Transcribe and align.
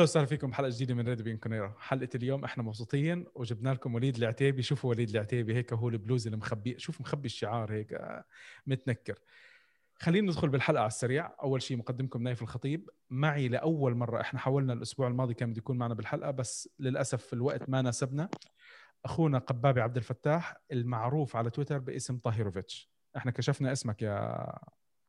أهلا 0.00 0.08
وسهلا 0.08 0.26
فيكم 0.26 0.50
بحلقة 0.50 0.70
جديدة 0.70 0.94
من 0.94 1.08
ريد 1.08 1.22
بين 1.22 1.36
كونيرا 1.36 1.74
حلقة 1.78 2.08
اليوم 2.14 2.44
إحنا 2.44 2.62
مبسوطين 2.62 3.26
وجبنا 3.34 3.70
لكم 3.70 3.94
وليد 3.94 4.16
العتيبي. 4.16 4.62
شوفوا 4.62 4.90
وليد 4.90 5.10
العتيبي 5.10 5.54
هيك 5.54 5.72
هو 5.72 5.88
البلوز 5.88 6.26
اللي 6.26 6.36
مخبي 6.36 6.78
شوف 6.78 7.00
مخبي 7.00 7.26
الشعار 7.26 7.72
هيك 7.72 7.92
آه، 7.92 8.24
متنكر. 8.66 9.18
خلينا 9.94 10.26
ندخل 10.26 10.48
بالحلقة 10.48 10.80
على 10.80 10.86
السريع. 10.86 11.32
أول 11.42 11.62
شيء 11.62 11.76
مقدمكم 11.76 12.22
نايف 12.22 12.42
الخطيب. 12.42 12.90
معي 13.10 13.48
لأول 13.48 13.94
مرة 13.94 14.20
إحنا 14.20 14.40
حاولنا 14.40 14.72
الأسبوع 14.72 15.08
الماضي 15.08 15.34
كان 15.34 15.50
بده 15.50 15.58
يكون 15.58 15.78
معنا 15.78 15.94
بالحلقة 15.94 16.30
بس 16.30 16.68
للأسف 16.78 17.32
الوقت 17.32 17.68
ما 17.68 17.82
ناسبنا. 17.82 18.28
أخونا 19.04 19.38
قبابي 19.38 19.80
عبد 19.80 19.96
الفتاح 19.96 20.56
المعروف 20.72 21.36
على 21.36 21.50
تويتر 21.50 21.78
باسم 21.78 22.18
طاهيروفيتش. 22.18 22.90
إحنا 23.16 23.30
كشفنا 23.30 23.72
اسمك 23.72 24.02
يا 24.02 24.46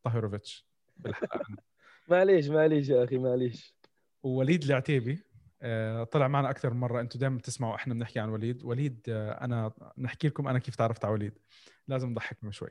طاهيروفيتش 0.04 0.68
بالحلقة. 0.98 1.42
معليش 2.10 2.48
معليش 2.48 2.90
يا 2.90 3.04
أخي 3.04 3.18
معليش. 3.18 3.81
ووليد 4.24 4.64
العتيبي 4.64 5.24
آه، 5.62 6.04
طلع 6.04 6.28
معنا 6.28 6.50
أكثر 6.50 6.74
من 6.74 6.80
مرة. 6.80 7.02
أنتم 7.02 7.20
دائما 7.20 7.38
بتسمعوا 7.38 7.76
إحنا 7.76 7.94
بنحكي 7.94 8.20
عن 8.20 8.30
وليد. 8.30 8.64
وليد 8.64 9.06
آه، 9.10 9.32
أنا 9.46 9.72
نحكي 9.98 10.28
لكم 10.28 10.48
أنا 10.48 10.60
كيف 10.60 10.76
تعرفت 10.76 11.06
على 11.06 11.14
وليد. 11.14 11.40
لازم 11.88 12.10
نضحككم 12.10 12.52
شوي. 12.52 12.70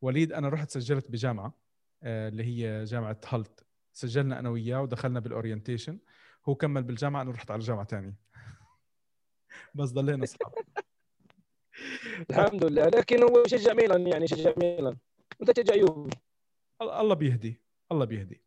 وليد 0.00 0.32
أنا 0.32 0.48
رحت 0.48 0.70
سجلت 0.70 1.10
بجامعة 1.10 1.54
آه، 2.02 2.28
اللي 2.28 2.44
هي 2.44 2.84
جامعة 2.84 3.20
هالت. 3.28 3.66
سجلنا 3.92 4.38
أنا 4.38 4.48
وياه 4.48 4.82
ودخلنا 4.82 5.20
بال 5.20 5.32
orientation 5.32 5.98
هو 6.48 6.54
كمل 6.54 6.82
بالجامعة 6.82 7.22
أنا 7.22 7.30
رحت 7.30 7.50
على 7.50 7.60
جامعة 7.60 7.84
ثانية 7.84 8.14
بس 9.74 9.88
ضلينا 9.90 10.24
أصحاب. 10.24 10.52
الحمد 12.30 12.64
لله. 12.64 12.84
لكن 12.86 13.22
هو 13.22 13.44
شجع 13.46 13.72
ميلان 13.72 14.06
يعني 14.06 14.26
شجع 14.26 14.52
ميلان. 14.56 14.96
أنت 15.40 15.50
تشجع 15.50 15.74
يوفي. 15.74 16.10
الله 16.82 17.14
بيهدي. 17.14 17.62
الله 17.92 18.04
بيهدي. 18.04 18.42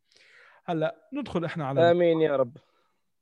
هلا 0.65 1.09
ندخل 1.13 1.45
إحنا 1.45 1.67
على 1.67 1.91
آمين 1.91 2.21
يا 2.21 2.35
رب. 2.35 2.57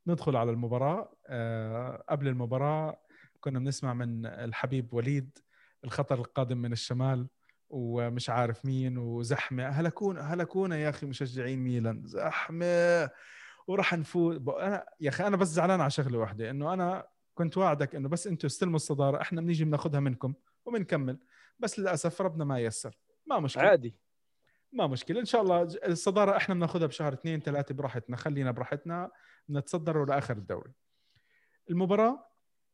ندخل 0.08 0.36
على 0.36 0.52
المباراة. 0.52 1.16
أه 1.28 2.04
قبل 2.10 2.28
المباراة 2.28 3.00
كنا 3.40 3.60
بنسمع 3.60 3.94
من 3.94 4.26
الحبيب 4.26 4.94
وليد 4.94 5.38
الخطر 5.84 6.20
القادم 6.20 6.58
من 6.58 6.72
الشمال 6.72 7.28
ومش 7.70 8.30
عارف 8.30 8.66
مين 8.66 8.98
وزحمة. 8.98 9.68
هلكونا 9.68 10.34
هلكونا 10.34 10.78
يا 10.78 10.90
أخي 10.90 11.06
مشجعين 11.06 11.60
ميلان. 11.60 12.02
زحمة. 12.06 13.10
وراح 13.68 13.94
نفوت 13.94 14.48
أنا 14.50 14.86
يا 15.00 15.10
أخي 15.10 15.28
أنا 15.28 15.38
بس 15.38 15.48
زعلان 15.48 15.82
على 15.82 15.90
شغلة 15.90 16.18
واحدة 16.18 16.50
إنه 16.50 16.74
أنا 16.74 17.08
كنت 17.34 17.58
واعدك 17.58 17.96
إنه 17.96 18.10
بس 18.10 18.28
أنتم 18.28 18.46
استلموا 18.46 18.76
الصداره 18.76 19.22
إحنا 19.22 19.42
بنيجي 19.42 19.66
بناخذها 19.66 20.00
منكم 20.00 20.34
وبنكمل. 20.66 21.20
بس 21.60 21.80
للأسف 21.80 22.22
ربنا 22.22 22.46
ما 22.46 22.60
يسر 22.60 22.98
ما 23.28 23.40
مشكلة. 23.40 23.64
عادي. 23.64 23.96
ما 24.74 24.88
مشكلة. 24.88 25.20
إن 25.20 25.26
شاء 25.26 25.42
الله 25.42 25.62
الصدارة 25.62 26.38
إحنا 26.38 26.56
بناخذها 26.56 26.88
بشهر 26.88 27.14
اثنين 27.14 27.40
ثلاثة 27.40 27.76
براحتنا 27.76 28.18
خلينا 28.18 28.52
براحتنا 28.52 29.12
نتصدر 29.50 30.06
لاخر 30.06 30.38
الدوري. 30.38 30.72
المباراة 31.70 32.26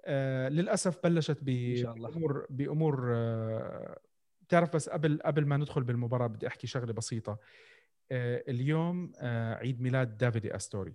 آه 0.06 0.50
للأسف 0.50 0.98
بلشت 1.04 1.38
بأمور 1.44 2.48
بأمور 2.50 3.14
آه 3.16 4.00
بتعرف 4.42 4.76
بس 4.76 4.90
قبل 4.90 5.20
قبل 5.26 5.46
ما 5.46 5.58
ندخل 5.58 5.84
بالمباراة 5.84 6.28
بدي 6.28 6.48
أحكي 6.48 6.68
شغلة 6.68 6.94
بسيطة. 6.94 7.40
آه 8.12 8.44
اليوم 8.48 9.12
آه 9.18 9.54
عيد 9.56 9.82
ميلاد 9.82 10.18
دافيدي 10.18 10.56
أستوري. 10.56 10.94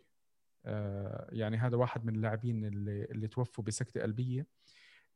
آه 0.67 1.29
يعني 1.33 1.57
هذا 1.57 1.77
واحد 1.77 2.05
من 2.05 2.15
اللاعبين 2.15 2.65
اللي 2.65 3.05
اللي 3.05 3.29
توفوا 3.29 3.65
بسكتة 3.65 4.03
قلبية 4.03 4.47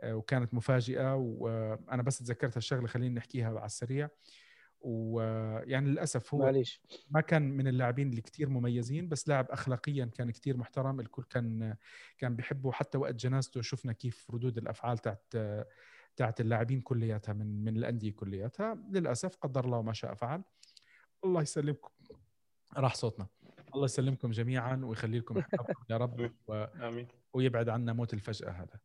آه 0.01 0.17
وكانت 0.17 0.55
مفاجئة 0.55 1.15
وأنا 1.15 2.03
بس 2.03 2.19
تذكرت 2.19 2.57
هالشغلة 2.57 2.87
خلينا 2.87 3.15
نحكيها 3.15 3.49
على 3.49 3.67
السريع. 3.67 4.09
ويعني 4.81 5.89
للأسف 5.91 6.35
هو 6.35 6.41
معليش. 6.41 6.83
ما 7.11 7.21
كان 7.21 7.43
من 7.43 7.69
اللاعبين 7.69 8.11
اللي 8.11 8.21
كثير 8.21 8.49
مميزين 8.49 9.09
بس 9.09 9.29
لاعب 9.29 9.51
اخلاقيا 9.51 10.05
كان 10.05 10.31
كثير 10.31 10.57
محترم 10.57 11.01
الكل 11.01 11.23
كان 11.23 11.77
كان 12.19 12.37
بيحبه 12.37 12.73
حتى 12.73 12.99
وقت 12.99 13.15
جنازته 13.15 13.63
شفنا 13.63 13.93
كيف 13.93 14.31
ردود 14.31 14.59
الأفعال 14.59 14.99
تاعت 14.99 15.35
تاعت 16.17 16.41
اللاعبين 16.41 16.81
كلياتها 16.81 17.33
من 17.33 17.65
من 17.65 17.77
الأندية 17.77 18.13
كلياتها. 18.13 18.75
للأسف 18.91 19.37
قدر 19.37 19.65
الله 19.65 19.83
ما 19.83 19.93
شاء 19.93 20.15
فعل. 20.15 20.43
الله 21.25 21.43
يسلمكم. 21.43 21.91
راح 22.77 22.95
صوتنا. 22.95 23.27
الله 23.75 23.85
يسلمكم 23.85 24.31
جميعا 24.31 24.81
ويخلي 24.85 25.19
لكم 25.19 25.43
يا 25.91 25.97
رب 25.97 26.21
و... 26.49 26.55
آمين. 26.55 27.09
ويبعد 27.33 27.69
عنا 27.69 27.93
موت 27.93 28.15
الفجأة 28.15 28.51
هذا. 28.51 28.81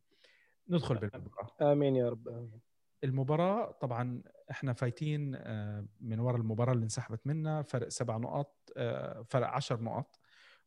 ندخل 0.68 0.94
بالمباراة. 0.94 1.72
آمين 1.72 1.96
يا 1.96 2.08
رب 2.08 2.28
آمين. 2.28 2.60
المباراة 3.04 3.72
طبعا 3.72 4.22
إحنا 4.50 4.72
فايتين 4.72 5.34
آه، 5.34 5.86
من 6.00 6.20
وراء 6.20 6.40
المباراة 6.40 6.72
اللي 6.72 6.84
انسحبت 6.84 7.26
منا 7.26 7.62
فرق 7.62 7.88
سبع 7.88 8.16
نقاط 8.16 8.72
آه، 8.76 9.22
فرق 9.22 9.46
عشر 9.48 9.80
نقاط. 9.80 10.20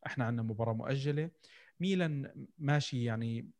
إحنا 0.06 0.24
عندنا 0.24 0.42
مباراة 0.42 0.72
مؤجلة. 0.72 1.30
ميلان 1.80 2.46
ماشي 2.58 3.04
يعني 3.04 3.50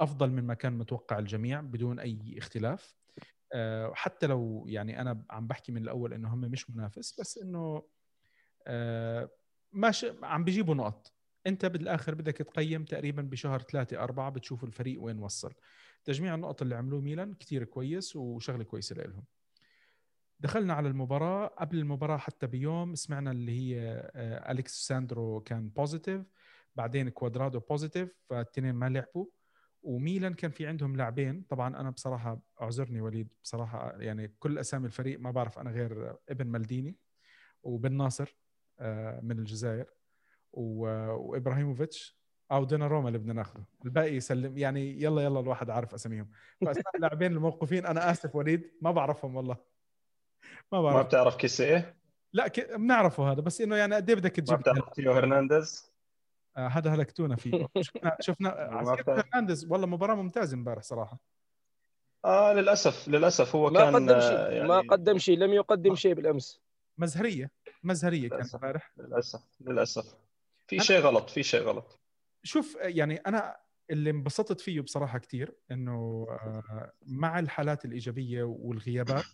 أفضل 0.00 0.30
مما 0.30 0.54
كان 0.54 0.78
متوقع 0.78 1.18
الجميع 1.18 1.60
بدون 1.60 1.98
أي 2.00 2.38
اختلاف. 2.38 2.96
آه، 3.54 3.92
حتى 3.94 4.26
لو 4.26 4.64
يعني 4.68 5.00
أنا 5.00 5.24
عم 5.30 5.46
بحكي 5.46 5.72
من 5.72 5.82
الأول 5.82 6.12
إنه 6.12 6.34
هم 6.34 6.40
مش 6.40 6.70
منافس 6.70 7.20
بس 7.20 7.38
إنه 7.38 7.82
ماشي 9.72 10.12
عم 10.22 10.44
بيجيبوا 10.44 10.74
نقط. 10.74 11.14
أنت 11.46 11.66
بالآخر 11.66 12.14
بدك 12.14 12.36
تقيم 12.36 12.84
تقريبا 12.84 13.22
بشهر 13.22 13.60
ثلاثة 13.62 14.02
أربعة 14.02 14.30
بتشوف 14.30 14.64
الفريق 14.64 15.02
وين 15.02 15.18
وصل. 15.18 15.54
تجميع 16.04 16.34
النقط 16.34 16.62
اللي 16.62 16.74
عملوه 16.74 17.00
ميلان 17.00 17.34
كثير 17.34 17.64
كويس 17.64 18.16
وشغلة 18.16 18.64
كويسة 18.64 18.96
لهم 18.96 19.24
دخلنا 20.40 20.74
على 20.74 20.88
المباراة. 20.88 21.46
قبل 21.46 21.78
المباراة 21.78 22.16
حتى 22.16 22.46
بيوم 22.46 22.94
سمعنا 22.94 23.30
اللي 23.30 23.52
هي 23.52 24.10
آه، 24.14 24.50
أليكس 24.52 24.86
ساندرو 24.86 25.40
كان 25.40 25.68
positive 25.68 26.22
بعدين 26.76 27.08
كوادرادو 27.08 27.60
positive 27.60 28.08
فالتنين 28.28 28.74
ما 28.74 28.88
لعبوا. 28.88 29.26
وميلان 29.82 30.34
كان 30.34 30.50
في 30.50 30.66
عندهم 30.66 30.96
لاعبين. 30.96 31.42
طبعا 31.42 31.80
أنا 31.80 31.90
بصراحة 31.90 32.40
أعذرني 32.62 33.00
وليد 33.00 33.32
بصراحة 33.44 34.00
يعني 34.00 34.34
كل 34.38 34.58
أسامي 34.58 34.86
الفريق 34.86 35.20
ما 35.20 35.30
بعرف 35.30 35.58
أنا 35.58 35.70
غير 35.70 36.16
ابن 36.28 36.46
مالديني 36.46 36.96
وبن 37.62 37.92
ناصر 37.92 38.36
آه، 38.80 39.20
من 39.20 39.38
الجزائر 39.38 39.86
وإبراهيموفيتش. 40.52 42.20
أو 42.52 42.64
روما 42.72 43.08
اللي 43.08 43.18
بدنا 43.18 43.32
ناخذه 43.32 43.64
الباقي 43.84 44.16
يسلم 44.16 44.58
يعني 44.58 45.02
يلا 45.02 45.22
يلا 45.22 45.40
الواحد 45.40 45.70
عارف 45.70 45.94
أساميهم. 45.94 46.30
فاسماء 46.60 46.96
اللاعبين 46.96 47.32
الموقوفين 47.32 47.86
أنا 47.86 48.10
آسف 48.10 48.36
وليد 48.36 48.70
ما 48.82 48.90
بعرفهم 48.90 49.36
والله. 49.36 49.69
ما 50.72 50.82
بعرف. 50.82 50.96
ما 50.96 51.02
بتعرف 51.02 51.36
كيسي 51.36 51.64
إيه؟ 51.64 51.96
لا 52.32 52.48
ك... 52.48 52.74
بنعرفه 52.74 53.32
هذا 53.32 53.40
بس 53.40 53.60
إنه 53.60 53.76
يعني 53.76 53.94
قد 53.94 54.10
إيه 54.10 54.16
بدك 54.16 54.36
تجيب 54.36 54.50
ما 54.50 54.56
بتعرف 54.56 54.88
تيو 54.88 55.12
هرنانديز؟ 55.12 55.90
آه 56.56 56.68
هذا 56.68 56.94
هلكتونا 56.94 57.36
فيه. 57.36 57.66
شفنا 57.80 58.16
شفنا 58.20 58.48
هرنانديز 59.08 59.66
والله 59.70 59.86
مباراة 59.86 60.14
ممتازة 60.14 60.54
امبارح 60.54 60.82
صراحة. 60.82 61.18
آه 62.24 62.52
للأسف 62.52 63.08
للأسف 63.08 63.56
هو 63.56 63.70
ما 63.70 63.80
كان 63.80 63.94
قدم 63.94 64.20
شيء 64.20 64.38
يعني... 64.38 64.68
ما 64.68 64.80
قدم 64.80 65.18
شيء 65.18 65.38
لم 65.38 65.52
يقدم 65.52 65.94
شيء 65.94 66.14
بالأمس. 66.14 66.60
مزهرية 66.98 67.50
مزهرية 67.82 68.28
كانت 68.28 68.54
امبارح. 68.54 68.92
للأسف 68.96 69.42
للأسف. 69.60 70.14
في 70.66 70.80
شيء 70.80 71.00
غلط 71.00 71.30
في 71.30 71.42
شيء 71.42 71.62
غلط. 71.62 72.00
شوف 72.42 72.76
يعني 72.80 73.16
أنا 73.16 73.56
اللي 73.90 74.10
انبسطت 74.10 74.60
فيه 74.60 74.80
بصراحة 74.80 75.18
كثير 75.18 75.54
إنه 75.70 76.26
آه، 76.30 76.92
مع 77.06 77.38
الحالات 77.38 77.84
الإيجابية 77.84 78.42
والغيابات 78.42 79.24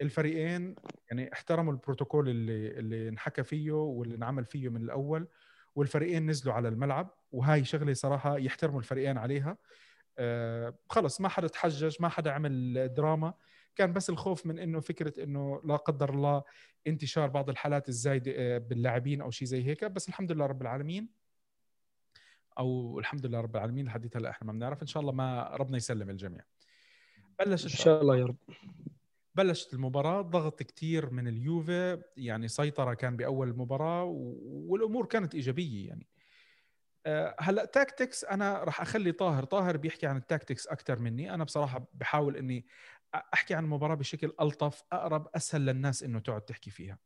الفريقين 0.00 0.74
يعني 1.10 1.32
احترموا 1.32 1.72
البروتوكول 1.72 2.28
اللي 2.28 2.68
اللي 2.68 3.08
انحكى 3.08 3.42
فيه 3.42 3.72
واللي 3.72 4.14
انعمل 4.14 4.44
فيه 4.44 4.68
من 4.68 4.82
الأول 4.82 5.28
والفريقين 5.74 6.30
نزلوا 6.30 6.54
على 6.54 6.68
الملعب 6.68 7.14
وهاي 7.32 7.64
شغلة 7.64 7.92
صراحة 7.92 8.38
يحترموا 8.38 8.78
الفريقين 8.78 9.18
عليها. 9.18 9.56
آه 10.18 10.74
خلص 10.88 11.20
ما 11.20 11.28
حدا 11.28 11.46
تحجج 11.46 11.96
ما 12.00 12.08
حدا 12.08 12.30
عمل 12.30 12.88
دراما. 12.94 13.34
كان 13.76 13.92
بس 13.92 14.10
الخوف 14.10 14.46
من 14.46 14.58
إنه 14.58 14.80
فكرة 14.80 15.24
إنه 15.24 15.60
لا 15.64 15.76
قدر 15.76 16.14
الله 16.14 16.42
انتشار 16.86 17.28
بعض 17.28 17.50
الحالات 17.50 17.88
الزايدة 17.88 18.32
آه، 18.36 18.58
باللاعبين 18.58 19.20
أو 19.20 19.30
شيء 19.30 19.48
زي 19.48 19.66
هيك. 19.66 19.84
بس 19.84 20.08
الحمد 20.08 20.32
لله 20.32 20.46
رب 20.46 20.62
العالمين. 20.62 21.08
أو 22.58 22.98
الحمد 22.98 23.26
لله 23.26 23.40
رب 23.40 23.56
العالمين 23.56 23.86
لحد 23.86 24.16
هلأ 24.16 24.30
إحنا 24.30 24.46
ما 24.46 24.52
بنعرف. 24.52 24.82
إن 24.82 24.86
شاء 24.86 25.00
الله 25.00 25.12
ما 25.12 25.56
ربنا 25.56 25.76
يسلم 25.76 26.10
الجميع. 26.10 26.44
بلشت 27.38 27.64
إن 27.64 27.70
شاء 27.70 28.02
الله 28.02 28.16
يا 28.16 28.24
رب. 28.24 28.36
بلشت 29.42 29.74
المباراة 29.74 30.22
ضغط 30.22 30.62
كثير 30.62 31.10
من 31.10 31.28
اليوفي 31.28 32.02
يعني 32.16 32.48
سيطرة 32.48 32.94
كان 32.94 33.16
بأول 33.16 33.48
المباراة 33.48 34.04
والأمور 34.44 35.06
كانت 35.06 35.34
إيجابية 35.34 35.88
يعني. 35.88 36.06
آه، 37.06 37.36
هلأ 37.40 37.64
tactics 37.64 38.24
أنا 38.24 38.64
راح 38.64 38.80
أخلي 38.80 39.12
طاهر. 39.12 39.44
طاهر 39.44 39.76
بيحكي 39.76 40.06
عن 40.06 40.16
ال 40.16 40.22
tactics 40.22 40.66
أكثر 40.66 40.98
مني. 40.98 41.34
أنا 41.34 41.44
بصراحة 41.44 41.88
بحاول 41.94 42.36
إني 42.36 42.66
أحكي 43.14 43.54
عن 43.54 43.64
المباراة 43.64 43.94
بشكل 43.94 44.32
ألطف 44.40 44.82
أقرب 44.92 45.28
أسهل 45.34 45.66
للناس 45.66 46.02
إنه 46.02 46.18
تقعد 46.18 46.42
تحكي 46.42 46.70
فيها. 46.70 46.98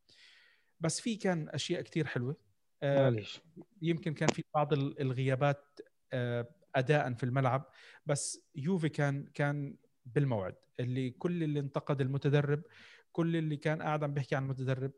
بس 0.80 1.00
في 1.00 1.16
كان 1.16 1.48
أشياء 1.48 1.82
كثير 1.82 2.06
حلوة. 2.06 2.36
آه، 2.82 3.10
معلش 3.10 3.42
يمكن 3.82 4.14
كان 4.14 4.28
في 4.28 4.44
بعض 4.54 4.72
الغيابات 4.72 5.80
آه، 6.12 6.48
اداء 6.74 7.14
في 7.14 7.24
الملعب. 7.24 7.70
بس 8.06 8.46
يوفي 8.54 8.88
كان 8.88 9.26
كان 9.34 9.76
بالموعد 10.06 10.54
اللي 10.80 11.10
كل 11.10 11.42
اللي 11.42 11.60
انتقد 11.60 12.00
المدرب 12.00 12.62
كل 13.12 13.36
اللي 13.36 13.56
كان 13.56 13.82
قاعد 13.82 14.04
عم 14.04 14.14
بيحكي 14.14 14.36
عن 14.36 14.42
المتدرب 14.44 14.92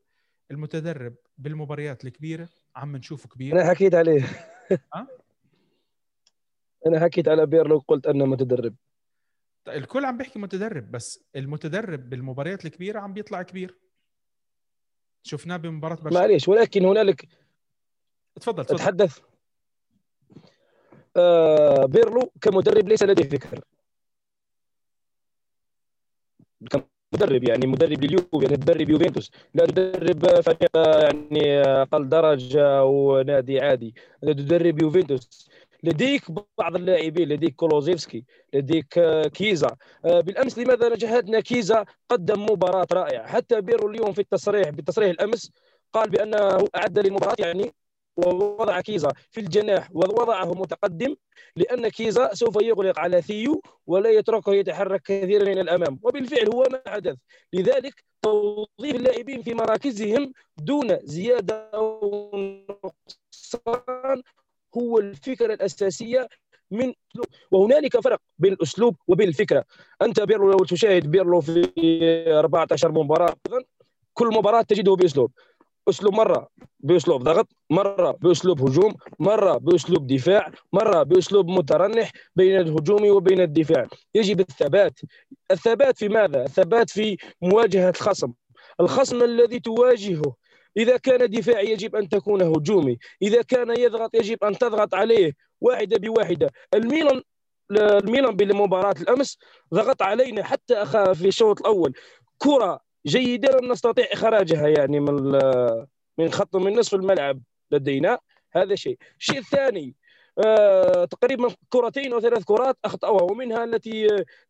المتدرب 0.50 1.14
بالمباريات 1.38 2.04
الكبيرة 2.04 2.48
عم 2.76 2.96
نشوفه 2.96 3.28
كبير. 3.28 3.54
أنا 3.54 3.70
حكيت 3.70 3.94
عليه. 3.94 4.24
أنا 6.86 7.00
حكيت 7.00 7.28
على 7.28 7.46
بيرلو 7.46 7.76
وقلت 7.76 8.06
أنه 8.06 8.24
متدرب. 8.24 8.74
الكل 9.68 10.04
عم 10.04 10.16
بيحكي 10.16 10.38
متدرب 10.38 10.90
بس 10.90 11.24
المتدرب 11.36 12.10
بالمباريات 12.10 12.64
الكبيرة 12.64 13.00
عم 13.00 13.12
بيطلع 13.12 13.42
كبير. 13.42 13.78
شفناه 15.22 15.56
بمباراة 15.56 15.94
برشلونة. 15.94 16.20
معليش 16.20 16.48
ولكن 16.48 16.84
هنالك 16.84 17.28
تفضل 18.34 18.64
تفضل. 18.64 18.74
أتحدث. 18.74 19.20
آه 21.16 21.86
بيرلو 21.86 22.32
كمدرب 22.40 22.88
ليس 22.88 23.02
لديه 23.02 23.28
فكر. 23.28 23.64
كمدرب 26.66 27.48
يعني 27.48 27.66
مدرب 27.66 28.04
لليوفي 28.04 28.26
يعني 28.32 28.54
مدرب 28.54 28.90
يوفنتوس. 28.90 29.30
لا 29.54 29.66
تدرب 29.66 30.40
فريق 30.40 30.76
يعني 30.76 31.60
أقل 31.60 32.08
درجة 32.08 32.84
ونادي 32.84 33.60
عادي. 33.60 33.94
لا 34.22 34.32
تدرب 34.32 34.82
يوفنتوس. 34.82 35.50
لديك 35.82 36.22
بعض 36.58 36.76
اللاعبين 36.76 37.28
لديك 37.28 37.54
كولوزيفسكي 37.54 38.24
لديك 38.54 39.00
كيزا. 39.34 39.76
بالأمس 40.04 40.58
لماذا 40.58 40.88
نجحتنا؟ 40.88 41.40
كيزا 41.40 41.84
قدم 42.08 42.42
مباراة 42.42 42.86
رائعة. 42.92 43.26
حتى 43.26 43.60
بيرلو 43.60 43.90
اليوم 43.90 44.12
في 44.12 44.20
التصريح 44.20 44.68
بالتصريح 44.68 45.10
الأمس 45.10 45.50
قال 45.92 46.10
بأنه 46.10 46.68
أعد 46.76 46.98
للمباراة 46.98 47.36
يعني 47.38 47.72
ووضع 48.16 48.80
كيزا 48.80 49.12
في 49.30 49.40
الجناح 49.40 49.88
ووضعه 49.92 50.54
متقدم 50.54 51.16
لأن 51.56 51.88
كيزا 51.88 52.34
سوف 52.34 52.62
يغلق 52.62 52.98
على 52.98 53.22
ثيو 53.22 53.62
ولا 53.86 54.10
يتركه 54.10 54.54
يتحرك 54.54 55.02
كثيرا 55.02 55.42
إلى 55.42 55.60
الأمام. 55.60 55.98
وبالفعل 56.02 56.48
هو 56.54 56.66
ما 56.70 56.82
حدث. 56.86 57.16
لذلك 57.52 58.04
توظيف 58.22 58.94
اللاعبين 58.96 59.42
في 59.42 59.54
مراكزهم 59.54 60.32
دون 60.56 60.98
زيادة 61.04 61.70
أو 61.74 62.30
نقصان 62.68 64.22
هو 64.76 64.98
الفكرة 64.98 65.54
الأساسية 65.54 66.28
من 66.70 66.92
وهنالك 67.50 68.00
فرق 68.00 68.20
بين 68.38 68.52
الأسلوب 68.52 68.96
وبين 69.08 69.28
الفكرة 69.28 69.64
أنت 70.02 70.20
بيرلو 70.20 70.50
لو 70.50 70.64
تشاهد 70.64 71.10
بيرلو 71.10 71.40
في 71.40 71.72
14 72.38 72.92
مباراة 72.92 73.36
كل 74.14 74.26
مباراة 74.26 74.62
تجده 74.62 74.94
بأسلوب. 74.94 75.30
اسلوب 75.88 76.14
مرة 76.14 76.48
بأسلوب 76.80 77.22
ضغط 77.22 77.48
مرة 77.70 78.10
بأسلوب 78.10 78.68
هجوم 78.68 78.94
مرة 79.18 79.56
بأسلوب 79.58 80.06
دفاع 80.06 80.50
مرة 80.72 81.02
بأسلوب 81.02 81.48
مترنح 81.48 82.10
بين 82.36 82.60
الهجوم 82.60 83.10
وبين 83.10 83.40
الدفاع. 83.40 83.86
يجب 84.14 84.40
الثبات. 84.40 85.00
الثبات 85.50 85.98
في 85.98 86.08
ماذا؟ 86.08 86.44
الثبات 86.44 86.90
في 86.90 87.16
مواجهة 87.42 87.90
الخصم. 87.90 88.32
الخصم 88.80 89.22
الذي 89.22 89.60
تواجهه. 89.60 90.34
إذا 90.76 90.96
كان 90.96 91.30
دفاعي 91.30 91.70
يجب 91.70 91.96
أن 91.96 92.08
تكون 92.08 92.42
هجومي. 92.42 92.98
إذا 93.22 93.42
كان 93.42 93.70
يضغط 93.80 94.14
يجب 94.14 94.44
أن 94.44 94.58
تضغط 94.58 94.94
عليه 94.94 95.32
واحدة 95.60 95.96
بواحدة. 95.98 96.50
الميلان 96.74 97.22
الميلان 97.70 98.36
بالمباراة 98.36 98.94
الأمس 99.00 99.38
ضغط 99.74 100.02
علينا 100.02 100.44
حتى 100.44 100.86
في 101.14 101.28
الشوط 101.28 101.60
الأول. 101.60 101.92
كرة 102.38 102.85
جيدة 103.06 103.58
لم 103.58 103.72
نستطيع 103.72 104.06
إخراجها 104.12 104.68
يعني 104.68 105.00
من 105.00 105.14
من 106.18 106.30
خط 106.30 106.56
من 106.56 106.72
نصف 106.72 106.94
الملعب 106.94 107.40
لدينا. 107.70 108.18
هذا 108.52 108.74
شيء. 108.74 108.98
الشيء 109.18 109.38
الثاني 109.38 109.94
آه 110.46 111.04
تقريبا 111.04 111.48
كرتين 111.68 112.12
أو 112.12 112.20
ثلاث 112.20 112.44
كرات 112.44 112.78
أخطأوها 112.84 113.22
ومنها 113.22 113.64
التي 113.64 114.06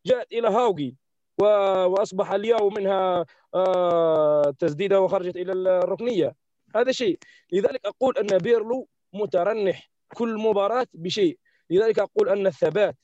جاءت 0.06 0.32
إلى 0.32 0.48
هاوغي 0.48 0.94
وأصبح 1.38 2.32
اليوم 2.32 2.74
منها 2.74 3.24
آه، 3.54 4.54
تسديدة 4.58 5.00
وخرجت 5.00 5.36
إلى 5.36 5.52
الركنية. 5.52 6.34
هذا 6.76 6.92
شيء. 6.92 7.18
لذلك 7.52 7.86
أقول 7.86 8.18
أن 8.18 8.38
بيرلو 8.38 8.88
مترنح 9.12 9.90
كل 10.14 10.38
مباراة 10.38 10.86
بشيء. 10.94 11.38
لذلك 11.70 11.98
أقول 11.98 12.28
أن 12.28 12.46
الثبات 12.46 12.96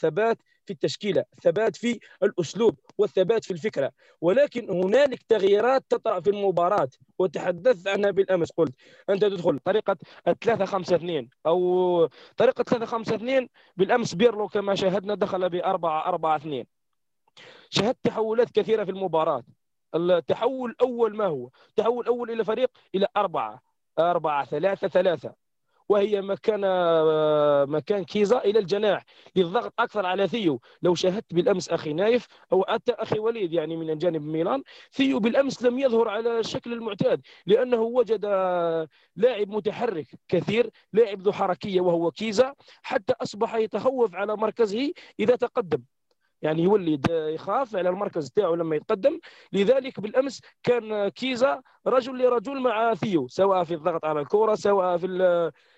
ثبات 0.00 0.38
في 0.66 0.72
التشكيلة 0.72 1.24
الثبات 1.38 1.76
في 1.76 2.00
الأسلوب 2.22 2.78
والثبات 2.98 3.44
في 3.44 3.50
الفكرة. 3.50 3.90
ولكن 4.20 4.70
هنالك 4.70 5.22
تغييرات 5.22 5.84
تطرأ 5.88 6.20
في 6.20 6.30
المباراة. 6.30 6.88
وتحدثت 7.18 7.88
عنها 7.88 8.10
بالأمس. 8.10 8.52
قلت 8.52 8.74
أنت 9.10 9.22
تدخل 9.22 9.58
طريقة 9.58 9.96
3 10.40 10.64
5 10.64 10.96
2 10.96 11.28
أو 11.46 12.08
طريقة 12.36 12.62
3 12.64 12.86
5 12.86 13.14
2 13.14 13.48
بالأمس 13.76 14.14
بيرلو 14.14 14.48
كما 14.48 14.74
شاهدنا 14.74 15.14
دخل 15.14 15.50
ب 15.50 15.54
4 15.54 16.06
4 16.08 16.36
2 16.36 16.64
شهدت 17.70 17.98
تحولات 18.02 18.50
كثيرة 18.50 18.84
في 18.84 18.90
المباراة. 18.90 19.44
التحول 19.94 20.70
الأول 20.70 21.16
ما 21.16 21.26
هو؟ 21.26 21.50
التحول 21.68 22.04
الأول 22.04 22.30
إلى 22.30 22.44
فريق 22.44 22.70
إلى 22.94 23.06
أربعة 23.16 23.62
أربعة 23.98 24.44
ثلاثة 24.44 24.88
ثلاثة. 24.88 25.34
وهي 25.94 26.22
مكان 26.22 26.60
مكان 27.68 28.04
كيزا 28.04 28.38
إلى 28.38 28.58
الجناح 28.58 29.04
للضغط 29.36 29.72
أكثر 29.78 30.06
على 30.06 30.28
ثيو. 30.28 30.60
لو 30.82 30.94
شاهدت 30.94 31.34
بالأمس 31.34 31.68
أخي 31.68 31.92
نايف 31.92 32.26
أو 32.52 32.64
حتى 32.68 32.92
أخي 32.92 33.18
وليد 33.18 33.52
يعني 33.52 33.76
من 33.76 33.98
جانب 33.98 34.22
ميلان 34.22 34.62
ثيو 34.92 35.18
بالأمس 35.18 35.62
لم 35.62 35.78
يظهر 35.78 36.08
على 36.08 36.38
الشكل 36.38 36.72
المعتاد 36.72 37.20
لأنه 37.46 37.82
وجد 37.82 38.24
لاعب 39.16 39.48
متحرك 39.48 40.06
كثير 40.28 40.70
لاعب 40.92 41.20
ذو 41.20 41.32
حركية 41.32 41.80
وهو 41.80 42.10
كيزا 42.10 42.54
حتى 42.82 43.14
أصبح 43.22 43.54
يتخوف 43.54 44.14
على 44.14 44.36
مركزه 44.36 44.92
إذا 45.20 45.36
تقدم. 45.36 45.82
يعني 46.42 46.62
يولد 46.62 47.06
يخاف 47.10 47.76
على 47.76 47.88
المركز 47.88 48.30
تاعو 48.30 48.54
لما 48.54 48.76
يتقدم. 48.76 49.18
لذلك 49.52 50.00
بالأمس 50.00 50.40
كان 50.62 51.08
كيزا 51.08 51.62
رجل 51.86 52.18
لرجل 52.18 52.60
مع 52.60 52.94
ثيو 52.94 53.28
سواء 53.28 53.64
في 53.64 53.74
الضغط 53.74 54.04
على 54.04 54.20
الكره 54.20 54.54
سواء 54.54 54.96
في 54.96 55.06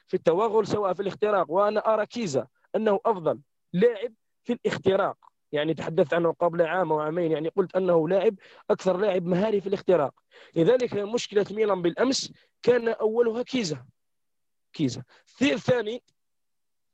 في 0.08 0.14
التوغل 0.14 0.66
سواء 0.66 0.92
في 0.92 1.02
الاختراق 1.02 1.50
وأنا 1.50 1.94
أرى 1.94 2.06
كيزا 2.06 2.46
أنه 2.76 3.00
أفضل 3.06 3.40
لاعب 3.72 4.12
في 4.44 4.52
الاختراق. 4.52 5.16
يعني 5.52 5.74
تحدثت 5.74 6.14
عنه 6.14 6.32
قبل 6.32 6.62
عام 6.62 6.92
أو 6.92 7.00
عامين 7.00 7.32
يعني 7.32 7.48
قلت 7.48 7.76
أنه 7.76 8.08
لاعب 8.08 8.34
أكثر 8.70 8.96
لاعب 8.96 9.26
مهاري 9.26 9.60
في 9.60 9.66
الاختراق. 9.66 10.14
لذلك 10.56 10.94
مشكلة 10.94 11.46
ميلان 11.50 11.82
بالأمس 11.82 12.32
كان 12.62 12.88
أولها 12.88 13.42
كيزا. 13.42 13.84
كيزا. 14.72 15.02
الثاني 15.42 16.02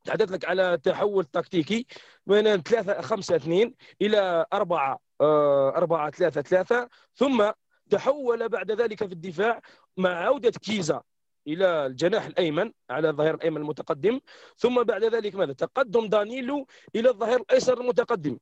تحدث 0.04 0.32
لك 0.32 0.44
على 0.44 0.78
تحول 0.78 1.24
تكتيكي 1.24 1.86
من 2.26 2.62
3 2.62 3.00
5 3.00 3.36
2 3.36 3.74
إلى 4.02 4.46
4 4.52 4.98
4 5.20 6.10
3 6.10 6.42
3 6.42 6.88
ثم 7.14 7.50
تحول 7.90 8.48
بعد 8.48 8.70
ذلك 8.70 8.98
في 8.98 9.12
الدفاع 9.12 9.60
مع 9.96 10.10
عودة 10.10 10.50
كيزا. 10.50 11.02
إلى 11.46 11.86
الجناح 11.86 12.26
الأيمن 12.26 12.72
على 12.90 13.08
الظهير 13.08 13.34
الأيمن 13.34 13.56
المتقدم. 13.56 14.20
ثم 14.56 14.82
بعد 14.82 15.04
ذلك 15.04 15.34
ماذا؟ 15.34 15.52
تقدم 15.52 16.06
دانيلو 16.06 16.66
إلى 16.96 17.08
الظهير 17.08 17.36
الأيسر 17.36 17.80
المتقدم. 17.80 18.38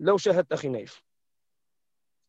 لو 0.00 0.16
شاهدت 0.16 0.52
أخي 0.52 0.68
نايف. 0.68 1.02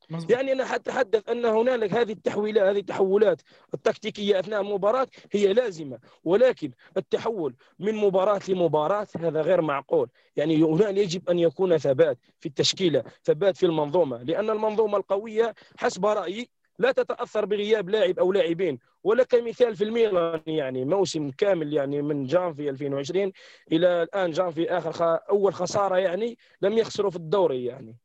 مزبوط. 0.10 0.32
يعني 0.32 0.52
أنا 0.52 0.76
أتحدث 0.76 1.30
أن 1.30 1.46
هنالك 1.46 1.94
هذه 1.94 2.12
التحويلات 2.12 2.64
هذه 2.64 2.80
التحولات 2.80 3.42
التكتيكية 3.74 4.40
أثناء 4.40 4.62
المباراه 4.62 5.08
هي 5.32 5.54
لازمة. 5.54 6.00
ولكن 6.24 6.72
التحول 6.98 7.56
من 7.80 7.96
مباراة 7.96 8.42
لمباراة 8.50 9.08
هذا 9.20 9.42
غير 9.42 9.62
معقول. 9.62 10.10
يعني 10.36 10.64
هنا 10.64 10.90
يجب 10.90 11.30
أن 11.30 11.40
يكون 11.40 11.78
ثبات 11.78 12.18
في 12.40 12.46
التشكيلة 12.46 13.04
ثبات 13.24 13.58
في 13.58 13.66
المنظومة. 13.66 14.24
لأن 14.24 14.50
المنظومة 14.50 14.98
القوية 14.98 15.56
حسب 15.78 16.06
رأيي 16.06 16.50
لا 16.82 16.92
تتأثر 16.92 17.46
بغياب 17.46 17.90
لاعب 17.90 18.20
أو 18.20 18.32
لاعبين 18.32 18.80
ولا 19.04 19.24
كمثال 19.24 19.76
في 19.76 19.84
الميلان 19.84 20.42
يعني 20.48 20.86
موسم 20.86 21.32
كامل 21.32 21.74
يعني 21.74 22.02
من 22.02 22.26
جانفي 22.26 22.70
2020 22.70 23.32
إلى 23.72 24.04
الآن 24.04 24.32
جانفي 24.32 24.70
آخر 24.78 24.92
خ... 24.92 25.02
أول 25.30 25.54
خسارة 25.54 25.98
يعني 25.98 26.38
لم 26.62 26.78
يخسروا 26.78 27.12
في 27.12 27.16
الدوري 27.16 27.66
يعني. 27.66 27.98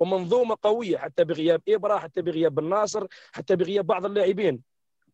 ومنظومة 0.00 0.56
قوية 0.62 0.96
حتى 0.96 1.24
بغياب 1.24 1.62
ابرا 1.68 1.98
حتى 1.98 2.22
بغياب 2.22 2.58
الناصر 2.58 3.06
حتى 3.32 3.56
بغياب 3.56 3.86
بعض 3.86 4.04
اللاعبين. 4.04 4.62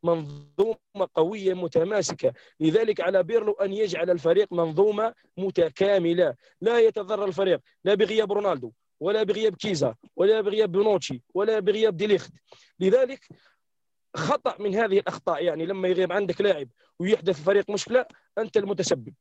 منظومة 0.03 1.09
قوية 1.15 1.55
متماسكة 1.55 2.33
لذلك 2.61 3.01
على 3.01 3.23
بيرلو 3.23 3.53
أن 3.53 3.73
يجعل 3.73 4.11
الفريق 4.11 4.53
منظومة 4.53 5.15
متكاملة. 5.37 6.35
لا 6.61 6.79
يتضرر 6.81 7.25
الفريق 7.25 7.61
لا 7.85 7.95
بغياب 7.95 8.33
رونالدو. 8.33 8.73
ولا 9.01 9.23
بغياب 9.23 9.57
كيزا 9.57 9.95
ولا 10.17 10.41
بغياب 10.41 10.73
بونوتشي 10.73 11.23
ولا 11.35 11.59
بغياب 11.61 11.97
ديليخت. 11.97 12.33
لذلك 12.81 13.29
خطأ 14.17 14.63
من 14.63 14.75
هذه 14.75 14.99
الأخطاء. 14.99 15.45
يعني 15.45 15.67
لما 15.67 15.89
يغيب 15.89 16.13
عندك 16.13 16.41
لاعب 16.41 16.69
ويحدث 16.99 17.35
في 17.35 17.41
الفريق 17.41 17.71
مشكلة 17.71 18.07
أنت 18.39 18.57
المتسبب. 18.57 19.15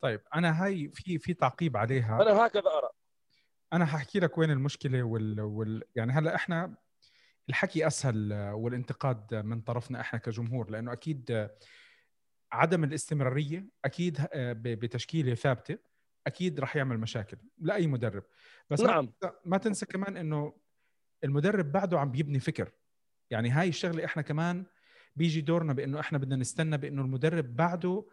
طيب 0.00 0.20
أنا 0.34 0.64
هاي 0.64 0.90
في 0.94 1.18
في 1.18 1.34
تعقيب 1.34 1.76
عليها. 1.76 2.22
أنا 2.22 2.46
هكذا 2.46 2.66
أرى. 2.66 2.88
أنا 3.72 3.86
حاحكي 3.86 4.20
لك 4.20 4.38
وين 4.38 4.50
المشكلة 4.50 5.02
وال, 5.02 5.40
وال... 5.40 5.82
يعني 5.96 6.12
هلأ 6.12 6.34
إحنا 6.34 6.76
الحكي 7.48 7.86
أسهل 7.86 8.32
والانتقاد 8.52 9.34
من 9.34 9.60
طرفنا 9.60 10.00
إحنا 10.00 10.18
كجمهور 10.18 10.70
لأنه 10.70 10.92
أكيد 10.92 11.48
عدم 12.52 12.84
الاستمرارية 12.84 13.66
أكيد 13.84 14.26
بتشكيلة 14.34 15.34
ثابتة. 15.34 15.78
أكيد 16.26 16.60
راح 16.60 16.76
يعمل 16.76 16.98
مشاكل 16.98 17.36
لأي 17.58 17.86
مدرب. 17.86 18.22
بس 18.70 18.80
نعم. 18.80 19.12
ما 19.44 19.58
تنسى 19.58 19.86
كمان 19.86 20.16
إنه 20.16 20.52
المدرب 21.24 21.72
بعده 21.72 22.00
عم 22.00 22.10
بيبني 22.10 22.40
فكر. 22.40 22.72
يعني 23.30 23.50
هاي 23.50 23.68
الشغلة 23.68 24.04
إحنا 24.04 24.22
كمان 24.22 24.64
بيجي 25.16 25.40
دورنا 25.40 25.72
بإنه 25.72 26.00
إحنا 26.00 26.18
بدنا 26.18 26.36
نستنى 26.36 26.78
بإنه 26.78 27.02
المدرب 27.02 27.56
بعده 27.56 28.06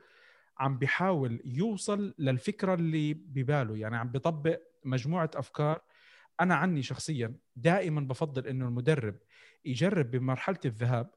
عم 0.58 0.78
بيحاول 0.78 1.42
يوصل 1.46 2.16
للفكرة 2.18 2.74
اللي 2.74 3.13
بباله. 3.13 3.78
يعني 3.78 3.98
عم 3.98 4.12
بيطبق 4.12 4.62
مجموعة 4.86 5.32
أفكار. 5.36 5.82
أنا 6.42 6.56
عني 6.56 6.82
شخصيا 6.82 7.36
دائما 7.56 8.01
بفضل 8.01 8.48
إنه 8.48 8.68
المدرب 8.68 9.16
يجرب 9.66 10.12
بمرحلة 10.12 10.60
الذهاب. 10.66 11.10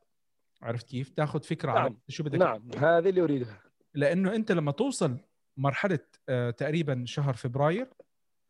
عرفت 0.62 0.88
كيف؟ 0.88 1.10
تاخذ 1.10 1.42
فكرة 1.42 1.72
نعم. 1.72 1.82
على 1.82 1.94
شو 2.08 2.24
بدك 2.24 2.38
نعم. 2.38 2.70
هذه 2.78 3.08
اللي 3.08 3.22
أريدها. 3.22 3.62
لأنه 3.94 4.34
أنت 4.34 4.52
لما 4.52 4.72
توصل 4.72 5.18
مرحلة 5.56 5.98
آه، 6.28 6.50
تقريبا 6.50 7.04
شهر 7.06 7.34
فبراير 7.34 7.88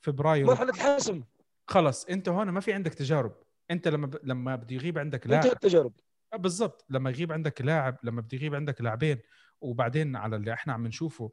فبراير 0.00 0.46
مرحلة 0.46 0.72
حسم. 0.72 1.22
خلص 1.66 2.04
انت 2.04 2.28
هون 2.28 2.48
ما 2.48 2.60
في 2.60 2.72
عندك 2.72 2.94
تجارب. 2.94 3.32
انت 3.70 3.88
لما 3.88 4.06
ب... 4.06 4.18
لما 4.22 4.56
بده 4.56 4.76
يغيب 4.76 4.98
عندك 4.98 5.26
لاعب. 5.26 5.44
التجارب. 5.44 5.92
آه، 6.32 6.36
بالضبط. 6.36 6.84
لما 6.90 7.10
يغيب 7.10 7.32
عندك 7.32 7.62
لاعب 7.62 7.96
لما 8.02 8.20
بده 8.20 8.38
يغيب 8.38 8.54
عندك 8.54 8.80
لاعبين. 8.80 9.18
وبعدين 9.60 10.16
على 10.16 10.36
اللي 10.36 10.52
إحنا 10.52 10.72
عم 10.72 10.86
نشوفه 10.86 11.32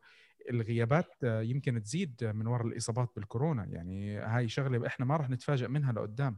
الغيابات 0.50 1.16
آه، 1.24 1.42
يمكن 1.42 1.84
تزيد 1.84 2.24
من 2.24 2.48
وراء 2.48 2.68
الإصابات 2.68 3.12
بالكورونا. 3.16 3.66
يعني 3.66 4.18
هاي 4.18 4.48
شغلة 4.48 4.88
إحنا 4.88 5.06
ما 5.06 5.18
راح 5.18 5.30
نتفاجئ 5.30 5.68
منها 5.68 5.94
لقدام. 5.94 6.38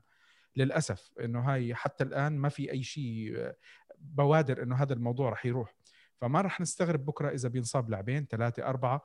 للأسف 0.56 1.12
إنه 1.20 1.40
هاي 1.40 1.76
حتى 1.76 2.04
الآن 2.04 2.38
ما 2.38 2.50
في 2.50 2.72
أي 2.72 2.84
شيء 2.84 3.52
بوادر 3.98 4.64
إنه 4.64 4.76
هذا 4.76 4.94
الموضوع 4.94 5.30
راح 5.30 5.46
يروح. 5.46 5.76
فما 6.22 6.42
راح 6.42 6.62
نستغرب 6.62 7.06
بكرة 7.06 7.30
إذا 7.30 7.50
بينصاب 7.50 7.90
لاعبين 7.90 8.26
ثلاثة 8.26 8.64
أربعة. 8.66 9.02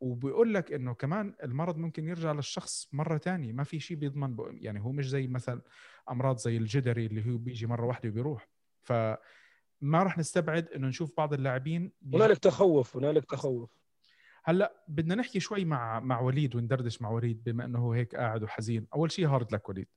وبيقول 0.00 0.54
لك 0.54 0.72
إنه 0.72 0.94
كمان 0.94 1.34
المرض 1.42 1.76
ممكن 1.76 2.08
يرجع 2.08 2.32
للشخص 2.32 2.88
مرة 2.92 3.16
تانية. 3.16 3.52
ما 3.52 3.64
في 3.64 3.80
شيء 3.80 3.96
بيضمن 3.96 4.36
ب- 4.36 4.58
يعني 4.60 4.80
هو 4.80 4.92
مش 4.92 5.08
زي 5.08 5.26
مثلا 5.26 5.62
أمراض 6.10 6.36
زي 6.38 6.56
الجدري 6.56 7.06
اللي 7.06 7.32
هو 7.32 7.38
بيجي 7.38 7.66
مرة 7.66 7.86
واحدة 7.86 8.08
وبيروح. 8.08 8.48
فما 8.82 10.02
راح 10.02 10.18
نستبعد 10.18 10.68
إنه 10.68 10.88
نشوف 10.88 11.16
بعض 11.16 11.32
اللاعبين 11.32 11.92
هنالك 12.14 12.38
تخوف 12.38 12.96
هنالك 12.96 13.24
تخوف. 13.24 13.70
هلأ 14.44 14.84
بدنا 14.88 15.14
نحكي 15.14 15.40
شوي 15.40 15.64
مع 15.64 16.00
مع 16.00 16.20
وليد 16.20 16.56
وندردش 16.56 17.02
مع 17.02 17.10
وليد 17.10 17.44
بما 17.44 17.64
إنه 17.64 17.78
هو 17.78 17.92
هيك 17.92 18.14
قاعد 18.14 18.42
وحزين. 18.42 18.86
أول 18.94 19.12
شيء 19.12 19.26
hard 19.28 19.52
luck 19.52 19.68
وليد. 19.68 19.88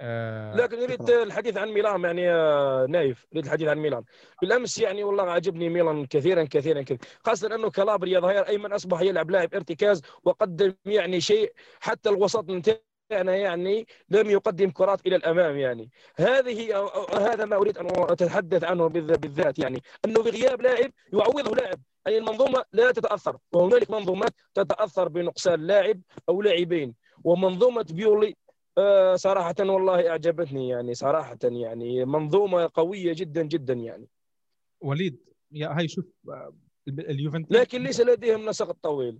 آه 0.00 0.56
لكن 0.56 0.82
اريد 0.82 1.10
الحديث 1.10 1.56
عن 1.56 1.68
ميلان 1.68 2.04
يعني 2.04 2.22
يا 2.22 2.86
نايف 2.86 3.26
اريد 3.32 3.44
الحديث 3.44 3.68
عن 3.68 3.78
ميلان. 3.78 4.02
بالأمس 4.42 4.78
يعني 4.78 5.04
والله 5.04 5.30
عجبني 5.30 5.68
ميلان 5.68 6.06
كثيرا 6.06 6.44
كثيرا 6.44 6.82
كثيرا. 6.82 6.98
خاصة 7.24 7.54
أنه 7.54 7.70
كالابريا 7.70 8.20
ظهير 8.20 8.48
أيمن 8.48 8.72
أصبح 8.72 9.00
يلعب 9.00 9.30
لاعب 9.30 9.54
ارتكاز 9.54 10.02
وقدم 10.24 10.74
يعني 10.84 11.20
شيء 11.20 11.52
حتى 11.80 12.08
الوسط 12.08 12.50
نتاعنا 12.50 13.36
يعني 13.36 13.86
لم 14.08 14.30
يقدم 14.30 14.70
كرات 14.70 15.06
إلى 15.06 15.16
الأمام 15.16 15.56
يعني. 15.56 15.90
هذه 16.16 16.88
هذا 17.12 17.44
ما 17.44 17.56
أريد 17.56 17.78
أن 17.78 17.88
أتحدث 17.96 18.64
عنه 18.64 18.88
بالذ- 18.88 19.18
بالذات 19.18 19.58
يعني. 19.58 19.82
أنه 20.04 20.22
بغياب 20.22 20.62
لاعب 20.62 20.90
يعوضه 21.12 21.56
لاعب. 21.56 21.80
اي 22.06 22.18
المنظومة 22.18 22.64
لا 22.72 22.92
تتأثر 22.92 23.36
وهنالك 23.52 23.90
منظومات 23.90 24.32
تتأثر 24.54 25.08
بنقصان 25.08 25.60
لاعب 25.66 26.00
أو 26.28 26.42
لاعبين. 26.42 26.94
ومنظومة 27.24 27.86
بيولي 27.90 28.36
آه، 28.78 29.14
صراحة 29.14 29.54
والله 29.60 30.10
أعجبتني 30.10 30.68
يعني 30.68 30.94
صراحة 30.94 31.38
يعني 31.42 32.04
منظومة 32.04 32.70
قوية 32.74 33.12
جدا 33.12 33.42
جدا 33.42 33.74
يعني. 33.74 34.08
وليد 34.80 35.18
يا 35.52 35.68
هاي 35.68 35.88
شوف 35.88 36.04
آه، 36.28 36.54
اليوفنتوس. 36.88 37.56
لكن 37.56 37.82
ليس 37.82 38.00
لديهم 38.00 38.48
نسق 38.48 38.70
طويل. 38.70 39.18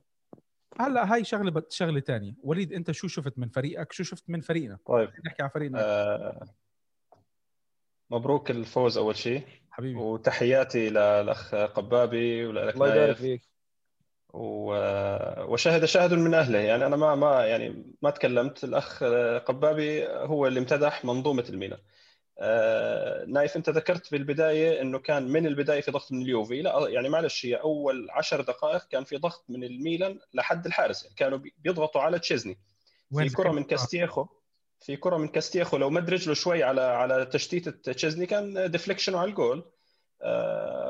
هلا 0.81 1.15
هاي 1.15 1.25
شغلة 1.25 1.63
شغلة 1.69 2.01
ثانية 2.01 2.35
وليد 2.43 2.73
أنت 2.73 2.91
شو 2.91 3.09
شفت 3.09 3.39
من 3.39 3.49
فريقك؟ 3.49 3.93
شو 3.93 4.03
شفت 4.03 4.25
من 4.29 4.41
فريقنا؟ 4.41 4.79
طيب. 4.87 5.11
نحكي 5.27 5.43
عن 5.43 5.49
فريقنا. 5.49 5.81
آه 5.81 6.47
مبروك 8.11 8.51
الفوز 8.51 8.99
أول 8.99 9.17
شيء. 9.17 9.43
حبيبي. 9.71 9.99
وتحياتي 9.99 10.91
للاخ 10.91 11.55
قبابي 11.55 12.47
ولك 12.47 12.75
الله 12.75 12.95
يبارك 12.95 13.17
فيك. 13.17 13.54
وشهد 14.35 15.85
شاهد 15.85 16.13
من 16.13 16.35
أهله. 16.35 16.59
يعني 16.59 16.87
أنا 16.87 16.97
ما 16.97 17.15
ما 17.15 17.47
يعني 17.47 17.85
ما 18.03 18.11
تكلمت. 18.11 18.65
الأخ 18.65 19.05
قبابي 19.47 20.07
هو 20.09 20.47
اللي 20.47 20.61
امتدح 20.61 21.05
منظومة 21.05 21.45
الميلان. 21.49 21.79
آه، 22.39 23.25
نايف 23.25 23.57
أنت 23.57 23.71
ذكرت 23.71 24.07
في 24.07 24.17
البداية 24.17 24.81
إنه 24.83 24.99
كان 24.99 25.29
من 25.29 25.47
البداية 25.47 25.81
في 25.81 25.91
ضغط 25.91 26.13
من 26.13 26.23
اليوفي. 26.23 26.63
لا 26.63 26.89
يعني 26.89 27.09
معلش 27.09 27.47
هي 27.47 27.55
أول 27.55 28.09
عشر 28.11 28.41
دقائق 28.41 28.89
كان 28.89 29.05
في 29.05 29.17
ضغط 29.17 29.45
من 29.49 29.65
الميلان 29.65 30.19
لحد 30.35 30.67
الحارس. 30.67 31.03
يعني 31.05 31.17
كانوا 31.17 31.39
بي- 31.39 31.55
بيضغطوا 31.59 32.01
على 32.01 32.19
تشيزني. 32.19 32.59
في 33.19 33.29
كرة؟ 33.29 33.51
من 33.53 33.65
كاستياخو 33.65 34.27
في 34.81 34.97
كرة 34.97 35.17
من 35.17 35.29
كاستياخو 35.29 35.77
لو 35.77 35.91
مد 35.91 36.11
رجله 36.11 36.35
شوي 36.35 36.63
على 36.63 36.81
على 36.81 37.27
تشتيت 37.27 37.69
تشيزني 37.69 38.27
كان 38.27 38.71
deflection 38.71 39.15
على 39.15 39.31
الجول. 39.31 39.65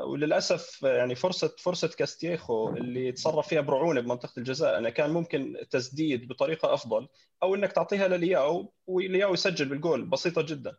وللأسف 0.03 0.83
يعني 0.83 1.15
فرصة 1.15 1.55
فرصة 1.57 1.87
كاستياخو 1.87 2.69
اللي 2.69 3.11
تصرف 3.11 3.47
فيها 3.47 3.61
برعونة 3.61 4.01
بمنطقة 4.01 4.33
الجزاء 4.37 4.77
أنا 4.77 4.89
كان 4.89 5.09
ممكن 5.09 5.57
تسديد 5.69 6.27
بطريقة 6.27 6.73
أفضل 6.73 7.07
أو 7.43 7.55
إنك 7.55 7.71
تعطيها 7.71 8.07
للياو 8.07 8.73
ولياو 8.87 9.33
يسجل 9.33 9.65
بالجول 9.65 10.05
بسيطة 10.05 10.41
جدا. 10.41 10.75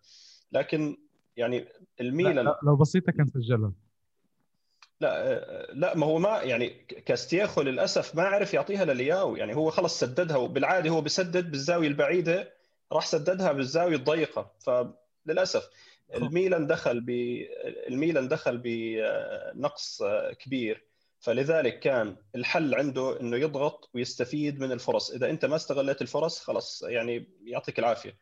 لكن 0.53 0.97
يعني 1.37 1.59
لا, 1.59 1.67
الميلان 2.01 2.45
لا 2.45 2.61
لو 2.63 2.77
بسيطة 2.77 3.13
كان 3.13 3.27
سجلها. 3.27 3.73
لا 5.01 5.41
لا 5.73 5.97
ما 5.97 6.07
هو 6.07 6.19
ما 6.19 6.43
يعني 6.43 6.69
كاستياخو 7.07 7.63
للأسف 7.63 8.15
ما 8.15 8.23
عرف 8.23 8.55
يعطيها 8.55 8.85
للياو 8.85 9.37
يعني 9.37 9.57
هو 9.57 9.71
خلص 9.71 10.01
سددها 10.01 10.37
وبالعادة 10.37 10.91
هو 10.91 11.01
بسدد 11.01 11.51
بالزاوية 11.51 11.89
البعيدة 11.89 12.53
راح 12.93 13.07
سددها 13.07 13.53
بالزاوية 13.53 13.97
الضيقة. 13.97 14.53
فللأسف 14.61 15.71
الميلان 16.15 16.67
دخل 16.67 17.01
ب 17.01 17.11
الميلان 17.89 18.29
دخل 18.29 18.59
بنقص 18.59 20.03
كبير. 20.39 20.87
فلذلك 21.21 21.81
كان 21.81 22.17
الحل 22.35 22.75
عنده 22.75 23.21
إنه 23.21 23.37
يضغط 23.37 23.91
ويستفيد 23.95 24.61
من 24.61 24.73
الفرص. 24.73 25.11
إذا 25.11 25.31
أنت 25.31 25.45
ما 25.45 25.57
استغلت 25.57 26.03
الفرص 26.03 26.41
خلاص 26.41 26.83
يعني 26.83 27.29
يعطيك 27.45 27.79
العافية. 27.79 28.17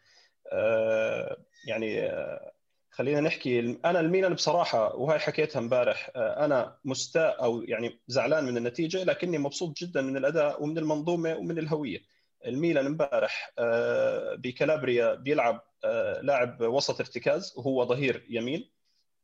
آه، 0.52 1.36
يعني 1.68 2.00
آه، 2.00 2.52
خلينا 2.90 3.20
نحكي. 3.20 3.78
أنا 3.84 4.00
الميلان 4.00 4.34
بصراحة 4.34 4.96
وهي 4.96 5.18
حكيتها 5.18 5.58
امبارح 5.60 6.10
آه، 6.16 6.44
أنا 6.44 6.78
مستاء 6.84 7.44
أو 7.44 7.62
يعني 7.62 8.00
زعلان 8.08 8.44
من 8.44 8.56
النتيجة 8.56 9.04
لكني 9.04 9.38
مبسوط 9.38 9.76
جدا 9.76 10.02
من 10.02 10.16
الأداء 10.16 10.62
ومن 10.62 10.78
المنظومة 10.78 11.36
ومن 11.36 11.58
الهوية. 11.58 11.98
الميلان 12.46 12.86
امبارح 12.86 13.52
آه، 13.58 14.34
بكالابريا 14.34 15.14
بيلعب 15.14 15.62
آه، 15.84 16.20
لاعب 16.20 16.60
وسط 16.60 17.00
ارتكاز 17.00 17.54
وهو 17.56 17.84
ظهير 17.86 18.26
يمين 18.28 18.70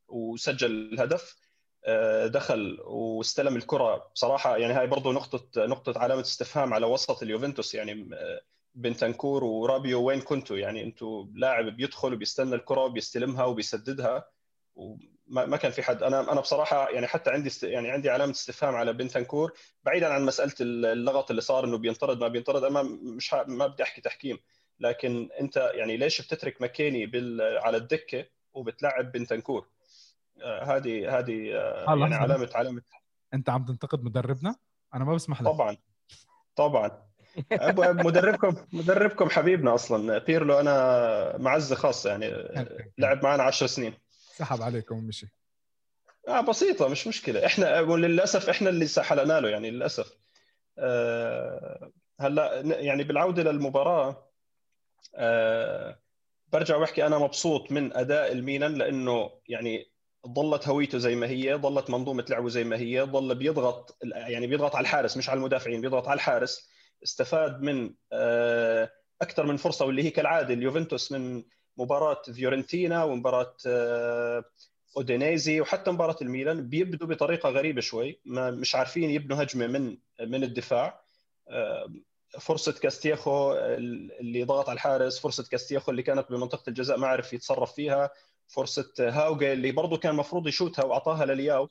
وسجل 0.07 0.93
الهدف 0.93 1.35
آه، 1.85 2.27
دخل 2.27 2.79
واستلم 2.81 3.55
الكرة. 3.55 4.11
بصراحة 4.15 4.57
يعني 4.57 4.73
هاي 4.73 4.87
برضه 4.87 5.11
نقطة 5.11 5.65
نقطة 5.65 5.99
علامة 5.99 6.21
استفهام 6.21 6.73
على 6.73 6.85
وسط 6.85 7.23
اليوفنتوس. 7.23 7.75
يعني 7.75 8.09
بنتنكور 8.75 9.43
ورابيو 9.43 10.03
وين 10.03 10.21
كنتوا؟ 10.21 10.57
يعني 10.57 10.83
أنتوا 10.83 11.25
لاعب 11.35 11.65
بيدخل 11.65 12.13
وبيستنى 12.13 12.55
الكرة 12.55 12.81
وبيستلمها 12.81 13.45
وبيسددها. 13.45 14.25
وما 14.75 15.45
ما 15.45 15.57
كان 15.57 15.71
في 15.71 15.83
حد. 15.83 16.03
أنا 16.03 16.31
أنا 16.31 16.41
بصراحة 16.41 16.89
يعني 16.89 17.07
حتى 17.07 17.29
عندي 17.29 17.47
است... 17.47 17.63
يعني 17.63 17.91
عندي 17.91 18.09
علامة 18.09 18.31
استفهام 18.31 18.75
على 18.75 18.93
بنتنكور 18.93 19.53
بعيدا 19.83 20.13
عن 20.13 20.25
مسألة 20.25 20.53
اللغط 20.61 21.29
اللي 21.29 21.41
صار 21.41 21.65
إنه 21.65 21.77
بينطرد 21.77 22.17
ما 22.17 22.27
بينطرد 22.27 22.63
أنا 22.63 22.81
مش 23.17 23.33
ه... 23.33 23.43
ما 23.47 23.67
بدي 23.67 23.83
أحكي 23.83 24.01
تحكيم. 24.01 24.39
لكن 24.79 25.29
أنت 25.39 25.71
يعني 25.73 25.97
ليش 25.97 26.21
بتترك 26.21 26.61
مكاني 26.61 27.05
بال... 27.05 27.57
على 27.57 27.77
الدكة 27.77 28.25
وبتلعب 28.53 29.11
بنتنكور؟ 29.11 29.67
آه، 30.41 30.63
هذه 30.63 31.19
هذه 31.19 31.53
آه، 31.53 31.87
آه، 31.87 31.97
يعني. 31.97 32.15
علامه 32.15 32.49
علامة. 32.55 32.81
أنت 33.33 33.49
عم 33.49 33.65
تنتقد 33.65 34.03
مدربنا؟ 34.03 34.55
أنا 34.93 35.05
ما 35.05 35.13
بسمح 35.13 35.41
لك. 35.41 35.47
طبعا. 35.47 35.77
طبعا. 36.55 37.11
مدربكم 37.81 38.55
مدربكم 38.73 39.29
حبيبنا 39.29 39.75
أصلا. 39.75 40.17
بيرلو 40.17 40.59
أنا 40.59 41.37
معزة 41.37 41.75
خاصة 41.75 42.09
يعني 42.09 42.27
لعب 42.97 43.23
معنا 43.23 43.43
10 43.43 43.67
سنين. 43.67 43.93
سحب 44.41 44.61
عليكم 44.61 44.97
ومشي 44.97 45.27
آه 46.27 46.41
بسيطة 46.41 46.87
مش 46.87 47.07
مشكلة. 47.07 47.45
إحنا 47.45 47.79
وللاسف 47.79 48.49
إحنا 48.49 48.69
اللي 48.69 48.87
سحلنا 48.87 49.39
له 49.39 49.49
يعني 49.49 49.71
للأسف. 49.71 50.17
آه 50.77 51.91
هلأ 52.19 52.61
يعني 52.61 53.03
بالعودة 53.03 53.43
للمباراة 53.43 54.31
آه 55.15 55.99
برجع 56.53 56.77
بحكي 56.77 57.05
أنا 57.07 57.17
مبسوط 57.17 57.71
من 57.71 57.97
أداء 57.97 58.31
الميلان 58.31 58.73
لأنه 58.73 59.31
يعني 59.47 59.91
ظلت 60.27 60.67
هويته 60.67 60.97
زي 60.97 61.15
ما 61.15 61.27
هي 61.27 61.55
ظلت 61.55 61.89
منظومة 61.89 62.25
لعبه 62.29 62.49
زي 62.49 62.63
ما 62.63 62.77
هي 62.77 63.01
ظل 63.03 63.35
بيضغط 63.35 63.97
يعني 64.03 64.47
بيضغط 64.47 64.75
على 64.75 64.83
الحارس 64.83 65.17
مش 65.17 65.29
على 65.29 65.37
المدافعين 65.37 65.81
بيضغط 65.81 66.07
على 66.07 66.15
الحارس. 66.15 66.69
استفاد 67.03 67.61
من 67.61 67.93
آه، 68.13 68.91
أكثر 69.21 69.45
من 69.45 69.57
فرصة 69.57 69.85
واللي 69.85 70.03
هي 70.03 70.09
كالعادة 70.09 70.53
اليوفنتوس 70.53 71.11
من 71.11 71.43
مباراة 71.81 72.21
فيورنتينا 72.33 73.03
ومباراة 73.03 73.55
آه، 73.67 74.43
أودينيزي 74.97 75.61
وحتى 75.61 75.91
مباراة 75.91 76.15
الميلان 76.21 76.69
بيبدوا 76.69 77.07
بطريقة 77.07 77.49
غريبة 77.49 77.81
شوي 77.81 78.19
ما 78.25 78.51
مش 78.51 78.75
عارفين 78.75 79.09
يبنوا 79.09 79.43
هجمة 79.43 79.67
من 79.67 79.97
من 80.19 80.43
الدفاع. 80.43 81.01
آه، 81.49 81.93
فرصة 82.39 82.71
كاستياخو 82.71 83.53
اللي 83.53 84.43
ضغط 84.43 84.69
على 84.69 84.75
الحارس 84.75 85.19
فرصة 85.19 85.43
كاستياخو 85.51 85.91
اللي 85.91 86.03
كانت 86.03 86.29
بمنطقة 86.29 86.69
الجزاء 86.69 86.97
ما 86.97 87.07
عرف 87.07 87.33
يتصرف 87.33 87.73
فيها 87.73 88.09
فرصة 88.47 88.93
هاوجا 88.99 89.53
اللي 89.53 89.71
برضه 89.71 89.97
كان 89.97 90.11
المفروض 90.11 90.47
يشوتها 90.47 90.85
وأعطاها 90.85 91.25
للياو. 91.25 91.69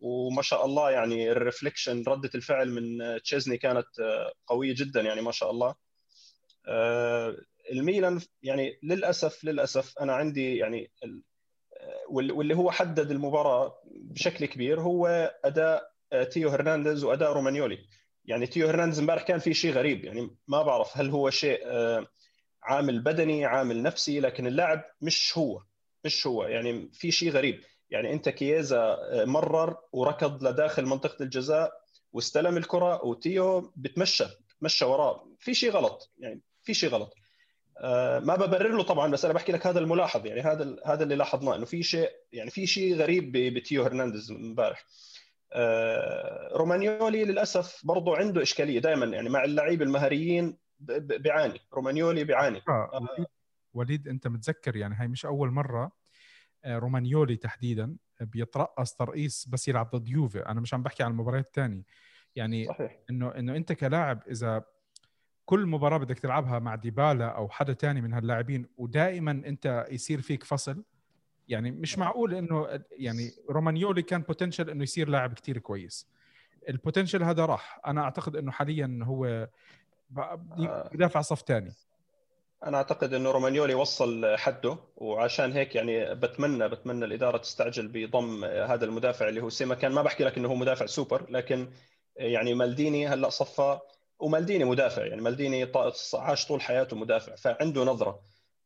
وما 0.00 0.42
شاء 0.42 0.64
الله 0.66 0.90
يعني 0.90 1.32
ال 1.32 1.38
reflection 1.38 2.04
ردة 2.08 2.30
الفعل 2.34 2.70
من 2.70 2.98
تشيزني 3.22 3.58
كانت 3.58 3.86
قوية 4.46 4.74
جدا 4.74 5.00
يعني 5.00 5.20
ما 5.22 5.32
شاء 5.32 5.50
الله. 5.50 5.74
الميلان 7.72 8.20
يعني 8.42 8.78
للاسف 8.82 9.44
للأسف 9.44 9.98
أنا 9.98 10.12
عندي 10.12 10.56
يعني 10.56 10.90
واللي 12.10 12.56
هو 12.56 12.70
حدد 12.70 13.10
المباراة 13.10 13.78
بشكل 13.84 14.46
كبير 14.46 14.80
هو 14.80 15.06
أداء 15.44 15.92
تيو 16.30 16.48
هرنانديز 16.48 17.04
وأداء 17.04 17.32
رومانيولي. 17.32 17.78
يعني 18.24 18.46
تيو 18.46 18.68
هرنانديز 18.68 18.98
امبارح 18.98 19.22
كان 19.22 19.38
في 19.38 19.54
شيء 19.54 19.72
غريب. 19.72 20.04
يعني 20.04 20.36
ما 20.48 20.62
بعرف 20.62 20.96
هل 20.98 21.10
هو 21.10 21.30
شيء 21.30 21.60
عامل 22.62 23.00
بدني 23.02 23.44
عامل 23.44 23.82
نفسي 23.82 24.20
لكن 24.20 24.46
اللاعب 24.46 24.84
مش 25.00 25.38
هو 25.38 25.62
مش 26.04 26.26
هو. 26.26 26.44
يعني 26.44 26.90
في 26.92 27.10
شيء 27.10 27.30
غريب. 27.30 27.60
يعني 27.90 28.12
أنت 28.12 28.28
كييزا 28.28 28.96
مرر 29.24 29.76
وركض 29.92 30.44
لداخل 30.44 30.86
منطقة 30.86 31.22
الجزاء 31.22 31.72
واستلم 32.12 32.56
الكرة 32.56 33.04
وتيو 33.04 33.72
بتمشى 33.76 34.24
بتمشى 34.56 34.84
وراه. 34.84 35.28
في 35.38 35.54
شيء 35.54 35.70
غلط. 35.70 36.10
يعني 36.18 36.40
في 36.62 36.74
شيء 36.74 36.90
غلط. 36.90 37.14
آه، 37.16 37.21
ما 38.24 38.36
ببرر 38.36 38.76
له 38.76 38.82
طبعا 38.82 39.10
بس 39.10 39.24
أنا 39.24 39.34
بحكي 39.34 39.52
لك 39.52 39.66
هذا 39.66 39.78
الملاحظ 39.78 40.26
يعني 40.26 40.40
هذا 40.40 40.76
هذا 40.86 41.02
اللي 41.02 41.14
لاحظناه 41.14 41.56
إنه 41.56 41.64
في 41.64 41.82
شيء 41.82 42.10
يعني 42.32 42.50
في 42.50 42.66
شيء 42.66 42.94
غريب 42.94 43.32
بتيو 43.32 43.82
هرنانديز 43.82 44.30
امبارح 44.30 44.84
آه، 45.52 46.48
رومانيولي 46.56 47.24
للأسف 47.24 47.86
برضه 47.86 48.16
عنده 48.16 48.42
إشكالية 48.42 48.78
دائما 48.78 49.06
يعني 49.06 49.28
مع 49.28 49.44
اللعيبة 49.44 49.84
المهاريين 49.84 50.58
بيعاني 50.98 51.60
رومانيولي 51.74 52.24
بيعاني 52.24 52.62
آه. 52.68 52.90
وليد, 52.94 53.26
وليد 53.74 54.08
أنت 54.08 54.28
متذكر 54.28 54.76
يعني 54.76 54.94
هاي 54.94 55.08
مش 55.08 55.26
أول 55.26 55.50
مرة 55.50 55.92
رومانيولي 56.66 57.36
تحديدا 57.36 57.96
بيترأس 58.20 58.94
ترقيص 58.94 59.48
بس 59.48 59.68
يلعب 59.68 59.90
ضد 59.96 60.08
يوفي 60.08 60.40
أنا 60.40 60.60
مش 60.60 60.74
عم 60.74 60.82
بحكي 60.82 61.02
عن 61.02 61.10
المباريات 61.10 61.46
الثانية 61.46 61.82
يعني 62.36 62.66
صحيح. 62.66 62.98
انه 63.10 63.34
إنه 63.34 63.56
أنت 63.56 63.72
كلاعب 63.72 64.22
إذا 64.30 64.64
كل 65.46 65.66
مباراة 65.66 65.98
بدك 65.98 66.18
تلعبها 66.18 66.58
مع 66.58 66.74
ديبالا 66.74 67.28
أو 67.28 67.48
حدا 67.48 67.72
تاني 67.72 68.00
من 68.00 68.12
هاللاعبين 68.12 68.66
ودائما 68.78 69.30
أنت 69.30 69.86
يصير 69.90 70.20
فيك 70.20 70.44
فصل. 70.44 70.82
يعني 71.48 71.70
مش 71.70 71.98
معقول 71.98 72.34
إنه 72.34 72.82
يعني 72.92 73.30
رومانيولي 73.50 74.02
كان 74.02 74.22
بوتنشل 74.22 74.70
إنه 74.70 74.82
يصير 74.82 75.08
لاعب 75.08 75.32
كتير 75.32 75.58
كويس. 75.58 76.08
البوتنشل 76.68 77.22
هذا 77.22 77.44
راح. 77.44 77.80
أنا 77.86 78.00
أعتقد 78.02 78.36
إنه 78.36 78.50
حاليا 78.50 79.00
هو 79.02 79.48
بدافع 80.92 81.20
صف 81.20 81.40
ثاني 81.40 81.72
أنا 82.64 82.76
أعتقد 82.76 83.14
إنه 83.14 83.30
رومانيولي 83.30 83.74
وصل 83.74 84.36
حده 84.36 84.76
وعشان 84.96 85.52
هيك 85.52 85.74
يعني 85.74 86.14
بتمنى 86.14 86.68
بتمنى 86.68 87.04
الإدارة 87.04 87.36
تستعجل 87.36 87.88
بضم 87.88 88.44
هذا 88.44 88.84
المدافع 88.84 89.28
اللي 89.28 89.42
هو 89.42 89.48
سيما. 89.48 89.74
كان 89.74 89.92
ما 89.92 90.02
بحكي 90.02 90.24
لك 90.24 90.38
إنه 90.38 90.48
هو 90.48 90.54
مدافع 90.54 90.86
سوبر 90.86 91.30
لكن 91.30 91.68
يعني 92.16 92.54
مالديني 92.54 93.08
هلأ 93.08 93.28
صفى 93.28 93.78
ومالديني 94.22 94.64
مدافع 94.64 95.06
يعني 95.06 95.22
مالديني 95.22 95.72
عاش 96.14 96.46
طول 96.46 96.60
حياته 96.60 96.96
مدافع 96.96 97.34
فعنده 97.34 97.84
نظرة. 97.84 98.20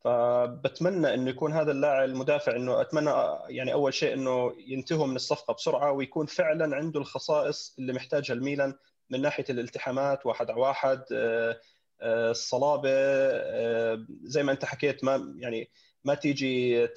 فبتمنى 0.06 1.14
إنه 1.14 1.30
يكون 1.30 1.52
هذا 1.52 1.72
اللاعب 1.72 2.08
المدافع 2.08 2.56
إنه 2.56 2.80
أتمنى 2.80 3.10
يعني 3.48 3.72
أول 3.72 3.94
شيء 3.94 4.14
إنه 4.14 4.52
ينتهوا 4.66 5.06
من 5.06 5.16
الصفقة 5.16 5.54
بسرعة 5.54 5.92
ويكون 5.92 6.26
فعلا 6.26 6.76
عنده 6.76 7.00
الخصائص 7.00 7.74
اللي 7.78 7.92
محتاجها 7.92 8.34
الميلان 8.34 8.74
من 9.10 9.20
ناحية 9.20 9.44
الالتحامات 9.50 10.26
واحد 10.26 10.50
على 10.50 10.60
واحد 10.60 11.02
آه، 11.12 11.60
آه، 12.00 12.30
الصلابة 12.30 12.90
آه، 12.92 14.06
زي 14.22 14.42
ما 14.42 14.52
أنت 14.52 14.64
حكيت 14.64 15.04
ما 15.04 15.34
يعني 15.38 15.70
ما 16.04 16.14
تيجي 16.14 16.88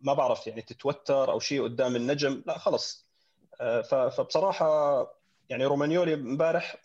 ما 0.00 0.14
بعرف 0.14 0.46
يعني 0.46 0.62
تتوتر 0.62 1.32
أو 1.32 1.38
شيء 1.38 1.62
قدام 1.62 1.96
النجم 1.96 2.42
لا 2.46 2.58
خلص. 2.58 3.06
فبصراحة 3.90 5.02
يعني 5.48 5.64
رومانيولي 5.64 6.14
امبارح 6.14 6.76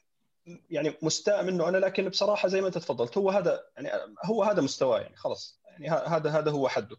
يعني 0.70 0.94
مستاء 1.02 1.44
منه 1.44 1.70
أنا 1.70 1.78
لكن 1.78 2.10
بصراحة 2.10 2.48
زي 2.48 2.62
ما 2.62 2.68
أنت 2.68 2.78
تفضلت 2.78 3.18
هو 3.18 3.30
هذا 3.30 3.64
يعني 3.78 3.90
هو 4.26 4.44
هذا 4.44 4.62
مستواه 4.62 5.00
يعني 5.00 5.16
خلص 5.16 5.62
يعني 5.66 5.90
هذا 5.90 6.30
هذا 6.30 6.52
هو 6.52 6.68
حده. 6.68 6.98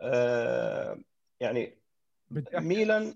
آه 0.00 0.98
يعني 1.40 1.78
بدي 2.30 2.56
أحكي 2.56 2.68
ميلان 2.68 3.14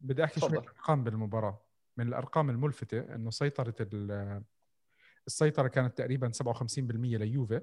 بدي 0.00 0.24
أحكي 0.24 0.40
شوية 0.40 0.58
أرقام 0.58 1.04
بالمباراة. 1.04 1.60
من 1.96 2.08
الأرقام 2.08 2.50
الملفتة 2.50 3.14
إنه 3.14 3.30
سيطرة 3.30 3.74
السيطرة 5.26 5.68
كانت 5.68 5.98
تقريبا 5.98 6.30
57% 6.42 6.78
ليوفي 6.78 7.60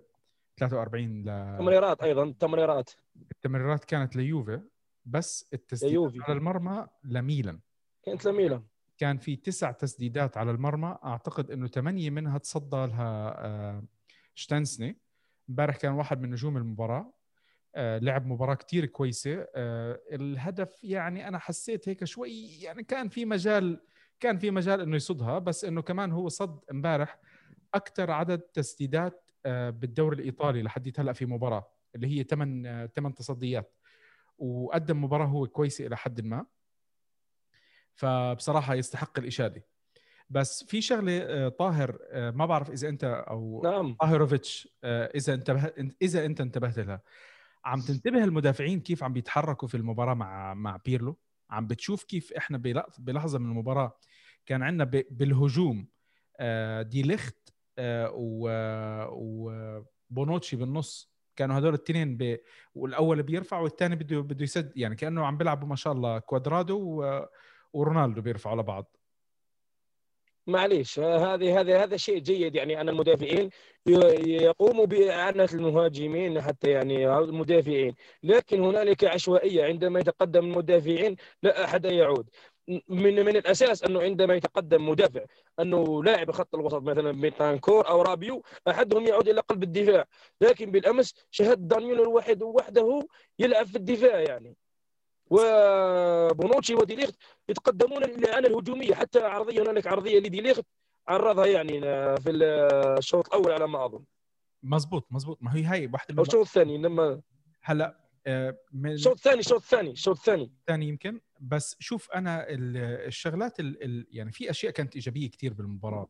43 0.59 1.21
ل 1.21 1.57
تمريرات 1.57 2.01
أيضا 2.01 2.35
تمريرات 2.39 2.91
التمريرات 3.31 3.85
كانت 3.85 4.15
ليوفي 4.15 4.61
بس 5.05 5.49
التسديدات 5.53 6.13
على 6.21 6.37
المرمى 6.37 6.87
لميلان. 7.03 7.59
كانت 8.03 8.25
لميلان. 8.25 8.63
كان 8.97 9.17
في 9.17 9.35
تسع 9.35 9.71
تسديدات 9.71 10.37
على 10.37 10.51
المرمى. 10.51 10.97
أعتقد 11.03 11.51
إنه 11.51 11.67
ثمانيه 11.67 12.09
منها 12.09 12.37
تصدى 12.37 12.75
لها 12.77 13.45
آه، 13.45 13.83
شتنسني 14.35 14.97
امبارح 15.49 15.77
كان 15.77 15.91
واحد 15.91 16.21
من 16.21 16.29
نجوم 16.31 16.57
المباراة. 16.57 17.13
آه، 17.75 17.97
لعب 17.97 18.25
مباراة 18.25 18.55
كتير 18.55 18.85
كويسة. 18.85 19.47
آه، 19.55 19.99
الهدف 20.11 20.83
يعني 20.83 21.27
أنا 21.27 21.39
حسيت 21.39 21.89
هيك 21.89 22.03
شوي 22.03 22.61
يعني 22.61 22.83
كان 22.83 23.09
في 23.09 23.25
مجال 23.25 23.81
كان 24.19 24.37
في 24.37 24.51
مجال 24.51 24.81
إنه 24.81 24.95
يصدها 24.95 25.39
بس 25.39 25.65
إنه 25.65 25.81
كمان 25.81 26.11
هو 26.11 26.29
صد 26.29 26.59
امبارح 26.71 27.19
أكثر 27.73 28.11
عدد 28.11 28.39
تسديدات 28.39 29.31
بالدوري 29.45 30.17
الإيطالي 30.17 30.63
لحديت 30.63 30.99
هلأ 30.99 31.13
في 31.13 31.25
مباراة 31.25 31.71
اللي 31.95 32.07
هي 32.07 32.23
ثمان 32.23 32.87
ثمان 32.95 33.13
تصديات. 33.13 33.77
وقدم 34.37 35.03
مباراة 35.03 35.25
هو 35.25 35.47
كويسة 35.47 35.87
إلى 35.87 35.97
حد 35.97 36.21
ما. 36.21 36.45
فبصراحة 37.95 38.73
يستحق 38.73 39.19
الإشادة. 39.19 39.65
بس 40.29 40.63
في 40.63 40.81
شغلة 40.81 41.17
آه، 41.17 41.49
طاهر 41.49 41.97
آه، 42.11 42.31
ما 42.31 42.45
بعرف 42.45 42.69
إذا 42.69 42.89
أنت 42.89 43.03
أو 43.03 43.61
نعم. 43.63 43.93
طاهروفيتش 43.93 44.67
آه، 44.83 45.11
إذا 45.15 45.33
انتبه 45.33 45.71
إذا 46.01 46.25
أنت 46.25 46.41
انتبهت 46.41 46.79
لها. 46.79 47.01
عم 47.65 47.81
تنتبه 47.81 48.23
المدافعين 48.23 48.79
كيف 48.79 49.03
عم 49.03 49.13
بيتحركوا 49.13 49.67
في 49.67 49.77
المباراة 49.77 50.13
مع 50.13 50.53
مع 50.53 50.79
بيرلو؟ 50.85 51.17
عم 51.49 51.67
بتشوف 51.67 52.03
كيف 52.03 52.33
إحنا 52.33 52.57
بلحظة 52.97 53.39
من 53.39 53.45
المباراة 53.45 53.97
كان 54.45 54.63
عندنا 54.63 54.83
بالهجوم 55.09 55.87
دي 56.81 57.01
ليخت 57.01 57.53
وبونوتشي 60.09 60.55
بالنص. 60.55 61.15
كانوا 61.35 61.59
هدول 61.59 61.73
الاثنين 61.73 62.17
ب... 62.17 62.37
والأول 62.75 63.23
بيرفع 63.23 63.59
والثاني 63.59 63.95
بده 63.95 64.19
بده 64.19 64.43
يسد 64.43 64.71
يعني 64.75 64.95
كأنه 64.95 65.25
عم 65.25 65.37
بيلعبوا 65.37 65.67
ما 65.67 65.75
شاء 65.75 65.93
الله 65.93 66.19
كوادرادو. 66.19 67.03
ورونالدو 67.75 68.21
بيرفعوا 68.21 68.55
على 68.55 68.63
بعض. 68.63 68.85
معليش 70.47 70.99
هذه 70.99 71.59
هذا 71.59 71.83
هذا 71.83 71.97
شيء 71.97 72.19
جيد 72.19 72.55
يعني 72.55 72.81
أن 72.81 72.89
المدافعين 72.89 73.49
يقوموا 74.25 74.85
بإعانة 74.85 75.49
المهاجمين 75.53 76.41
حتى 76.41 76.69
يعني 76.69 77.07
المدافعين. 77.17 77.95
لكن 78.23 78.63
هنالك 78.63 79.03
عشوائية 79.03 79.65
عندما 79.65 79.99
يتقدم 79.99 80.45
المدافعين 80.45 81.15
لا 81.43 81.63
أحد 81.63 81.85
يعود. 81.85 82.29
من 82.89 83.25
من 83.25 83.35
الأساس 83.37 83.83
أنه 83.83 84.01
عندما 84.01 84.35
يتقدم 84.35 84.89
مدافع 84.89 85.25
أنه 85.59 86.03
لاعب 86.03 86.31
خط 86.31 86.55
الوسط 86.55 86.81
مثلا 86.81 87.11
بيتانكور 87.11 87.87
أو 87.89 88.01
رابيو 88.01 88.43
أحدهم 88.67 89.07
يعود 89.07 89.27
إلى 89.27 89.41
قلب 89.41 89.63
الدفاع. 89.63 90.05
لكن 90.41 90.71
بالأمس 90.71 91.13
شهد 91.31 91.67
دانييلو 91.67 92.01
واحد 92.01 92.43
وحده 92.43 93.07
يلعب 93.39 93.65
في 93.65 93.75
الدفاع 93.75 94.19
يعني. 94.19 94.55
وبونوتشي 95.29 96.75
وديليخت 96.75 97.15
يتقدمون 97.49 98.03
للاعانه 98.03 98.47
الهجومية. 98.47 98.93
حتى 98.93 99.19
عرضية 99.19 99.61
هنالك 99.61 99.87
عرضية 99.87 100.19
لديليخت 100.19 100.65
عرضها 101.07 101.45
يعني 101.45 101.81
في 102.17 102.31
الشوط 102.31 103.27
الأول 103.27 103.51
على 103.51 103.67
ما 103.67 103.85
أظن. 103.85 104.03
مزبوط 104.63 105.07
مزبوط. 105.11 105.37
ما 105.41 105.55
هي 105.55 105.63
هاي 105.63 105.87
واحدة 105.93 106.15
أو 106.17 106.23
الشوط 106.23 106.45
الثاني 106.45 106.77
لما 106.77 107.21
هلا 107.61 108.05
آه، 108.27 108.57
من 108.71 108.91
الشوط 108.91 109.13
الثاني 109.15 109.39
الشوط 109.39 109.61
الثاني 109.61 109.91
الشوط 109.91 110.17
الثاني 110.17 110.43
الثاني 110.43 110.87
يمكن. 110.87 111.21
بس 111.39 111.75
شوف 111.79 112.11
أنا 112.11 112.45
الشغلات 112.49 113.59
ال 113.59 114.07
يعني 114.11 114.31
في 114.31 114.49
أشياء 114.49 114.71
كانت 114.71 114.95
إيجابية 114.95 115.29
كثير 115.29 115.53
بالمباراة. 115.53 116.09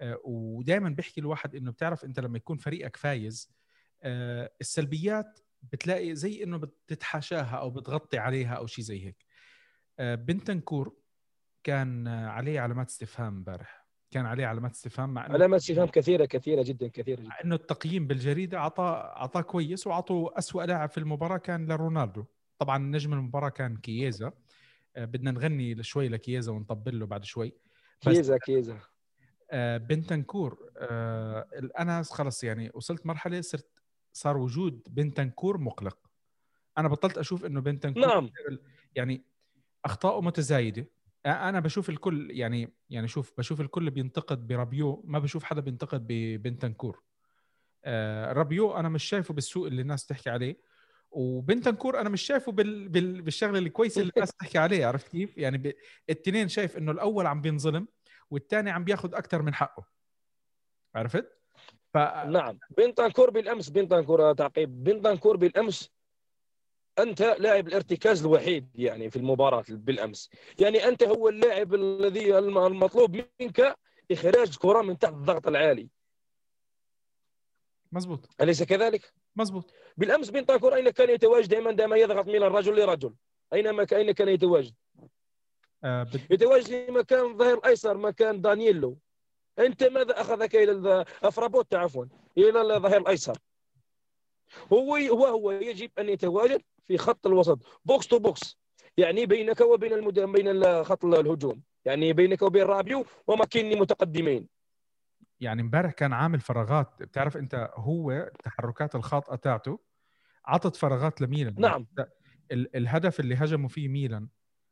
آه، 0.00 0.20
ودائما 0.24 0.88
بحكي 0.88 1.20
الواحد 1.20 1.54
إنه 1.54 1.70
بتعرف 1.70 2.04
أنت 2.04 2.20
لما 2.20 2.36
يكون 2.36 2.56
فريقك 2.56 2.96
فايز 2.96 3.50
آه، 4.02 4.50
السلبيات 4.60 5.38
بتلاقي 5.72 6.14
زي 6.14 6.42
إنه 6.42 6.58
بتتحاشاها 6.58 7.56
أو 7.56 7.70
بتغطي 7.70 8.18
عليها 8.18 8.54
أو 8.54 8.66
شيء 8.66 8.84
زي 8.84 9.06
هيك. 9.06 9.16
آه، 9.16 9.25
بنتنكور 9.98 10.96
كان 11.64 12.08
عليه 12.08 12.60
علامات 12.60 12.88
استفهام 12.88 13.34
امبارح. 13.34 13.86
كان 14.10 14.26
عليه 14.26 14.46
علامات 14.46 14.72
استفهام 14.72 15.14
مع 15.14 15.22
علامات 15.22 15.60
استفهام 15.60 15.88
كثيرة 15.88 16.24
كثيرة 16.24 16.62
جدا 16.62 16.88
كثيرة 16.88 17.20
جدا. 17.20 17.28
مع 17.28 17.40
إنه 17.44 17.54
التقييم 17.54 18.06
بالجريدة 18.06 18.58
اعطاه 18.58 19.16
اعطاه 19.16 19.40
كويس 19.40 19.86
واعطوا 19.86 20.38
اسوء 20.38 20.64
لاعب 20.64 20.90
في 20.90 20.98
المباراة 20.98 21.36
كان 21.36 21.72
لرونالدو. 21.72 22.24
طبعا 22.58 22.78
نجم 22.78 23.12
المباراة 23.12 23.48
كان 23.48 23.76
كييزا. 23.76 24.32
آه، 24.96 25.04
بدنا 25.04 25.30
نغني 25.30 25.82
شوي 25.82 26.08
لكييزا 26.08 26.52
ونطبل 26.52 26.98
له 27.00 27.06
بعد 27.06 27.24
شوي. 27.24 27.52
كييزا 28.00 28.38
كييزا. 28.38 28.78
آه، 29.50 29.76
بنتنكور 29.76 30.70
أنا 31.78 32.02
خلص 32.02 32.44
يعني 32.44 32.70
وصلت 32.74 33.06
مرحلة 33.06 33.40
صرت 33.40 33.82
صار 34.12 34.36
وجود 34.36 34.82
بنتنكور 34.90 35.58
مقلق. 35.58 35.98
أنا 36.78 36.88
بطلت 36.88 37.18
أشوف 37.18 37.44
إنه 37.44 37.60
بنتنكور 37.60 38.06
نعم. 38.06 38.30
يعني 38.94 39.24
اخطائه 39.86 40.20
متزايدة. 40.20 40.86
أنا 41.26 41.60
بشوف 41.60 41.88
الكل 41.88 42.30
يعني 42.30 42.74
يعني 42.90 43.08
شوف 43.08 43.32
بشوف 43.38 43.60
الكل 43.60 43.90
بينتقد 43.90 44.46
برابيو 44.46 45.02
ما 45.06 45.18
بشوف 45.18 45.44
حدا 45.44 45.60
بينتقد 45.60 46.06
ببنتنكور 46.08 47.02
آه، 47.84 48.32
رابيو 48.32 48.76
أنا 48.76 48.88
مش 48.88 49.04
شايفه 49.04 49.34
بالسوء 49.34 49.66
اللي 49.66 49.82
الناس 49.82 50.06
تحكي 50.06 50.30
عليه 50.30 50.56
وبنتنكور 51.10 52.00
أنا 52.00 52.08
مش 52.08 52.22
شايفه 52.22 52.52
بال... 52.52 52.88
بال... 52.88 53.22
بالشغلة 53.22 53.58
الكويسة 53.58 54.00
اللي 54.00 54.12
الناس 54.16 54.32
تحكي 54.32 54.58
عليه 54.58 54.86
عرفت 54.86 55.08
كيف؟ 55.08 55.38
يعني 55.38 55.58
ب... 55.58 55.72
الاثنين 56.10 56.48
شايف 56.48 56.76
إنه 56.76 56.92
الأول 56.92 57.26
عم 57.26 57.40
بينظلم 57.40 57.88
والثاني 58.30 58.70
عم 58.70 58.84
بياخذ 58.84 59.14
أكثر 59.14 59.42
من 59.42 59.54
حقه. 59.54 59.86
عرفت؟ 60.94 61.38
ف... 61.94 61.96
نعم. 62.26 62.58
بنتنكور 62.78 63.30
بالأمس 63.30 63.68
بنتنكور 63.68 64.32
تعقيب. 64.32 64.84
بنتنكور 64.84 65.36
بالأمس 65.36 65.95
أنت 66.98 67.22
لاعب 67.22 67.68
الارتكاز 67.68 68.24
الوحيد 68.24 68.68
يعني 68.74 69.10
في 69.10 69.16
المباراة 69.16 69.64
بالأمس. 69.68 70.30
يعني 70.60 70.88
أنت 70.88 71.04
هو 71.04 71.28
اللاعب 71.28 71.74
الذي 71.74 72.38
المطلوب 72.38 73.22
منك 73.40 73.76
إخراج 74.10 74.56
كرة 74.56 74.82
من 74.82 74.98
تحت 74.98 75.12
الضغط 75.12 75.46
العالي. 75.46 75.88
مزبوط 77.92 78.28
أليس 78.40 78.62
كذلك؟ 78.62 79.12
مزبوط 79.36 79.72
بالأمس 79.96 80.30
بنتاكور 80.30 80.74
أين 80.74 80.90
كان 80.90 81.10
يتواجد؟ 81.10 81.48
دائما 81.48 81.72
دائما 81.72 81.96
يضغط 81.96 82.26
من 82.26 82.42
الرجل 82.42 82.80
لرجل. 82.80 83.14
اينما 83.52 83.86
أين 83.92 84.12
كان 84.12 84.28
يتواجد؟ 84.28 84.74
آه 85.84 86.02
بت... 86.02 86.30
يتواجد 86.30 86.66
في 86.66 86.90
مكان 86.90 87.30
الظهير 87.30 87.58
الايسر 87.58 87.96
مكان 87.96 88.40
دانييلو. 88.40 88.98
أنت 89.58 89.84
ماذا 89.84 90.20
أخذك 90.20 90.56
إلى 90.56 91.04
افرابوت 91.22 91.74
عفوا 91.74 92.04
إلى 92.38 92.76
الظهير 92.76 93.00
الأيسر؟ 93.00 93.38
هو 94.72 94.96
هو 94.96 95.26
هو 95.26 95.50
يجب 95.50 95.90
أن 95.98 96.08
يتواجد؟ 96.08 96.62
في 96.86 96.98
خط 96.98 97.26
الوسط. 97.26 97.80
box 97.84 98.06
to 98.06 98.18
box. 98.18 98.58
يعني 98.96 99.26
بينك 99.26 99.60
وبين 99.60 99.92
المد... 99.92 100.20
بين 100.20 100.84
خط 100.84 101.04
الهجوم. 101.04 101.62
يعني 101.84 102.12
بينك 102.12 102.42
وبين 102.42 102.62
رابيو 102.62 103.04
وماكيني 103.26 103.74
متقدمين. 103.80 104.48
يعني 105.40 105.62
امبارح 105.62 105.92
كان 105.92 106.12
عامل 106.12 106.40
فراغات. 106.40 107.02
بتعرف 107.02 107.36
انت 107.36 107.70
هو 107.74 108.10
التحركات 108.12 108.94
الخاطئه 108.94 109.36
تاعته 109.36 109.78
عطت 110.44 110.76
فراغات 110.76 111.20
لميلان. 111.20 111.54
نعم. 111.58 111.86
ال- 112.52 112.76
الهدف 112.76 113.20
اللي 113.20 113.34
هجموا 113.34 113.68
فيه 113.68 113.88
ميلان. 113.88 114.28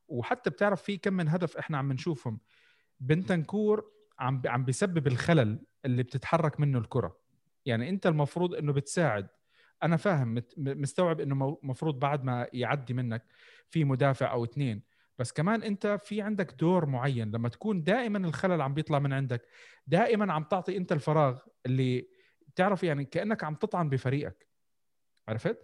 وحتى 0.09 0.51
بتعرف 0.51 0.83
في 0.83 0.97
كم 0.97 1.15
من 1.15 1.29
هدف 1.29 1.57
إحنا 1.57 1.79
عم 1.79 1.93
نشوفهم. 1.93 2.41
بنتنكور 3.01 3.91
عم 4.19 4.43
عم 4.47 4.65
بيسبب 4.65 5.07
الخلل 5.07 5.67
اللي 5.85 6.03
بتتحرك 6.03 6.61
منه 6.61 6.79
الكرة. 6.79 7.19
يعني 7.67 7.89
انت 7.89 8.07
المفروض 8.07 8.55
انه 8.55 8.73
بتساعد. 8.73 9.29
أنا 9.85 9.97
فاهم 9.97 10.43
مستوعب 10.57 11.21
إنه 11.21 11.59
المفروض 11.63 11.99
بعد 11.99 12.25
ما 12.25 12.49
يعدي 12.53 12.95
منك 12.95 13.25
في 13.69 13.85
مدافع 13.85 14.33
أو 14.33 14.45
اثنين 14.45 14.83
بس 15.19 15.33
كمان 15.33 15.63
أنت 15.63 15.99
في 16.03 16.23
عندك 16.23 16.53
دور 16.53 16.87
معين. 16.87 17.31
لما 17.31 17.49
تكون 17.49 17.83
دائما 17.83 18.19
الخلل 18.19 18.61
عم 18.61 18.75
بيطلع 18.75 18.99
من 18.99 19.13
عندك 19.13 19.49
دائما 19.87 20.33
عم 20.33 20.45
تعطي 20.45 20.77
أنت 20.77 20.93
الفراغ 20.93 21.39
اللي 21.67 22.09
تعرف 22.57 22.83
يعني 22.83 23.05
كأنك 23.05 23.45
عم 23.45 23.55
تطعن 23.55 23.89
بفريقك. 23.89 24.49
عرفت؟ 25.29 25.59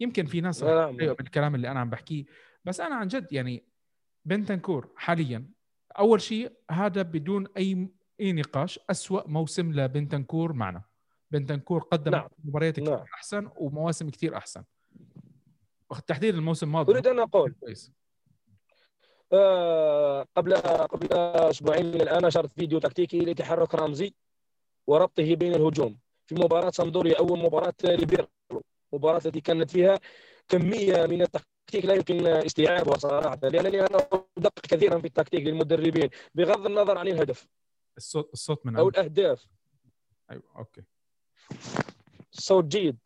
يمكن 0.00 0.26
في 0.26 0.40
ناس 0.40 0.64
بالكلام 0.64 1.54
اللي 1.54 1.70
أنا 1.70 1.80
عم 1.80 1.90
بحكيه. 1.90 2.24
بس 2.64 2.80
أنا 2.80 2.94
عن 2.94 3.08
جد 3.08 3.32
يعني 3.32 3.64
بنتنكور 4.24 4.92
حاليا. 4.96 5.48
أول 5.98 6.20
شيء 6.20 6.52
هذا 6.70 7.02
بدون 7.02 7.46
أي 7.56 7.88
أي 8.20 8.32
نقاش 8.32 8.80
أسوأ 8.90 9.28
موسم 9.28 9.72
لبنتنكور 9.72 10.52
معنا. 10.52 10.82
بنتنكور 11.32 11.82
قدم 11.82 12.10
نعم. 12.10 12.28
مباريات 12.44 12.80
كثير 12.80 12.96
نعم. 12.96 13.06
أحسن 13.14 13.48
ومواسم 13.56 14.10
كثير 14.10 14.36
أحسن. 14.36 14.64
تحديدا 16.06 16.38
الموسم 16.38 16.66
الماضي. 16.66 16.92
أريد 16.92 17.06
أن 17.06 17.18
أقول. 17.18 17.54
كويس. 17.60 17.92
آه، 19.32 20.26
قبل 20.36 20.56
قبل 20.56 21.12
أسبوعين 21.12 21.86
من 21.86 22.00
الآن 22.00 22.26
نشرت 22.26 22.52
فيديو 22.52 22.78
تكتيكي 22.78 23.18
لتحرك 23.18 23.74
رمزي 23.74 24.14
وربطه 24.86 25.34
بين 25.34 25.54
الهجوم 25.54 25.98
في 26.26 26.34
مباراة 26.34 26.70
سامبدوريا 26.70 27.18
أول 27.18 27.38
مباراة 27.38 27.74
لبيرلو 27.84 28.28
مباراة 28.92 29.20
التي 29.26 29.40
كانت 29.40 29.70
فيها 29.70 30.00
كمية 30.48 31.06
من 31.06 31.22
التكتيك 31.22 31.84
لا 31.84 31.94
يمكن 31.94 32.26
استيعابها 32.26 32.98
صراحة 32.98 33.38
لأنني 33.42 33.80
أنا 33.80 33.98
ادقق 34.38 34.60
كثيرا 34.60 34.98
في 34.98 35.06
التكتيك 35.06 35.46
للمدربين 35.46 36.10
بغض 36.34 36.66
النظر 36.66 36.98
عن 36.98 37.08
الهدف 37.08 37.48
الصوت 37.96 38.30
الصوت 38.32 38.66
من 38.66 38.76
أو 38.76 38.88
الأهداف. 38.88 39.46
أيوه 40.30 40.42
أوكي. 40.56 40.82
الصوت 42.32 42.64
جيد. 42.64 42.98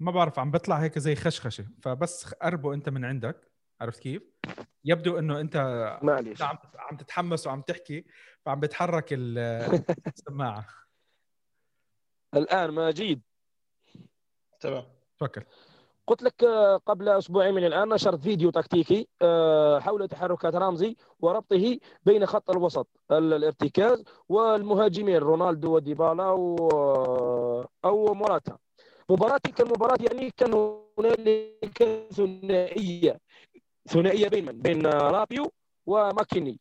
ما 0.00 0.10
بعرف 0.10 0.38
عم 0.38 0.50
بطلع 0.50 0.76
هيك 0.76 0.98
زي 0.98 1.14
خشخشة. 1.14 1.66
فبس 1.82 2.34
قربه 2.42 2.74
أنت 2.74 2.88
من 2.88 3.04
عندك. 3.04 3.50
عرفت 3.80 4.00
كيف؟ 4.00 4.22
يبدو 4.84 5.18
إنه 5.18 5.40
أنت 5.40 5.56
معلش 6.02 6.42
عم 6.42 6.56
عم 6.78 6.96
تتحمس 6.96 7.46
وعم 7.46 7.60
تحكي 7.60 8.04
فعم 8.44 8.60
بتحرك 8.60 9.06
السماعة. 9.12 10.66
الآن 12.34 12.70
ماجيد 12.70 13.20
تمام. 14.60 14.84
تفكر 15.18 15.44
قلت 16.06 16.22
لك 16.22 16.44
آه، 16.44 16.76
قبل 16.76 17.08
أسبوعين 17.08 17.54
من 17.54 17.64
الآن 17.64 17.88
نشرت 17.88 18.20
فيديو 18.22 18.50
تكتيكي 18.50 19.08
آه، 19.22 19.78
حول 19.80 20.08
تحركات 20.08 20.54
رامزي 20.54 20.96
وربطه 21.20 21.78
بين 22.04 22.26
خط 22.26 22.50
الوسط 22.50 22.88
الارتكاز 23.10 24.04
والمهاجمين 24.28 25.16
رونالدو 25.16 25.74
وديبالا 25.74 26.30
أو 27.84 28.14
موراتا 28.14 28.58
مباراة 29.10 29.40
يعني 30.00 30.30
كان 30.30 30.80
هنالك 30.98 32.08
ثنائية. 32.12 33.20
ثنائية 33.88 34.28
بين 34.28 34.44
من؟ 34.46 34.62
بين 34.62 34.86
رابيو 34.86 35.52
وماكيني. 35.86 36.60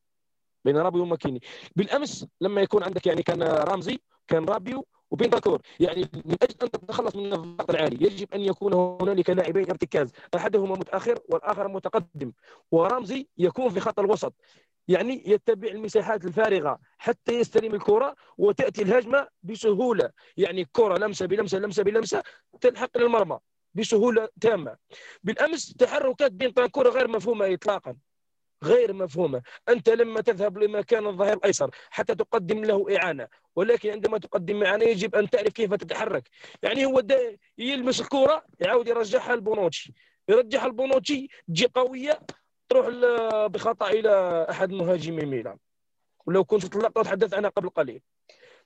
بين 0.66 0.78
رابيو 0.78 1.02
وماكيني. 1.02 1.42
بالأمس 1.76 2.28
لما 2.42 2.62
يكون 2.62 2.84
عندك 2.84 3.08
يعني 3.08 3.24
كان 3.24 3.44
رامزي 3.44 4.00
كان 4.28 4.46
رابيو 4.46 4.86
وبين 5.12 5.30
بنتاكور 5.30 5.62
يعني 5.80 6.02
من 6.26 6.36
أجل 6.42 6.56
أن 6.64 6.72
تتخلص 6.72 7.16
من 7.16 7.34
الضغط 7.34 7.70
العالي 7.70 8.06
يجب 8.06 8.34
أن 8.34 8.42
يكون 8.42 8.74
هنالك 8.74 9.30
لاعبين 9.30 9.70
ارتكاز. 9.70 10.12
أحدهما 10.36 10.76
متأخر 10.76 11.20
والآخر 11.30 11.68
متقدم. 11.68 12.32
ورامزي 12.72 13.28
يكون 13.38 13.70
في 13.70 13.80
خط 13.80 14.00
الوسط. 14.00 14.34
يعني 14.88 15.24
يتبع 15.26 15.68
المساحات 15.68 16.26
الفارغة 16.26 16.80
حتى 16.98 17.34
يستلم 17.34 17.76
الكرة 17.76 18.16
وتأتي 18.38 18.82
الهجمة 18.82 19.28
بسهولة. 19.44 20.12
يعني 20.38 20.68
كرة 20.72 20.98
لمسة 20.98 21.26
بلمسة 21.26 21.60
لمسة 21.60 21.84
بلمسة 21.84 22.24
تلحق 22.62 22.98
للمرمى 22.98 23.40
بسهولة 23.74 24.30
تامة. 24.42 24.78
بالأمس 25.24 25.74
تحركات 25.74 26.32
بين 26.32 26.50
بانكورا 26.52 26.90
غير 26.90 27.08
مفهومة 27.08 27.54
اطلاقا. 27.54 27.96
غير 28.64 28.94
مفهومة. 28.94 29.42
أنت 29.70 29.90
لما 29.90 30.22
تذهب 30.22 30.58
لمكان 30.58 31.08
الظهير 31.08 31.34
الأيسر 31.34 31.70
حتى 31.90 32.16
تقدم 32.16 32.66
له 32.66 32.98
إعانة 32.98 33.28
ولكن 33.56 33.90
عندما 33.90 34.18
تقدم 34.18 34.64
إعانة 34.64 34.86
يجب 34.86 35.16
أن 35.16 35.30
تعرف 35.30 35.54
كيف 35.54 35.74
تتحرك. 35.74 36.30
يعني 36.64 36.86
هو 36.86 37.04
يلمس 37.58 38.02
الكرة 38.02 38.44
يعاود 38.60 38.88
يرجعها 38.88 39.36
لبونوتشي. 39.36 39.94
يرجعها 40.30 40.68
لبونوتشي 40.68 41.28
تجي 41.48 41.66
قوية 41.76 42.20
تروح 42.74 42.88
بخطأ 43.48 43.90
إلى 43.90 44.46
أحد 44.50 44.72
مهاجمي 44.72 45.26
ميلان. 45.26 45.58
ولو 46.26 46.44
كنت 46.44 46.76
اللقطه 46.76 47.04
تحدثت 47.04 47.34
عنها 47.34 47.50
قبل 47.50 47.70
قليل. 47.70 48.02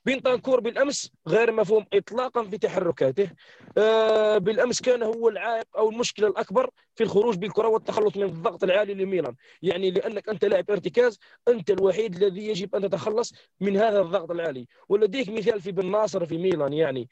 بنطانكور 0.06 0.60
بالأمس 0.60 1.12
غير 1.28 1.52
مفهوم 1.52 1.86
اطلاقا 1.94 2.44
في 2.44 2.58
تحركاته. 2.58 3.30
آه 3.78 4.38
بالأمس 4.38 4.82
كان 4.82 5.04
هو 5.04 5.30
العائق 5.30 5.78
أو 5.78 5.90
المشكلة 5.90 6.28
الأكبر 6.28 6.70
في 6.96 7.04
الخروج 7.04 7.38
بالكرة 7.38 7.68
والتخلص 7.68 8.18
من 8.18 8.24
الضغط 8.24 8.64
العالي 8.64 8.94
لميلان. 8.94 9.36
يعني 9.62 9.92
لأنك 9.92 10.30
أنت 10.30 10.46
لاعب 10.46 10.72
ارتكاز 10.72 11.20
أنت 11.48 11.72
الوحيد 11.72 12.16
الذي 12.16 12.48
يجب 12.48 12.76
أن 12.76 12.90
تتخلص 12.90 13.34
من 13.60 13.78
هذا 13.78 14.02
الضغط 14.02 14.32
العالي. 14.32 14.68
ولديك 14.90 15.30
مثال 15.30 15.62
في 15.62 15.72
بن 15.72 15.92
ناصر 15.92 16.26
في 16.26 16.38
ميلان 16.38 16.74
يعني 16.74 17.10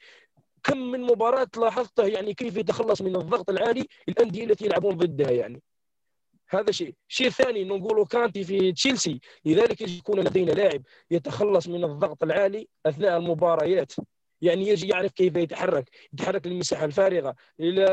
كم 0.62 0.78
من 0.78 1.00
مباراة 1.00 1.48
لاحظته 1.56 2.06
يعني 2.06 2.34
كيف 2.34 2.56
يتخلص 2.56 3.02
من 3.02 3.16
الضغط 3.16 3.50
العالي 3.50 3.86
الأندية 4.08 4.44
التي 4.44 4.64
يلعبون 4.64 4.96
ضدها 4.96 5.30
يعني. 5.30 5.62
هذا 6.48 6.72
شيء. 6.72 6.94
الشيء 7.08 7.26
الثاني 7.26 7.64
نقول 7.64 8.06
كانتي 8.06 8.44
في 8.44 8.72
تشيلسي. 8.72 9.20
لذلك 9.44 9.80
يكون 9.80 10.20
لدينا 10.20 10.52
لاعب 10.52 10.82
يتخلص 11.10 11.68
من 11.68 11.84
الضغط 11.84 12.22
العالي 12.22 12.68
أثناء 12.86 13.16
المباريات. 13.16 13.92
يعني 14.40 14.68
يجي 14.68 14.88
يعرف 14.88 15.12
كيف 15.12 15.36
يتحرك. 15.36 15.90
يتحرك 16.12 16.46
للمساحة 16.46 16.84
الفارغة 16.84 17.34
إلى 17.60 17.84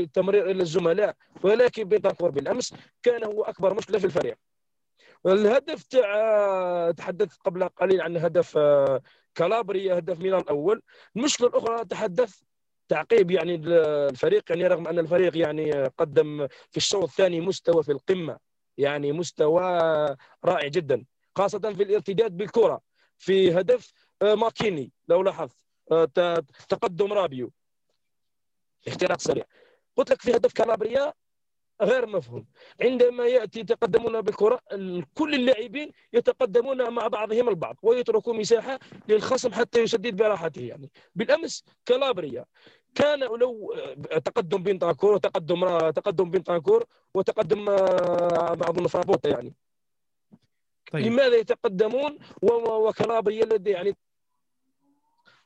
التمرير 0.00 0.50
إلى 0.50 0.62
الزملاء 0.62 1.14
ولكن 1.42 1.84
بنتاكور 1.84 2.30
بالامس 2.30 2.74
كان 3.02 3.24
هو 3.24 3.42
أكبر 3.42 3.74
مشكلة 3.74 3.98
في 3.98 4.04
الفريق. 4.04 4.36
الهدف 5.26 5.82
تاع 5.82 6.90
تحدثت 6.90 7.40
قبل 7.44 7.68
قليل 7.68 8.00
عن 8.00 8.16
هدف 8.16 8.56
آه، 8.56 9.02
كالابريا 9.34 9.98
هدف 9.98 10.18
ميلان 10.18 10.40
الأول. 10.40 10.82
المشكلة 11.16 11.48
الأخرى 11.48 11.84
تحدث 11.84 12.40
تعقيب 12.90 13.30
يعني 13.30 13.54
الفريق 13.54 14.42
يعني 14.50 14.66
رغم 14.66 14.88
أن 14.88 14.98
الفريق 14.98 15.36
يعني 15.36 15.72
قدم 15.72 16.46
في 16.70 16.76
الشوط 16.76 17.02
الثاني 17.02 17.40
مستوى 17.40 17.82
في 17.82 17.92
القمة 17.92 18.38
يعني 18.78 19.12
مستوى 19.12 19.62
رائع 20.44 20.68
جدا 20.68 21.04
خاصة 21.36 21.58
في 21.58 21.82
الارتداد 21.82 22.36
بالكرة. 22.36 22.80
في 23.18 23.60
هدف 23.60 23.92
آه، 24.22 24.34
ماكيني 24.34 24.92
لو 25.08 25.22
لاحظت 25.22 25.56
آه، 25.92 26.04
تقدم 26.68 27.12
رابيو. 27.12 27.52
اختراق 28.88 29.20
سريع. 29.20 29.44
قلت 29.96 30.10
لك 30.10 30.22
في 30.22 30.36
هدف 30.36 30.52
كالابريا 30.52 31.12
غير 31.82 32.06
مفهوم. 32.06 32.46
عندما 32.80 33.26
يأتي 33.26 33.60
يتقدمون 33.60 34.20
بالكرة 34.20 34.60
كل 35.14 35.34
اللاعبين 35.34 35.92
يتقدمون 36.12 36.90
مع 36.90 37.06
بعضهم 37.06 37.48
البعض 37.48 37.76
ويتركوا 37.82 38.34
مساحة 38.34 38.78
للخصم 39.08 39.52
حتى 39.52 39.80
يسدد 39.80 40.16
براحته 40.16 40.62
يعني. 40.62 40.90
بالأمس 41.14 41.64
كالابريا 41.86 42.44
كان 42.94 43.18
لو 43.18 43.74
تقدم 44.24 44.62
بنتاكور 44.62 45.14
وتقدم 45.14 45.90
تقدم 45.90 46.30
بنتاكور 46.30 46.84
وتقدم 47.14 47.64
بعض 48.54 48.86
فرابوتا 48.86 49.28
يعني. 49.28 49.54
طيب. 50.92 51.06
لماذا 51.06 51.36
يتقدمون؟ 51.36 52.18
وكالابريا 52.42 53.44
الذي 53.44 53.70
يعني 53.70 53.96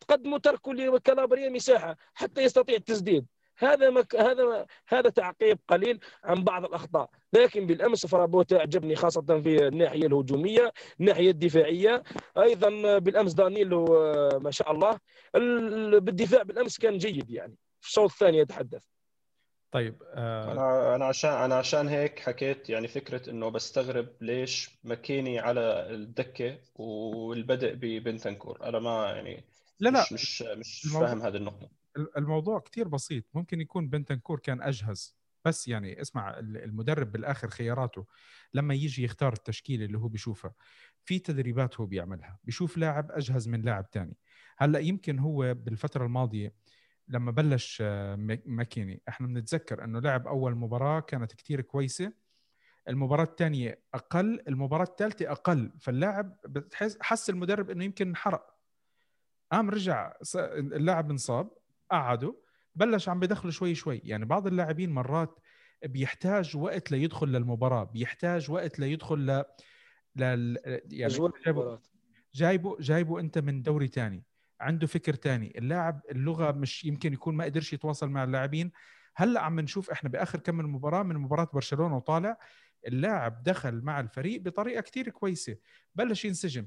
تقدموا 0.00 0.38
تركوا 0.38 0.74
لكالابريا 0.74 1.48
مساحة 1.48 1.96
حتى 2.14 2.42
يستطيع 2.42 2.76
التسديد. 2.76 3.26
هذا 3.58 3.90
مك... 3.90 4.16
هذا 4.16 4.66
هذا 4.88 5.10
تعقيب 5.10 5.58
قليل 5.68 6.00
عن 6.24 6.44
بعض 6.44 6.64
الأخطاء. 6.64 7.10
لكن 7.32 7.66
بالأمس 7.66 8.06
فرابوتا 8.06 8.56
أعجبني 8.58 8.96
خاصة 8.96 9.40
في 9.40 9.68
الناحية 9.68 10.06
الهجومية 10.06 10.72
الناحية 11.00 11.30
الدفاعية. 11.30 12.02
أيضا 12.38 12.98
بالأمس 12.98 13.32
دانيلو 13.32 13.84
ما 14.38 14.50
شاء 14.50 14.72
الله 14.72 14.98
بالدفاع 15.98 16.42
بالأمس 16.42 16.78
كان 16.78 16.98
جيد 16.98 17.30
يعني. 17.30 17.54
في 17.80 17.88
الشوط 17.88 18.10
الثاني 18.10 18.38
يتحدث. 18.38 18.82
طيب 19.72 20.02
آه... 20.14 20.52
أنا 20.52 20.94
أنا 20.94 21.04
عشان 21.04 21.30
أنا 21.30 21.54
عشان 21.54 21.88
هيك 21.88 22.18
حكيت 22.18 22.70
يعني 22.70 22.88
فكرة 22.88 23.30
إنه 23.30 23.48
بستغرب 23.48 24.08
ليش 24.20 24.70
مكيني 24.84 25.38
على 25.38 25.86
الدكة 25.90 26.58
والبدء 26.74 27.74
ببنتنكور. 27.74 28.58
أنا 28.62 28.78
ما 28.78 29.10
يعني 29.10 29.44
لا 29.80 29.90
لا. 29.90 30.00
مش 30.00 30.12
مش, 30.12 30.42
مش 30.42 30.84
الموضوع... 30.86 31.08
فاهم 31.08 31.22
هذه 31.22 31.36
النقطة. 31.36 31.83
الموضوع 32.16 32.58
كتير 32.60 32.88
بسيط. 32.88 33.24
ممكن 33.34 33.60
يكون 33.60 33.88
بنتنكور 33.88 34.38
كان 34.40 34.62
أجهز 34.62 35.16
بس 35.44 35.68
يعني 35.68 36.00
اسمع 36.00 36.38
المدرب 36.38 37.12
بالآخر 37.12 37.50
خياراته 37.50 38.06
لما 38.54 38.74
يجي 38.74 39.04
يختار 39.04 39.32
التشكيل 39.32 39.82
اللي 39.82 39.98
هو 39.98 40.08
بيشوفها 40.08 40.54
في 41.04 41.18
تدريبات 41.18 41.80
هو 41.80 41.86
بيعملها. 41.86 42.38
بيشوف 42.44 42.78
لاعب 42.78 43.10
أجهز 43.10 43.48
من 43.48 43.62
لاعب 43.62 43.90
تاني. 43.90 44.16
هلأ 44.58 44.78
يمكن 44.78 45.18
هو 45.18 45.54
بالفترة 45.54 46.04
الماضية 46.04 46.54
لما 47.08 47.30
بلش 47.30 47.82
آه، 47.86 48.16
ماكيني 48.46 49.02
إحنا 49.08 49.26
بنتذكر 49.26 49.84
إنه 49.84 50.00
لعب 50.00 50.26
أول 50.26 50.54
مباراة 50.54 51.00
كانت 51.00 51.32
كتير 51.32 51.60
كويسة. 51.60 52.12
المباراة 52.88 53.24
الثانية 53.24 53.82
أقل 53.94 54.40
المباراة 54.48 54.84
الثالثة 54.84 55.30
أقل. 55.32 55.72
فاللاعب 55.80 56.36
بتحس 56.46 56.98
حس 57.00 57.30
المدرب 57.30 57.70
إنه 57.70 57.84
يمكن 57.84 58.08
انحرق. 58.08 58.54
قام 59.52 59.70
رجع 59.70 60.12
اللاعب 60.36 61.10
انصاب. 61.10 61.50
قعدوا 61.90 62.32
بلش 62.74 63.08
عم 63.08 63.20
بدخلوا 63.20 63.52
شوي 63.52 63.74
شوي. 63.74 64.00
يعني 64.04 64.24
بعض 64.24 64.46
اللاعبين 64.46 64.90
مرات 64.90 65.38
بيحتاج 65.84 66.56
وقت 66.56 66.90
ليدخل 66.92 67.28
للمباراة 67.28 67.84
بيحتاج 67.84 68.50
وقت 68.50 68.78
ليدخل 68.78 69.18
ل 69.30 69.44
لل 70.16 70.58
يعني 70.90 71.14
جايبه 71.46 71.80
جايبه 72.34 72.76
جايبه 72.80 73.20
انت 73.20 73.38
من 73.38 73.62
دوري 73.62 73.86
ثاني 73.88 74.24
عنده 74.60 74.86
فكر 74.86 75.14
ثاني 75.14 75.58
اللاعب 75.58 76.00
اللغة 76.10 76.52
مش 76.52 76.84
يمكن 76.84 77.12
يكون 77.12 77.34
ما 77.36 77.44
قدرش 77.44 77.72
يتواصل 77.72 78.08
مع 78.10 78.24
اللاعبين. 78.24 78.72
هلأ 79.16 79.40
عم 79.40 79.60
نشوف 79.60 79.90
إحنا 79.90 80.10
بآخر 80.10 80.40
كم 80.40 80.54
من 80.54 80.64
مباراة 80.64 81.02
من 81.02 81.16
مباراة 81.16 81.48
برشلونة 81.54 81.96
وطالع 81.96 82.38
اللاعب 82.86 83.42
دخل 83.42 83.82
مع 83.82 84.00
الفريق 84.00 84.40
بطريقة 84.40 84.80
كثير 84.80 85.08
كويسة. 85.10 85.56
بلش 85.94 86.24
ينسجم. 86.24 86.66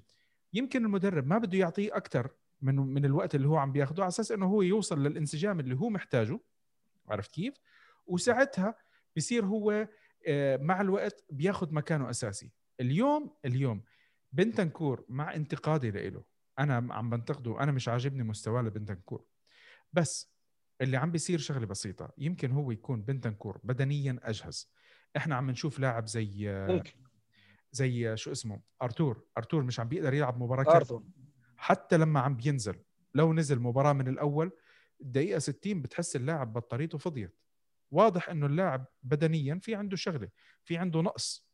يمكن 0.53 0.86
المدرب 0.86 1.27
ما 1.27 1.38
بده 1.38 1.58
يعطيه 1.58 1.97
أكثر 1.97 2.32
من 2.62 2.76
من 2.76 3.06
الوقت 3.06 3.36
اللي 3.36 3.48
هو 3.48 3.58
عم 3.58 3.72
بياخده 3.72 4.04
على 4.04 4.08
أساس 4.08 4.32
إنه 4.32 4.46
هو 4.46 4.62
يوصل 4.62 5.04
للانسجام 5.04 5.60
اللي 5.60 5.76
هو 5.76 5.89
محتاجه. 5.89 6.39
عرفت 7.10 7.32
كيف؟ 7.32 7.54
وساعتها 8.08 8.76
بصير 9.17 9.46
هو 9.46 9.88
آه، 10.28 10.58
مع 10.58 10.82
الوقت 10.82 11.26
بياخذ 11.30 11.74
مكانه 11.74 12.10
أساسي. 12.10 12.52
اليوم 12.80 13.36
اليوم 13.46 13.84
بنتنكور 14.32 15.06
مع 15.10 15.36
انتقادي 15.36 15.91
له 15.91 16.24
أنا 16.60 16.93
عم 16.93 17.10
بنتقده 17.10 17.63
أنا 17.63 17.72
مش 17.72 17.89
عاجبني 17.89 18.24
مستواه 18.24 18.62
لبنتنكور. 18.62 19.26
بس 19.93 20.32
اللي 20.82 20.98
عم 20.98 21.12
بيصير 21.12 21.39
شغلة 21.39 21.65
بسيطة 21.65 22.13
يمكن 22.17 22.52
هو 22.52 22.72
يكون 22.72 23.02
بنتنكور 23.02 23.60
بدنيا 23.63 24.20
أجهز. 24.24 24.72
إحنا 25.17 25.36
عم 25.36 25.52
نشوف 25.52 25.80
لاعب 25.80 26.08
زي 26.08 26.65
ممكن. 26.70 26.93
زي 27.72 28.17
شو 28.17 28.32
اسمه؟ 28.32 28.62
أرتور. 28.82 29.24
أرتور 29.38 29.63
مش 29.63 29.80
عم 29.80 29.88
بيقدر 29.88 30.13
يلعب 30.13 30.43
مباراة 30.43 30.76
أرتور. 30.76 31.04
حتى 31.58 31.98
لما 31.98 32.20
عم 32.20 32.36
بينزل. 32.36 32.76
لو 33.15 33.34
نزل 33.34 33.60
مباراة 33.60 33.93
من 33.93 34.08
الأول 34.08 34.52
الدقيقه 35.02 35.39
60 35.39 35.82
بتحس 35.82 36.15
اللاعب 36.15 36.54
بطاريته 36.54 36.98
فضيت. 36.98 37.39
واضح 37.91 38.30
إنه 38.30 38.46
اللاعب 38.46 38.86
بدنيا 39.04 39.60
في 39.62 39.76
عنده 39.76 39.96
شغلة 39.96 40.30
في 40.63 40.78
عنده 40.78 41.02
نقص. 41.02 41.48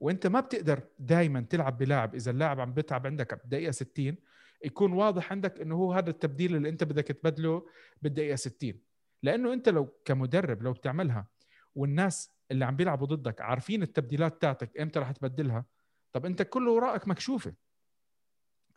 وإنت 0.00 0.26
ما 0.26 0.40
بتقدر 0.40 0.82
دائما 0.98 1.40
تلعب 1.40 1.78
بلاعب 1.78 2.14
إذا 2.14 2.30
اللاعب 2.30 2.60
عم 2.60 2.74
بيتعب 2.74 3.06
عندك 3.06 3.34
بالدقيقه 3.42 3.70
60 3.70 4.16
يكون 4.64 4.92
واضح 4.92 5.32
عندك 5.32 5.60
إنه 5.60 5.74
هو 5.74 5.92
هذا 5.92 6.10
التبديل 6.10 6.56
اللي 6.56 6.68
إنت 6.68 6.84
بدك 6.84 7.06
تبدله 7.06 7.66
بالدقيقة 8.02 8.36
60 8.36 8.80
لأنه 9.22 9.52
إنت 9.52 9.68
لو 9.68 9.86
كمدرب 10.04 10.62
لو 10.62 10.72
بتعملها 10.72 11.26
والناس 11.74 12.30
اللي 12.50 12.64
عم 12.64 12.76
بيلعبوا 12.76 13.06
ضدك 13.06 13.40
عارفين 13.40 13.82
التبديلات 13.82 14.42
تاعتك 14.42 14.80
إمتى 14.80 14.98
رح 14.98 15.12
تبدلها؟ 15.12 15.64
طب 16.12 16.26
إنت 16.26 16.42
كل 16.42 16.68
وراءك 16.68 17.08
مكشوفة. 17.08 17.54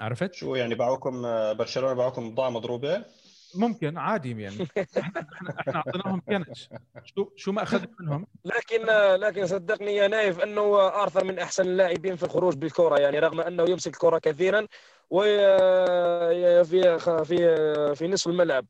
عرفت؟ 0.01 0.33
شو 0.33 0.55
يعني 0.55 0.75
باعوكم 0.75 1.21
برشلونة 1.53 1.93
باعوكم 1.93 2.31
بضاعة 2.31 2.49
مضروبة؟ 2.49 3.05
ممكن 3.55 3.97
عادي 3.97 4.41
يعني. 4.41 4.67
إحنا 4.99 5.27
إحنا 5.59 5.75
أعطيناهم 5.75 6.21
كنش. 6.21 6.69
شو 7.03 7.29
شو 7.35 7.51
ما 7.51 7.63
أخذنا 7.63 7.87
منهم؟ 7.99 8.27
لكن 8.45 8.85
لكن 9.19 9.47
صدقني 9.47 9.95
يا 9.95 10.07
نايف 10.07 10.39
إنه 10.39 10.87
أرثر 10.87 11.23
من 11.23 11.39
أحسن 11.39 11.63
اللاعبين 11.63 12.15
في 12.15 12.23
الخروج 12.23 12.55
بالكرة. 12.55 12.99
يعني 12.99 13.19
رغم 13.19 13.41
إنه 13.41 13.63
يمسك 13.69 13.93
الكرة 13.93 14.17
كثيرا 14.17 14.67
وفي 15.09 16.63
في 17.25 17.95
في 17.95 18.07
نصف 18.07 18.27
الملعب 18.27 18.65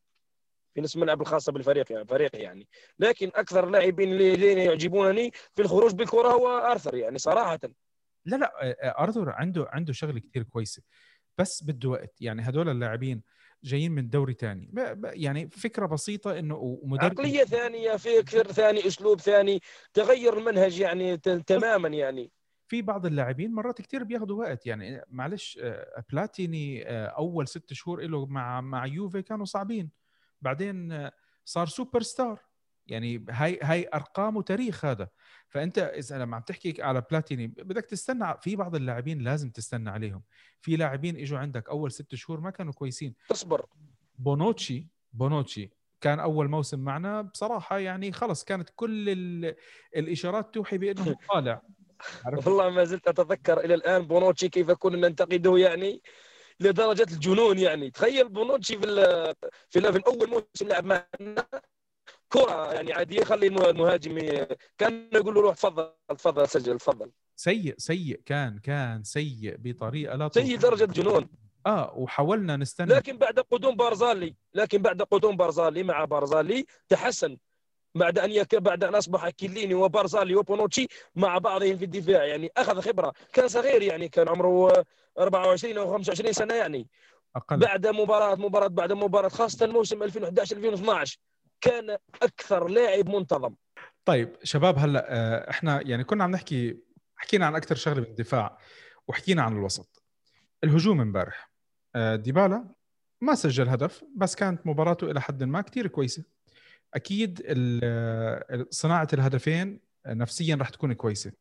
في 0.74 0.82
نصف 0.82 0.96
الملعب 0.96 1.22
الخاصة 1.22 1.52
بالفريق 1.52 1.92
يعني 1.92 2.06
فريقي 2.06 2.40
يعني. 2.40 2.68
لكن 3.00 3.32
أكثر 3.36 3.68
اللاعبين 3.68 4.14
اللي 4.14 4.64
يعجبونني 4.64 5.32
في 5.54 5.62
الخروج 5.62 5.94
بالكرة 5.94 6.28
هو 6.28 6.58
أرثر 6.58 6.96
يعني 6.96 7.18
صراحة. 7.18 7.60
لا 8.26 8.36
لا 8.36 8.52
أرثر 9.04 9.30
عنده 9.30 9.68
عنده 9.70 9.94
شغلة 9.94 10.20
كثير 10.20 10.44
كويسة. 10.44 10.82
بس 11.38 11.64
بده 11.64 11.90
وقت. 11.90 12.22
يعني 12.22 12.42
هدول 12.42 12.70
اللاعبين 12.70 13.22
جايين 13.64 13.92
من 13.92 14.10
دوري 14.10 14.34
ثاني 14.34 14.72
يعني 15.04 15.50
فكرة 15.50 15.86
بسيطة 15.86 16.40
إنه 16.40 16.56
ومدرب 16.56 17.20
عقلية 17.20 17.44
ثانية 17.44 17.96
فكر 17.96 18.52
ثاني 18.52 18.88
أسلوب 18.88 19.22
ثاني 19.22 19.62
تغير 19.94 20.38
المنهج 20.38 20.80
يعني 20.80 21.18
تماما 21.18 21.90
يعني. 21.90 22.32
في 22.68 22.82
بعض 22.82 23.06
اللاعبين 23.06 23.54
مرات 23.54 23.82
كثير 23.82 24.04
بياخذوا 24.04 24.40
وقت. 24.40 24.66
يعني 24.66 25.02
معلش 25.10 25.60
آه، 25.62 26.04
بلاتيني 26.12 26.90
آه، 26.90 27.06
أول 27.06 27.48
ست 27.48 27.74
شهور 27.74 28.02
له 28.02 28.26
مع 28.26 28.62
مع 28.62 28.86
يوفي 28.86 29.22
كانوا 29.22 29.46
صعبين. 29.46 29.92
بعدين 30.42 30.92
آه، 30.92 31.12
صار 31.46 31.68
سوبر 31.68 32.02
ستار. 32.02 32.40
يعني 32.88 33.26
هاي 33.30 33.60
هاي 33.64 33.90
ارقام 33.94 34.38
وتاريخ 34.38 34.86
هذا. 34.86 35.08
فأنت 35.50 35.78
إذا 35.78 36.18
لما 36.18 36.36
عم 36.36 36.42
تحكي 36.42 36.82
على 36.82 37.04
بلاتيني 37.12 37.48
بدك 37.48 37.86
تستنى 37.86 38.34
في 38.42 38.56
بعض 38.56 38.76
اللاعبين 38.76 39.22
لازم 39.22 39.50
تستنى 39.50 39.90
عليهم. 39.90 40.24
في 40.62 40.76
لاعبين 40.76 41.18
إجوا 41.20 41.40
عندك 41.40 41.70
أول 41.70 41.92
ست 41.92 42.16
شهور 42.16 42.40
ما 42.40 42.50
كانوا 42.50 42.74
كويسين. 42.74 43.16
تصبر. 43.30 43.66
بونوتشي 44.20 44.88
بونوتشي 45.14 45.70
كان 46.02 46.20
أول 46.20 46.50
موسم 46.50 46.80
معنا 46.80 47.22
بصراحة 47.22 47.80
يعني 47.80 48.12
خلص 48.12 48.44
كانت 48.44 48.70
كل 48.76 49.10
الإشارات 49.96 50.54
توحي 50.54 50.78
بأنه 50.78 51.16
طالع. 51.34 51.62
والله 52.26 52.70
ما 52.70 52.84
زلت 52.84 53.08
أتذكر 53.08 53.60
إلى 53.60 53.74
الآن 53.74 54.08
بونوتشي 54.08 54.50
كيف 54.50 54.72
كنا 54.72 55.08
ننتقده 55.08 55.58
يعني 55.58 56.02
لدرجة 56.60 57.08
الجنون 57.14 57.60
يعني. 57.60 57.92
تخيل 57.92 58.30
بونوتشي 58.30 58.78
في 58.78 58.86
في, 59.70 59.82
في 59.92 60.02
أول 60.08 60.30
موسم 60.30 60.68
لعب 60.68 60.86
معنا 60.86 61.48
كرة 62.30 62.74
يعني 62.74 62.94
عاديه 62.94 63.24
خلي 63.24 63.48
المهاجم 63.48 64.46
كان 64.78 65.10
يقول 65.14 65.36
له 65.36 65.42
روح 65.42 65.56
تفضل 65.56 65.90
تفضل 66.10 66.48
سجل 66.48 66.78
تفضل. 66.78 67.12
سيء 67.36 67.76
سيء 67.78 68.22
كان 68.26 68.60
كان 68.60 69.04
سيء 69.04 69.56
بطريقة 69.60 70.16
لا 70.16 70.30
سيء 70.34 70.58
درجة 70.58 70.86
جنون. 70.86 71.28
آه 71.66 71.94
وحاولنا 71.96 72.58
نستنى. 72.58 72.94
لكن 72.94 73.18
بعد 73.18 73.40
قدوم 73.40 73.76
بارزالي 73.76 74.36
لكن 74.54 74.82
بعد 74.82 75.02
قدوم 75.02 75.38
بارزالي 75.38 75.84
مع 75.84 76.06
بارزالي 76.06 76.66
تحسن. 76.90 77.38
بعد 77.96 78.20
أن 78.20 78.32
يك... 78.32 78.56
بعد 78.56 78.84
أن 78.84 78.96
أصبح 78.96 79.30
كيليني 79.30 79.74
وبارزالي 79.74 80.36
وبونوتشي 80.36 80.88
مع 81.16 81.38
بعضهم 81.38 81.78
في 81.78 81.86
الدفاع 81.86 82.24
يعني 82.26 82.52
أخذ 82.58 82.82
خبرة. 82.82 83.14
كان 83.34 83.48
صغير 83.48 83.82
يعني 83.82 84.10
كان 84.10 84.30
عمره 84.30 84.86
24 85.20 85.78
أو 85.78 85.92
25 85.94 86.34
سنة 86.34 86.54
يعني. 86.54 86.88
أقل. 87.36 87.58
بعد 87.58 87.88
مباراة 87.88 88.36
مباراة 88.36 88.68
بعد 88.68 88.92
مباراة 88.94 89.30
خاصة 89.30 89.68
موسم 89.68 90.04
2011 90.04 90.56
2012 90.58 91.18
كان 91.66 91.98
أكثر 92.22 92.68
لاعب 92.68 93.10
منتظم. 93.10 93.56
طيب 94.06 94.36
شباب 94.44 94.80
هلأ 94.80 95.06
آه، 95.10 95.50
إحنا 95.50 95.82
يعني 95.82 96.04
كنا 96.04 96.24
عم 96.24 96.32
نحكي 96.32 96.78
حكينا 97.16 97.46
عن 97.46 97.56
أكثر 97.56 97.76
شغلة 97.76 98.02
بالدفاع 98.02 98.58
وحكينا 99.08 99.42
عن 99.42 99.54
الوسط. 99.54 100.04
الهجوم 100.64 101.02
امبارح 101.02 101.52
آه، 101.96 102.16
ديبالا 102.16 102.66
ما 103.22 103.36
سجل 103.36 103.70
هدف 103.70 104.04
بس 104.16 104.36
كانت 104.36 104.68
مباراته 104.68 105.12
إلى 105.12 105.22
حد 105.22 105.44
ما 105.44 105.62
كثير 105.62 105.88
كويسة. 105.88 106.24
أكيد 106.94 107.42
ال- 107.46 108.68
صناعة 108.70 109.08
الهدفين 109.14 109.80
نفسيا 110.08 110.56
راح 110.56 110.70
تكون 110.70 110.94
كويسة. 110.94 111.32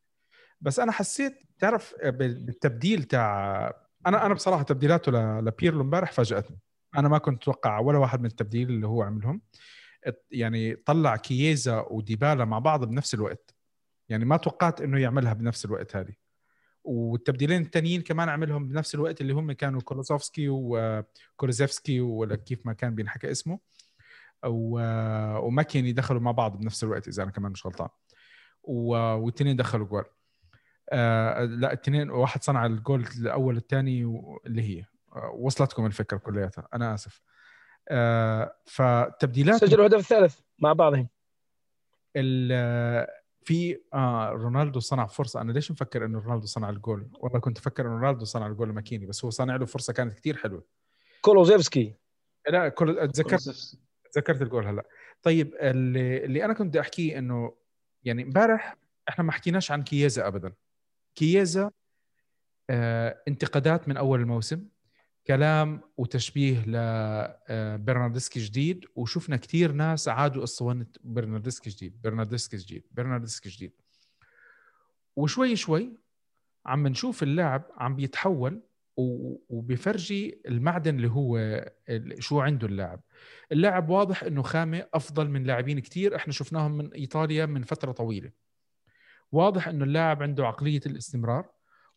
بس 0.61 0.79
أنا 0.79 0.91
حسيت 0.91 1.41
تعرف 1.59 1.95
بال- 2.03 2.39
بالتبديل 2.39 3.03
تاع 3.03 3.67
أنا 4.07 4.25
أنا 4.25 4.33
بصراحة 4.33 4.63
تبديلاته 4.63 5.11
لبيرلو 5.39 5.81
امبارح 5.81 6.11
فاجأتني. 6.11 6.59
أنا 6.97 7.09
ما 7.09 7.17
كنت 7.17 7.41
أتوقع 7.41 7.79
ولا 7.79 7.97
واحد 7.97 8.19
من 8.19 8.25
التبديل 8.25 8.69
اللي 8.69 8.87
هو 8.87 9.03
عملهم. 9.03 9.41
يعني 10.31 10.75
طلع 10.75 11.15
كييزا 11.15 11.85
وديبالا 11.89 12.45
مع 12.45 12.59
بعض 12.59 12.85
بنفس 12.85 13.13
الوقت. 13.13 13.55
يعني 14.09 14.25
ما 14.25 14.37
توقعت 14.37 14.81
إنه 14.81 14.99
يعملها 14.99 15.33
بنفس 15.33 15.65
الوقت 15.65 15.95
هذه. 15.95 16.13
والتبديلين 16.83 17.61
الثانيين 17.61 18.01
كمان 18.01 18.29
عملهم 18.29 18.67
بنفس 18.67 18.95
الوقت 18.95 19.21
اللي 19.21 19.33
هم 19.33 19.51
كانوا 19.51 19.81
كولوزوفسكي 19.81 20.49
وكولوزيفسكي 20.49 22.01
ولا 22.01 22.35
كيف 22.35 22.65
ما 22.65 22.73
كان 22.73 22.95
بينحكى 22.95 23.31
اسمه. 23.31 23.59
وماكيني 24.45 25.91
دخلوا 25.91 26.21
مع 26.21 26.31
بعض 26.31 26.59
بنفس 26.59 26.83
الوقت 26.83 27.07
إذا 27.07 27.23
أنا 27.23 27.31
كمان 27.31 27.51
مش 27.51 27.65
غلطان. 27.65 27.89
و- 28.63 28.95
والتنين 28.95 29.55
دخلوا 29.55 29.87
جول. 29.87 30.05
آه 30.89 31.43
لا 31.43 31.73
التنين 31.73 32.09
واحد 32.09 32.43
صنع 32.43 32.65
الجول 32.65 33.05
الأول 33.19 33.57
الثاني 33.57 34.03
اللي 34.45 34.61
هي. 34.61 34.85
آه 35.15 35.31
وصلتكم 35.35 35.85
الفكرة 35.85 36.17
كلياتها. 36.17 36.67
أنا 36.73 36.93
آسف. 36.93 37.21
فتبديلات 38.65 39.61
سجلوا 39.61 39.85
الهدف 39.85 39.99
الثالث 39.99 40.39
مع 40.59 40.73
بعضهم. 40.73 41.07
ال- 42.15 43.07
في 43.43 43.79
آه 43.93 44.29
رونالدو 44.29 44.79
صنع 44.79 45.05
فرصة. 45.05 45.41
أنا 45.41 45.51
ليش 45.51 45.71
مفكر 45.71 46.05
إنه 46.05 46.19
رونالدو 46.19 46.45
صنع 46.45 46.69
الجول؟ 46.69 47.07
والله 47.13 47.39
كنت 47.39 47.57
أفكر 47.57 47.85
إنه 47.85 47.93
رونالدو 47.93 48.25
صنع 48.25 48.47
الجول 48.47 48.69
لماكيني 48.69 49.05
بس 49.05 49.25
هو 49.25 49.29
صنع 49.31 49.55
له 49.55 49.65
فرصة 49.65 49.93
كانت 49.93 50.13
كتير 50.13 50.37
حلوة. 50.37 50.63
كولوزيفسكي. 51.21 51.95
لا 52.49 52.69
كل 52.69 53.11
تذكرت 53.11 53.77
تذكرت 54.11 54.41
الجول 54.41 54.67
هلا. 54.67 54.83
طيب 55.23 55.53
اللي, 55.55 56.25
اللي 56.25 56.45
أنا 56.45 56.53
كنت 56.53 56.67
بدي 56.67 56.79
أحكيه 56.79 57.17
إنه 57.17 57.55
يعني 58.03 58.23
إمبارح 58.23 58.75
إحنا 59.09 59.23
ما 59.23 59.31
حكيناش 59.31 59.71
عن 59.71 59.83
كييزا 59.83 60.27
ابدا. 60.27 60.53
كييزا 61.15 61.71
آه 62.69 63.21
انتقادات 63.27 63.87
من 63.89 63.97
أول 63.97 64.19
الموسم. 64.19 64.65
كلام 65.27 65.81
وتشبيه 65.97 66.63
لبرناردسكي 66.67 68.39
جديد 68.39 68.85
وشفنا 68.95 69.37
كثير 69.37 69.71
ناس 69.71 70.07
عادوا 70.07 70.43
اسطوانه 70.43 70.85
برناردسكي 71.03 71.69
جديد 71.69 72.01
برناردسكي 72.01 72.57
جديد 72.57 72.83
برناردسكي 72.91 73.49
جديد. 73.49 73.71
وشوي 75.15 75.55
شوي 75.55 75.97
عم 76.65 76.87
نشوف 76.87 77.23
اللاعب 77.23 77.63
عم 77.77 77.95
بيتحول 77.95 78.61
و- 78.97 79.35
وبيفرجي 79.49 80.41
المعدن 80.47 80.95
اللي 80.95 81.09
هو 81.09 81.61
شو 82.19 82.39
عنده 82.39 82.67
اللاعب. 82.67 83.01
اللاعب 83.51 83.89
واضح 83.89 84.23
إنه 84.23 84.41
خامة 84.41 84.87
أفضل 84.93 85.29
من 85.29 85.43
لاعبين 85.43 85.79
كتير 85.79 86.15
إحنا 86.15 86.33
شفناهم 86.33 86.77
من 86.77 86.93
إيطاليا 86.93 87.45
من 87.45 87.63
فترة 87.63 87.91
طويلة. 87.91 88.31
واضح 89.31 89.67
إنه 89.67 89.83
اللاعب 89.85 90.23
عنده 90.23 90.47
عقلية 90.47 90.81
الاستمرار 90.85 91.49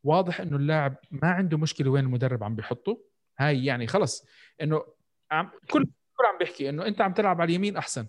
واضح 0.05 0.41
إنه 0.41 0.57
اللاعب 0.57 0.97
ما 1.11 1.29
عنده 1.29 1.59
مشكلة 1.59 1.91
وين 1.91 2.05
المدرب 2.05 2.45
عم 2.45 2.55
بيحطه. 2.57 3.08
هاي 3.39 3.65
يعني 3.65 3.87
خلص 3.87 4.27
إنه 4.63 4.85
عم 5.31 5.51
كل 5.71 5.85
كل 5.85 6.25
عم 6.33 6.39
بيحكي 6.39 6.69
إنه 6.69 6.87
أنت 6.87 7.01
عم 7.01 7.13
تلعب 7.13 7.41
على 7.41 7.49
اليمين 7.49 7.77
أحسن 7.77 8.07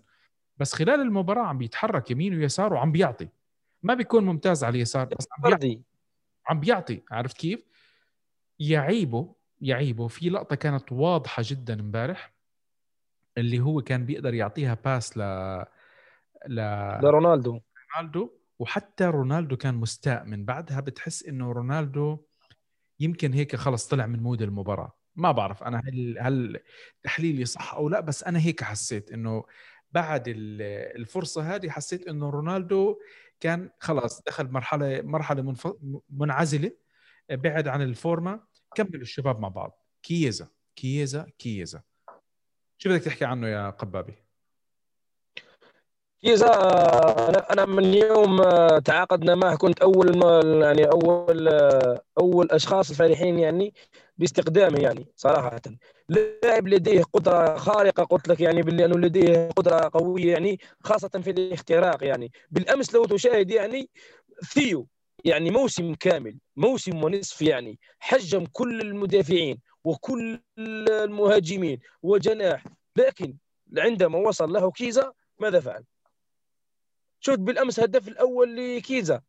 بس 0.58 0.74
خلال 0.74 1.02
المباراة 1.02 1.44
عم 1.44 1.58
بيتحرك 1.58 2.12
يمين 2.12 2.38
ويسار 2.38 2.74
وعم 2.74 2.92
بيعطي. 2.92 3.30
ما 3.84 3.94
بيكون 3.94 4.26
ممتاز 4.26 4.64
على 4.64 4.76
اليسار 4.76 5.06
بس 5.06 5.28
عم 5.38 5.50
بيعطي. 5.50 5.82
عم 6.48 6.60
بيعطي 6.60 7.02
عرفت 7.12 7.38
كيف؟ 7.38 7.66
يعيبه 8.60 9.36
يعيبه. 9.62 10.08
في 10.08 10.30
لقطة 10.30 10.56
كانت 10.56 10.92
واضحة 10.92 11.44
جدا 11.46 11.80
امبارح 11.80 12.34
اللي 13.38 13.60
هو 13.60 13.82
كان 13.82 14.06
بيقدر 14.06 14.34
يعطيها 14.34 14.74
pass 14.86 15.18
ل 15.18 15.22
ل 16.48 16.60
لرونالدو. 17.04 17.60
رونالدو. 17.96 18.30
وحتى 18.60 19.06
رونالدو 19.06 19.58
كان 19.58 19.76
مستاء 19.76 20.26
من 20.26 20.46
بعدها. 20.46 20.80
بتحس 20.80 21.24
إنه 21.24 21.52
رونالدو 21.52 22.18
يمكن 23.00 23.34
هيك 23.34 23.56
خلص 23.56 23.88
طلع 23.88 24.06
من 24.06 24.20
mood 24.20 24.42
المباراة. 24.42 24.99
ما 25.16 25.32
بعرف 25.32 25.64
أنا 25.64 25.82
هل 25.88 26.18
هل 26.20 26.60
تحليلي 27.04 27.46
صح 27.46 27.74
أو 27.74 27.90
لا 27.90 28.00
بس 28.00 28.24
أنا 28.24 28.40
هيك 28.40 28.64
حسيت 28.64 29.12
إنه 29.12 29.44
بعد 29.92 30.28
ال- 30.28 30.62
الفرصة 31.02 31.56
هذه 31.56 31.70
حسيت 31.70 32.08
إنه 32.08 32.30
رونالدو 32.30 33.00
كان 33.40 33.70
خلاص 33.80 34.22
دخل 34.24 34.48
مرحلة 34.52 35.02
مرحلة 35.02 35.42
منف... 35.42 35.68
منعزلة 36.10 36.72
بعد 37.30 37.68
عن 37.68 37.82
الفورمة 37.82 38.40
كملوا 38.76 39.02
الشباب 39.02 39.40
مع 39.40 39.48
بعض. 39.48 39.86
كييزا 40.04 40.48
كييزا 40.76 41.28
كييزا. 41.40 41.82
شو 42.78 42.90
بدك 42.90 43.02
تحكي 43.04 43.26
عنه 43.26 43.48
يا 43.48 43.70
قبابي؟ 43.70 44.14
كيزا 46.22 46.48
أنا 47.30 47.54
أنا 47.54 47.66
من 47.66 47.84
يوم 47.94 48.42
آه، 48.42 48.80
تعاقدنا 48.80 49.36
معه 49.36 49.58
كنت 49.58 49.80
أول 49.82 50.18
ما 50.18 50.42
يعني 50.66 50.86
أول 50.86 51.48
آه، 51.48 52.02
أول 52.20 52.48
أشخاص 52.52 52.90
الفرحين 52.90 53.40
يعني. 53.40 53.74
باستقدامه 54.20 54.80
يعني 54.80 55.08
صراحة. 55.16 55.62
لاعب 56.10 56.68
لديه 56.68 57.04
قدرة 57.04 57.58
خارقة 57.58 58.04
قلت 58.04 58.28
لك 58.28 58.40
يعني 58.40 58.62
باللي 58.62 58.86
أنه 58.86 58.98
لديه 58.98 59.50
قدرة 59.56 59.90
قوية 59.94 60.32
يعني 60.32 60.60
خاصة 60.84 61.10
في 61.10 61.30
الاختراق 61.30 62.04
يعني. 62.04 62.32
بالأمس 62.52 62.94
لو 62.94 63.06
تشاهد 63.06 63.52
يعني 63.52 63.90
ثيو 64.54 64.88
يعني 65.26 65.52
موسم 65.52 65.94
كامل 65.94 66.38
موسم 66.56 67.04
ونصف 67.04 67.42
يعني 67.42 67.80
حجم 68.00 68.46
كل 68.52 68.82
المدافعين 68.82 69.60
وكل 69.84 70.40
المهاجمين 70.58 71.80
وجناح. 72.02 72.64
لكن 72.96 73.36
عندما 73.78 74.18
وصل 74.18 74.54
له 74.54 74.72
كيزا 74.72 75.12
ماذا 75.40 75.60
فعل؟ 75.60 75.84
شفت 77.20 77.40
بالأمس 77.40 77.80
هدف 77.80 78.08
الأول 78.08 78.78
لكيزا. 78.78 79.22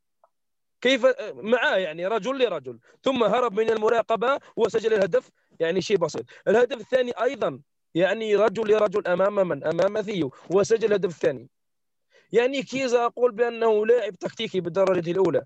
كيف 0.81 1.07
معاه 1.35 1.77
يعني 1.77 2.07
رجل 2.07 2.39
لرجل 2.45 2.79
ثم 3.03 3.25
هرب 3.25 3.61
من 3.61 3.71
المراقبة 3.71 4.39
وسجل 4.57 4.95
الهدف 4.95 5.31
يعني 5.61 5.81
شيء 5.81 5.97
بسيط. 5.97 6.25
الهدف 6.49 6.81
الثاني 6.81 7.13
أيضا 7.23 7.61
يعني 7.95 8.37
رجل 8.37 8.73
لرجل 8.73 9.07
أمام 9.07 9.49
من؟ 9.49 9.65
أمام 9.65 10.03
ثيو 10.03 10.33
وسجل 10.51 10.89
الهدف 10.89 11.11
الثاني. 11.11 11.49
يعني 12.33 12.63
كيزا 12.63 13.07
أقول 13.07 13.33
بأنه 13.33 13.87
لاعب 13.87 14.15
تكتيكي 14.15 14.61
بالدرجة 14.61 15.11
الأولى. 15.11 15.45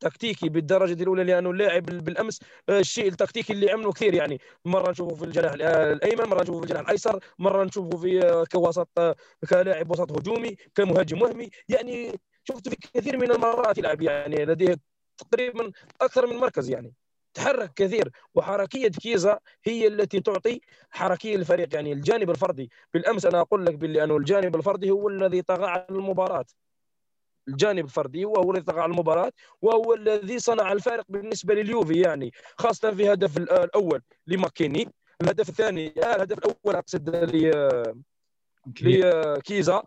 تكتيكي 0.00 0.48
بالدرجة 0.48 1.02
الأولى 1.02 1.24
لأنه 1.24 1.54
لاعب 1.54 1.86
بالأمس 1.86 2.40
الشيء 2.68 3.08
التكتيكي 3.08 3.52
اللي 3.52 3.70
عمله 3.70 3.92
كثير. 3.92 4.14
يعني 4.14 4.40
مرة 4.64 4.90
نشوفه 4.90 5.14
في 5.14 5.24
الجناح 5.24 5.52
الأيمن 5.52 6.24
مرة 6.24 6.42
نشوفه 6.42 6.58
في 6.58 6.64
الجناح 6.64 6.80
الأيسر 6.80 7.24
مرة 7.38 7.64
نشوفه 7.64 7.98
في 7.98 8.44
كوسط 8.52 8.88
كلاعب 9.50 9.90
وسط 9.90 10.12
هجومي 10.12 10.56
كمهاجم 10.74 11.22
وهمي. 11.22 11.50
يعني 11.68 12.20
شفته 12.48 12.70
في 12.70 12.76
كثير 12.94 13.16
من 13.16 13.30
المرات 13.32 13.78
يلعب 13.78 14.02
يعني 14.02 14.44
لديه 14.44 14.76
تقريبا 15.18 15.72
أكثر 16.00 16.26
من 16.26 16.36
مركز 16.36 16.70
يعني. 16.70 16.92
تحرك 17.34 17.72
كثير 17.76 18.10
وحركية 18.34 18.88
كيزا 18.88 19.38
هي 19.64 19.86
التي 19.86 20.20
تعطي 20.20 20.60
حركيه 20.90 21.36
للفريق 21.36 21.74
يعني 21.74 21.92
الجانب 21.92 22.30
الفردي 22.30 22.70
بالأمس 22.94 23.26
أنا 23.26 23.40
أقول 23.40 23.66
لك 23.66 23.74
باللي 23.74 24.04
أنه 24.04 24.16
الجانب 24.16 24.56
الفردي 24.56 24.90
هو 24.90 25.08
الذي 25.08 25.42
طغى 25.42 25.66
على 25.66 25.86
المباراة. 25.90 26.44
الجانب 27.48 27.84
الفردي 27.84 28.24
وهو 28.24 28.50
الذي 28.52 28.62
طغى 28.62 28.80
على 28.80 28.92
المباراة 28.92 29.32
وهو 29.62 29.94
الذي 29.94 30.38
صنع 30.38 30.72
الفارق 30.72 31.04
بالنسبة 31.08 31.54
لليوفي 31.54 32.00
يعني 32.00 32.32
خاصة 32.58 32.90
في 32.90 33.02
الهدف 33.02 33.36
الأول 33.36 34.02
لماكيني 34.26 34.92
الهدف 35.22 35.48
الثاني 35.48 35.94
آه 36.02 36.14
الهدف 36.14 36.38
الأول 36.38 36.76
أقصد 36.76 37.08
لكيزا 38.80 39.82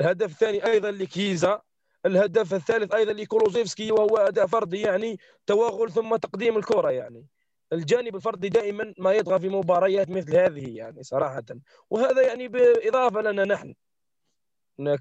الهدف 0.00 0.30
الثاني 0.30 0.66
أيضا 0.66 0.90
لكيزا. 0.90 1.60
الهدف 2.06 2.54
الثالث 2.54 2.94
أيضا 2.94 3.12
لكولوزيفسكي 3.12 3.92
وهو 3.92 4.16
أداء 4.16 4.46
فردي 4.46 4.80
يعني 4.80 5.18
توغل 5.46 5.92
ثم 5.92 6.16
تقديم 6.16 6.56
الكرة 6.56 6.90
يعني. 6.90 7.26
الجانب 7.72 8.16
الفردي 8.16 8.48
دائما 8.48 8.94
ما 8.98 9.12
يطغى 9.12 9.40
في 9.40 9.48
مباريات 9.48 10.10
مثل 10.10 10.36
هذه 10.36 10.76
يعني 10.76 11.02
صراحة. 11.02 11.44
وهذا 11.90 12.22
يعني 12.22 12.48
بإضافة 12.48 13.20
لنا 13.20 13.44
نحن 13.44 13.74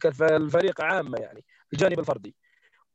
كالفريق 0.02 0.82
عامة 0.82 1.18
يعني 1.18 1.44
الجانب 1.74 2.00
الفردي. 2.00 2.36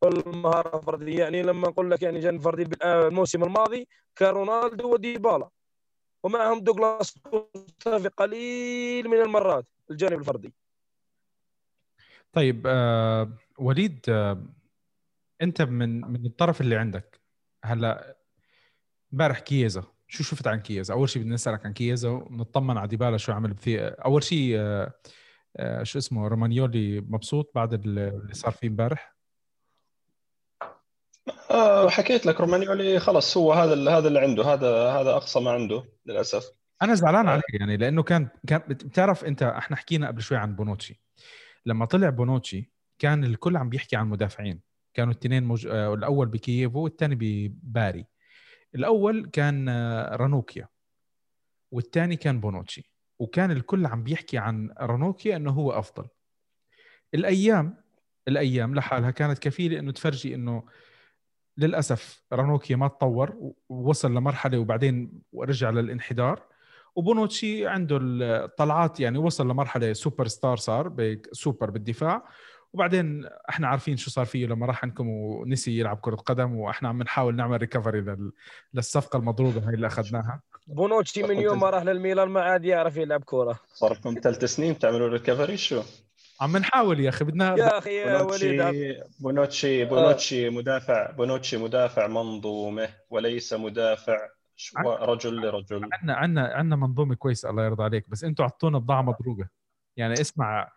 والمهارة 0.02 0.78
الفردية 0.78 1.18
يعني 1.18 1.42
لما 1.42 1.68
نقول 1.68 1.90
لك 1.90 2.02
يعني 2.02 2.20
جانب 2.20 2.40
فردي 2.40 2.76
الموسم 2.84 3.42
الماضي 3.42 3.88
كان 4.16 4.28
رونالدو 4.28 4.92
وديبالا. 4.92 5.48
ومعهم 6.22 6.60
دوغلاس 6.60 7.18
في 7.82 8.10
قليل 8.16 9.08
من 9.08 9.20
المرات 9.20 9.66
الجانب 9.90 10.18
الفردي. 10.18 10.54
طيب 12.32 12.62
آه 12.66 13.32
وليد 13.58 14.04
آه 14.08 14.46
انت 15.42 15.62
من 15.62 16.00
من 16.00 16.26
الطرف 16.26 16.60
اللي 16.60 16.76
عندك 16.76 17.20
هلا 17.64 18.16
امبارح 19.12 19.38
كييزا 19.38 19.84
شو 20.08 20.22
شفت 20.22 20.46
عن 20.46 20.60
كييزا؟ 20.60 20.94
أول 20.94 21.08
شيء 21.08 21.22
بدنا 21.22 21.34
نسألك 21.34 21.66
عن 21.66 21.72
كييزا 21.72 22.08
ونطمن 22.08 22.78
على 22.78 22.88
ديبالا 22.88 23.16
شو 23.16 23.32
عمل 23.32 23.56
فيه 23.56 23.96
أول 24.04 24.22
شيء 24.22 24.54
آه 24.58 24.92
آه 25.56 25.82
شو 25.82 25.98
اسمه 25.98 26.28
رومانيولي 26.28 27.00
مبسوط 27.00 27.52
بعد 27.54 27.72
اللي 27.74 28.28
صار 28.32 28.52
فيه 28.52 28.68
امبارح؟ 28.68 29.16
آه 31.50 31.88
حكيت 31.88 32.26
لك 32.26 32.40
رومانيولي 32.40 32.98
خلص 33.00 33.36
هو 33.36 33.52
هذا 33.52 33.90
هذا 33.90 34.08
اللي 34.08 34.20
عنده 34.20 34.44
هذا 34.44 34.90
هذا 34.90 35.10
أقصى 35.10 35.40
ما 35.40 35.50
عنده 35.50 35.84
للأسف. 36.06 36.50
أنا 36.82 36.94
زعلان 36.94 37.28
آه. 37.28 37.30
عليه 37.30 37.42
يعني 37.60 37.76
لأنه 37.76 38.02
كان 38.02 38.28
كان 38.46 38.58
بتعرف 38.68 39.24
أنت 39.24 39.42
إحنا 39.42 39.76
حكينا 39.76 40.06
قبل 40.06 40.22
شوي 40.22 40.38
عن 40.38 40.56
بونوتشي. 40.56 41.02
لما 41.66 41.84
طلع 41.84 42.10
بونوتشي 42.10 42.72
كان 42.98 43.24
الكل 43.24 43.56
عم 43.56 43.68
بيحكي 43.68 43.96
عن 43.96 44.08
مدافعين 44.08 44.60
كانوا 44.94 45.12
الاثنين 45.12 45.44
موج... 45.44 45.66
آه، 45.66 45.94
الأول 45.94 46.26
بكييفو 46.26 46.80
والثاني 46.80 47.14
بباري. 47.20 48.06
الأول 48.74 49.30
كان 49.32 49.68
آه، 49.68 50.16
رانوكيا 50.16 50.68
والثاني 51.70 52.16
كان 52.16 52.40
بونوتشي. 52.40 52.92
وكان 53.18 53.50
الكل 53.50 53.86
عم 53.86 54.02
بيحكي 54.02 54.38
عن 54.38 54.74
رانوكيا 54.80 55.36
إنه 55.36 55.50
هو 55.50 55.72
أفضل. 55.72 56.08
الأيام 57.14 57.82
الأيام 58.28 58.74
لحالها 58.74 59.10
كانت 59.10 59.38
كفيلة 59.38 59.78
إنه 59.78 59.92
تفرجي 59.92 60.34
إنه 60.34 60.64
للأسف 61.58 62.24
رانوكيا 62.32 62.76
ما 62.76 62.88
تطور 62.88 63.54
ووصل 63.68 64.14
لمرحلة 64.14 64.58
وبعدين 64.58 65.22
رجع 65.34 65.70
للانحدار. 65.70 66.51
وبونوتشي 66.96 67.66
عنده 67.66 67.98
الطلعات 68.02 69.00
يعني 69.00 69.18
وصل 69.18 69.50
لمرحلة 69.50 69.92
سوبر 69.92 70.26
ستار 70.26 70.56
صار 70.56 71.16
سوبر 71.32 71.70
بالدفاع. 71.70 72.22
وبعدين 72.72 73.28
إحنا 73.48 73.68
عارفين 73.68 73.96
شو 73.96 74.10
صار 74.10 74.24
فيه 74.24 74.46
لما 74.46 74.66
راح 74.66 74.84
عندكم 74.84 75.08
ونسي 75.08 75.78
يلعب 75.78 75.98
كرة 76.00 76.16
قدم 76.16 76.56
وإحنا 76.56 76.88
عم 76.88 77.02
نحاول 77.02 77.36
نعمل 77.36 77.60
recovery 77.60 78.00
لل... 78.00 78.32
للصفقة 78.74 79.16
المضروبة 79.16 79.68
هاي 79.68 79.74
اللي 79.74 79.86
أخذناها. 79.86 80.40
بونوتشي 80.66 81.22
من 81.22 81.38
يوم 81.38 81.60
ما 81.60 81.70
راح 81.70 81.82
للميلان 81.82 82.28
ما 82.28 82.40
عاد 82.40 82.64
يعرف 82.64 82.96
يلعب 82.96 83.24
كورة. 83.24 83.60
صار 83.74 83.92
لكم 83.92 84.14
ثلاث 84.22 84.44
سنين 84.44 84.78
تعملوا 84.78 85.08
recovery 85.08 85.56
شو؟ 85.56 85.82
عم 86.40 86.56
نحاول 86.56 87.00
يا 87.00 87.08
أخي 87.08 87.24
بدنا 87.24 87.58
يا 87.58 87.78
أخي 87.78 87.96
يا 87.96 88.22
وليد. 88.22 89.02
بونوتشي 89.20 89.84
بونوتشي 89.84 89.84
بونوتشي 89.84 90.50
مدافع 90.50 91.10
بونوتشي 91.10 91.56
مدافع 91.56 92.06
منظومة 92.06 92.88
وليس 93.10 93.52
مدافع 93.52 94.18
رجل 94.86 95.36
لرجل. 95.40 95.88
عندنا 95.92 96.14
عندنا 96.14 96.46
عندنا 96.54 96.76
منظومة 96.76 97.14
كويسة 97.14 97.50
الله 97.50 97.64
يرضى 97.64 97.82
عليك 97.82 98.08
بس 98.08 98.24
أنتم 98.24 98.42
اعطونا 98.42 98.78
بضاعة 98.78 99.02
مضروبة. 99.02 99.48
يعني 99.96 100.20
اسمع. 100.20 100.72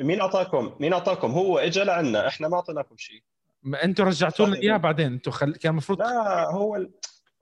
مين 0.00 0.20
أعطاكم؟ 0.20 0.76
مين 0.80 0.92
أعطاكم؟ 0.92 1.30
هو 1.30 1.58
اجى 1.58 1.84
لعنا 1.84 2.28
إحنا 2.28 2.48
ما 2.48 2.56
أعطيناكم 2.56 2.96
شيء. 2.96 3.22
ما 3.62 3.84
أنتم 3.84 4.04
رجعتوا 4.04 4.46
لنا. 4.46 4.56
إياه 4.56 4.76
بعدين. 4.76 5.12
أنتم 5.12 5.30
خل... 5.30 5.56
كان 5.56 5.70
المفروض 5.70 5.98
لا 5.98 6.50
هو 6.50 6.76
ال... 6.76 6.90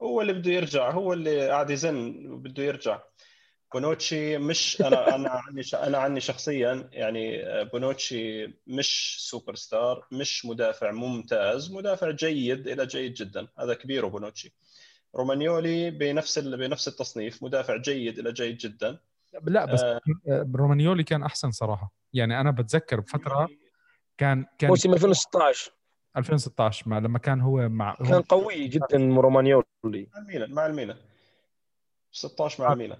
هو 0.01 0.21
اللي 0.21 0.33
بده 0.33 0.51
يرجع 0.51 0.91
هو 0.91 1.13
اللي 1.13 1.49
قاعد 1.49 1.69
يزن 1.69 2.27
وبده 2.31 2.63
يرجع. 2.63 2.99
بونوتشي 3.73 4.37
مش 4.37 4.81
أنا 4.81 5.15
أنا 5.15 5.29
عني 5.29 5.63
ش... 5.63 5.75
أنا 5.75 5.97
عني 5.97 6.19
شخصيا 6.19 6.89
يعني 6.91 7.43
بونوتشي 7.63 8.47
مش 8.67 9.17
سوبر 9.19 9.55
ستار 9.55 10.07
مش 10.11 10.45
مدافع 10.45 10.91
ممتاز 10.91 11.71
مدافع 11.71 12.11
جيد 12.11 12.67
إلى 12.67 12.85
جيد 12.85 13.13
جدا. 13.13 13.47
هذا 13.59 13.73
كبير 13.73 14.07
بونوتشي. 14.07 14.55
رومانيولي 15.15 15.91
بنفس 15.91 16.37
ال... 16.37 16.57
بنفس 16.57 16.87
التصنيف 16.87 17.43
مدافع 17.43 17.77
جيد 17.77 18.19
إلى 18.19 18.31
جيد 18.31 18.57
جدا. 18.57 18.99
لا 19.43 19.65
بس 19.65 19.81
آه. 19.83 20.01
رومانيولي 20.55 21.03
كان 21.03 21.23
أحسن 21.23 21.51
صراحة. 21.51 21.91
يعني 22.13 22.41
أنا 22.41 22.51
بتذكر 22.51 22.99
بفترة 22.99 23.49
كان 24.17 24.45
كان 24.57 24.69
موسم 24.69 24.93
2016 24.93 25.71
2016 26.17 26.89
ما 26.89 26.99
لما 26.99 27.19
كان 27.19 27.41
هو 27.41 27.69
مع 27.69 27.95
كان 27.95 28.13
هو 28.13 28.19
قوي 28.19 28.67
جدا 28.67 28.97
رومانيولي. 28.97 29.65
مع 29.83 30.19
الميلان 30.21 30.53
مع 30.53 30.65
الميلان. 30.65 30.97
16 32.11 32.63
مع 32.63 32.69
آه. 32.69 32.73
الميلان. 32.73 32.99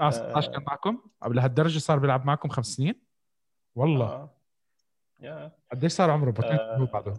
آه 0.00 0.10
16 0.10 0.52
كان 0.52 0.62
معكم؟ 0.66 0.98
قبل 1.22 1.38
هالدرجه 1.38 1.78
صار 1.78 1.98
بيلعب 1.98 2.26
معكم 2.26 2.48
خمس 2.48 2.66
سنين؟ 2.66 2.94
والله. 3.74 4.06
آه. 4.06 4.30
يا. 5.20 5.52
قديش 5.72 5.92
صار 5.92 6.10
عمره 6.10 6.30
بوتنشل 6.30 6.60
آه. 6.60 6.76
هو 6.76 6.86
بعده. 6.86 7.14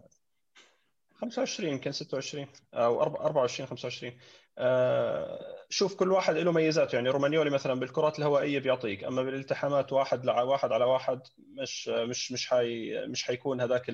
25 1.22 1.70
يمكن 1.70 1.92
26 1.92 2.48
أو 2.74 3.02
24 3.02 3.70
25 3.70 4.14
آه، 4.60 5.56
شوف 5.70 5.96
كل 5.96 6.12
واحد 6.12 6.38
له 6.38 6.52
ميزاته. 6.52 6.96
يعني 6.96 7.10
رومانيولي 7.10 7.50
مثلا 7.50 7.80
بالكرات 7.80 8.20
الهوائية 8.20 8.60
بيعطيك 8.60 9.04
أما 9.04 9.24
بالالتحامات 9.24 9.94
واحد 9.94 10.26
لع 10.26 10.42
واحد 10.42 10.72
على 10.72 10.86
واحد 10.86 11.20
مش 11.62 11.88
مش 11.88 12.32
مش 12.32 12.48
حي 12.48 13.06
مش 13.08 13.24
حيكون 13.24 13.62
هذاك 13.62 13.90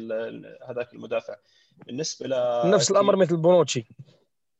هذاك 0.69 0.93
المدافع. 0.93 1.36
بالنسبة 1.86 2.28
ل 2.28 2.71
نفس 2.71 2.91
الأمر 2.91 3.15
مثل 3.15 3.38
بونوتشي. 3.38 3.86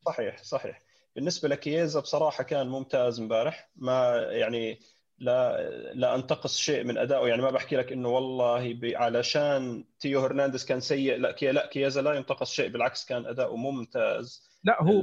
صحيح 0.06 0.42
صحيح. 0.42 0.82
بالنسبة 1.16 1.48
لكييزا 1.48 2.00
بصراحة 2.00 2.44
كان 2.44 2.68
ممتاز 2.68 3.20
امبارح. 3.20 3.68
ما 3.76 4.16
يعني 4.30 4.80
لا 5.18 5.70
لا 5.94 6.14
أنتقص 6.14 6.56
شيء 6.56 6.84
من 6.84 6.98
أدائه. 6.98 7.28
يعني 7.28 7.42
ما 7.42 7.50
بحكي 7.50 7.76
لك 7.76 7.92
إنه 7.92 8.08
والله 8.08 8.78
علشان 8.84 9.84
تيو 10.00 10.20
هرنانديز 10.20 10.64
كان 10.64 10.80
سيء 10.80 11.16
لا 11.16 11.32
كي 11.32 11.52
لا 11.52 11.66
كييزا 11.66 12.02
لا 12.02 12.14
ينتقص 12.14 12.52
شيء 12.52 12.68
بالعكس 12.68 13.04
كان 13.04 13.26
أداؤه 13.26 13.56
ممتاز. 13.56 14.48
لا 14.64 14.82
هو 14.82 15.00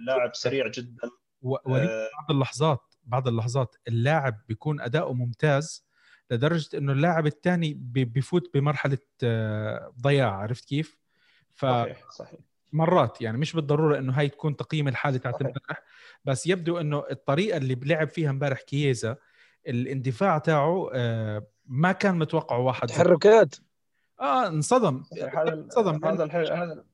اللاعب 0.00 0.34
سريع 0.34 0.68
جدا. 0.68 1.10
وليد 1.42 1.88
آه، 1.88 2.08
بعض 2.20 2.30
اللحظات 2.30 2.94
بعض 3.04 3.28
اللحظات 3.28 3.76
اللاعب 3.88 4.40
بيكون 4.48 4.80
أداؤه 4.80 5.12
ممتاز 5.12 5.86
لدرجة 6.30 6.78
إنه 6.78 6.92
اللاعب 6.92 7.26
الثاني 7.26 7.74
بيفوت 7.84 8.50
بمرحلة 8.54 8.98
آه، 9.24 9.94
ضياع. 10.00 10.32
عرفت 10.32 10.64
كيف؟ 10.64 10.98
صحيح 11.56 12.10
صحيح. 12.10 12.40
فمرات 12.72 13.20
يعني 13.20 13.38
مش 13.38 13.52
بالضرورة 13.52 13.98
إنه 13.98 14.12
هاي 14.12 14.28
تكون 14.28 14.56
تقييم 14.56 14.88
الحاله 14.88 15.18
تاعت. 15.18 15.42
امبارح 15.42 15.82
بس 16.24 16.46
يبدو 16.46 16.78
إنه 16.78 17.04
الطريقة 17.10 17.56
اللي 17.56 17.74
بلعب 17.74 18.08
فيها 18.08 18.30
امبارح 18.30 18.60
كييزا 18.60 19.16
الاندفاع 19.68 20.38
تاعه 20.38 20.90
آه، 20.92 21.46
ما 21.66 21.92
كان 21.92 22.18
متوقعه 22.18 22.58
واحد 22.58 22.88
تحركات. 22.88 23.54
آه 24.20 24.46
انصدم. 24.48 25.04
انصدم. 25.36 26.04
هذا 26.04 26.24
الحلو 26.24 26.46
هذا 26.46 26.84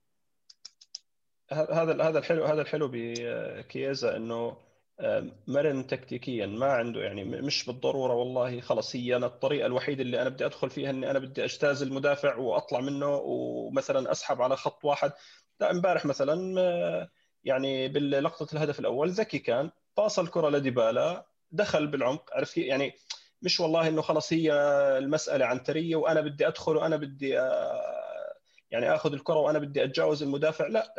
هذا 1.52 2.04
هذا 2.04 2.18
الحلو 2.18 2.44
هذا 2.44 2.62
الحلو 2.62 2.90
بكييزا 2.92 4.16
إنه 4.16 4.56
آه، 5.00 5.26
مرن 5.46 5.86
تكتيكيا 5.86 6.46
ما 6.46 6.72
عنده 6.72 7.00
يعني 7.00 7.24
مش 7.24 7.66
بالضرورة 7.66 8.14
والله 8.14 8.60
خلص 8.60 8.96
هي 8.96 9.16
أنا 9.16 9.26
الطريقة 9.26 9.66
الوحيدة 9.66 10.02
اللي 10.02 10.22
أنا 10.22 10.28
بدي 10.28 10.46
أدخل 10.46 10.70
فيها 10.70 10.90
إني 10.90 11.10
أنا 11.10 11.18
بدي 11.18 11.44
أجتاز 11.44 11.82
المدافع 11.82 12.36
وأطلع 12.36 12.80
منه 12.80 13.16
ومثلا 13.24 14.10
أسحب 14.12 14.42
على 14.42 14.56
خط 14.56 14.84
واحد. 14.84 15.12
لا 15.60 15.70
إمبارح 15.70 16.06
مثلا 16.06 16.60
آه، 16.60 17.08
يعني 17.44 17.88
بلقطه 17.88 18.52
الهدف 18.52 18.78
الأول 18.80 19.10
ذكي 19.10 19.38
كان 19.38 19.70
باص 19.96 20.18
الكرة 20.18 20.48
لديبالا 20.48 21.26
دخل 21.52 21.86
بالعمق 21.86 22.30
عرفت؟ 22.32 22.58
يعني 22.58 22.94
مش 23.42 23.60
والله 23.60 23.88
إنه 23.88 24.02
خلص 24.02 24.32
هي 24.32 24.52
المسألة 24.98 25.46
عنترية 25.46 25.96
وأنا 25.96 26.20
بدي 26.20 26.46
أدخل 26.48 26.76
وأنا 26.76 26.96
بدي 26.96 27.40
آه، 27.40 28.34
يعني 28.70 28.94
آخذ 28.94 29.12
الكرة 29.12 29.36
وأنا 29.36 29.58
بدي 29.58 29.84
أتجاوز 29.84 30.22
المدافع. 30.22 30.66
لا 30.66 30.94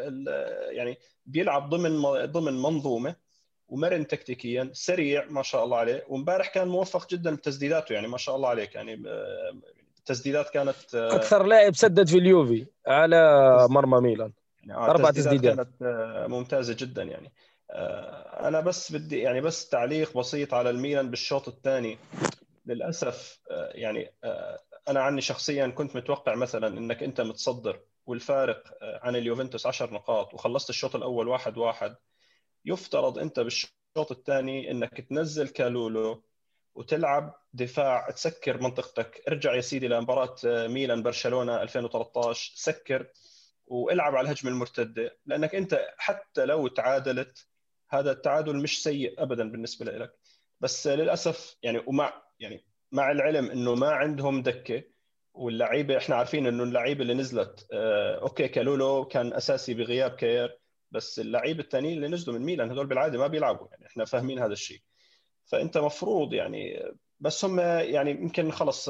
يعني 0.72 0.97
بيلعب 1.26 1.70
ضمن 1.70 2.02
ضمن 2.26 2.54
منظومة 2.54 3.16
ومرن 3.68 4.08
تكتيكيا 4.08 4.70
سريع 4.74 5.26
ما 5.30 5.43
شاء 5.43 5.64
الله 5.64 5.78
عليه 5.78 6.06
وامبارح 6.08 6.54
كان 6.54 6.68
موفق 6.68 7.10
جدا 7.10 7.36
بتسديداته 7.36 7.93
يعني 7.93 8.08
ما 8.08 8.18
شاء 8.18 8.36
الله 8.36 8.50
عليك. 8.50 8.76
يعني 8.76 9.04
آه، 9.08 9.54
التسديدات 10.00 10.50
كانت 10.50 10.95
آه، 10.95 11.16
أكثر 11.16 11.43
لاعب 11.43 11.76
سدد 11.76 12.08
في 12.08 12.18
اليوفي 12.18 12.66
على 12.88 13.18
مرمى 13.70 14.02
ميلان. 14.02 14.32
يعني 14.64 14.82
آه، 14.82 14.89
أربع 14.89 15.10
التسديدات 15.10 15.36
تسديدات. 15.36 15.56
كانت 15.56 15.82
آه، 15.82 16.28
ممتازة 16.28 16.76
جدا 16.80 17.04
يعني. 17.04 17.28
آه، 17.28 17.49
أنا 18.39 18.59
بس 18.59 18.91
بدي 18.91 19.20
يعني 19.20 19.41
بس 19.41 19.70
تعليق 19.70 20.17
بسيط 20.17 20.53
على 20.53 20.70
الميلان 20.70 21.09
بالشوط 21.09 21.47
الثاني. 21.47 21.97
للأسف 22.65 23.39
آه، 23.51 23.72
يعني 23.74 24.13
آه، 24.24 24.59
أنا 24.88 25.01
عني 25.01 25.22
شخصيا 25.22 25.67
كنت 25.67 25.95
متوقع 25.95 26.36
مثلا 26.36 26.67
إنك 26.67 27.03
أنت 27.03 27.22
متصدر 27.22 27.80
والفارق 28.05 28.63
آه، 28.82 28.99
عن 29.03 29.15
اليوفنتوس 29.15 29.65
10 29.65 29.93
نقاط 29.93 30.34
وخلصت 30.34 30.70
الشوط 30.70 30.95
الأول 30.95 31.28
واحد 31.28 31.57
واحد. 31.57 31.95
يفترض 32.65 33.20
أنت 33.20 33.39
بالشوط 33.39 34.11
الثاني 34.11 34.72
إنك 34.72 35.01
تنزل 35.09 35.47
كالولو 35.47 36.24
وتلعب 36.76 37.36
دفاع 37.53 38.09
تسكر 38.11 38.61
منطقتك. 38.61 39.22
ارجع 39.28 39.55
يا 39.55 39.61
سيدي 39.61 39.88
لمباراة 39.88 40.36
آه، 40.45 40.67
ميلان 40.67 41.03
برشلونة 41.03 41.61
2013 41.61 42.51
سكر 42.55 43.07
وإلعب 43.67 44.15
على 44.15 44.26
الهجمة 44.26 44.51
المرتدة. 44.51 45.17
لأنك 45.26 45.55
أنت 45.55 45.88
حتى 45.97 46.45
لو 46.45 46.67
تعادلت 46.67 47.49
هذا 47.90 48.12
التعادل 48.12 48.58
مش 48.58 48.84
سيء 48.84 49.24
ابدا 49.24 49.52
بالنسبة 49.52 49.86
لك 49.92 50.12
بس 50.60 50.88
للأسف 50.88 51.58
يعني 51.64 51.82
ومع 51.88 52.24
يعني 52.40 52.66
مع 52.92 53.12
العلم 53.12 53.52
إنه 53.52 53.76
ما 53.76 53.90
عندهم 53.90 54.42
دكة 54.42 54.84
واللعيبة 55.34 55.98
إحنا 55.98 56.16
عارفين 56.16 56.48
إنه 56.48 56.64
اللعيبة 56.64 57.02
اللي 57.02 57.14
نزلت 57.14 57.68
آه 57.74 58.20
okay 58.22 58.47
كالولو 58.48 59.06
كان 59.06 59.34
أساسي 59.34 59.74
بغياب 59.74 60.12
كير 60.12 60.60
بس 60.92 61.20
اللعيبة 61.20 61.60
الثانيين 61.64 61.98
اللي 61.98 62.08
نزلوا 62.08 62.40
من 62.40 62.46
ميلان 62.46 62.72
هذول 62.72 62.88
بالعادة 62.88 63.18
ما 63.18 63.28
بيلعبوا 63.28 63.68
يعني 63.72 63.86
إحنا 63.86 64.06
فاهمين 64.06 64.40
هذا 64.40 64.54
الشيء. 64.54 64.82
فأنت 65.46 65.78
مفروض 65.78 66.34
يعني 66.34 66.94
بس 67.20 67.45
هم 67.45 67.59
يعني 67.59 68.11
يمكن 68.11 68.51
خلص 68.51 68.89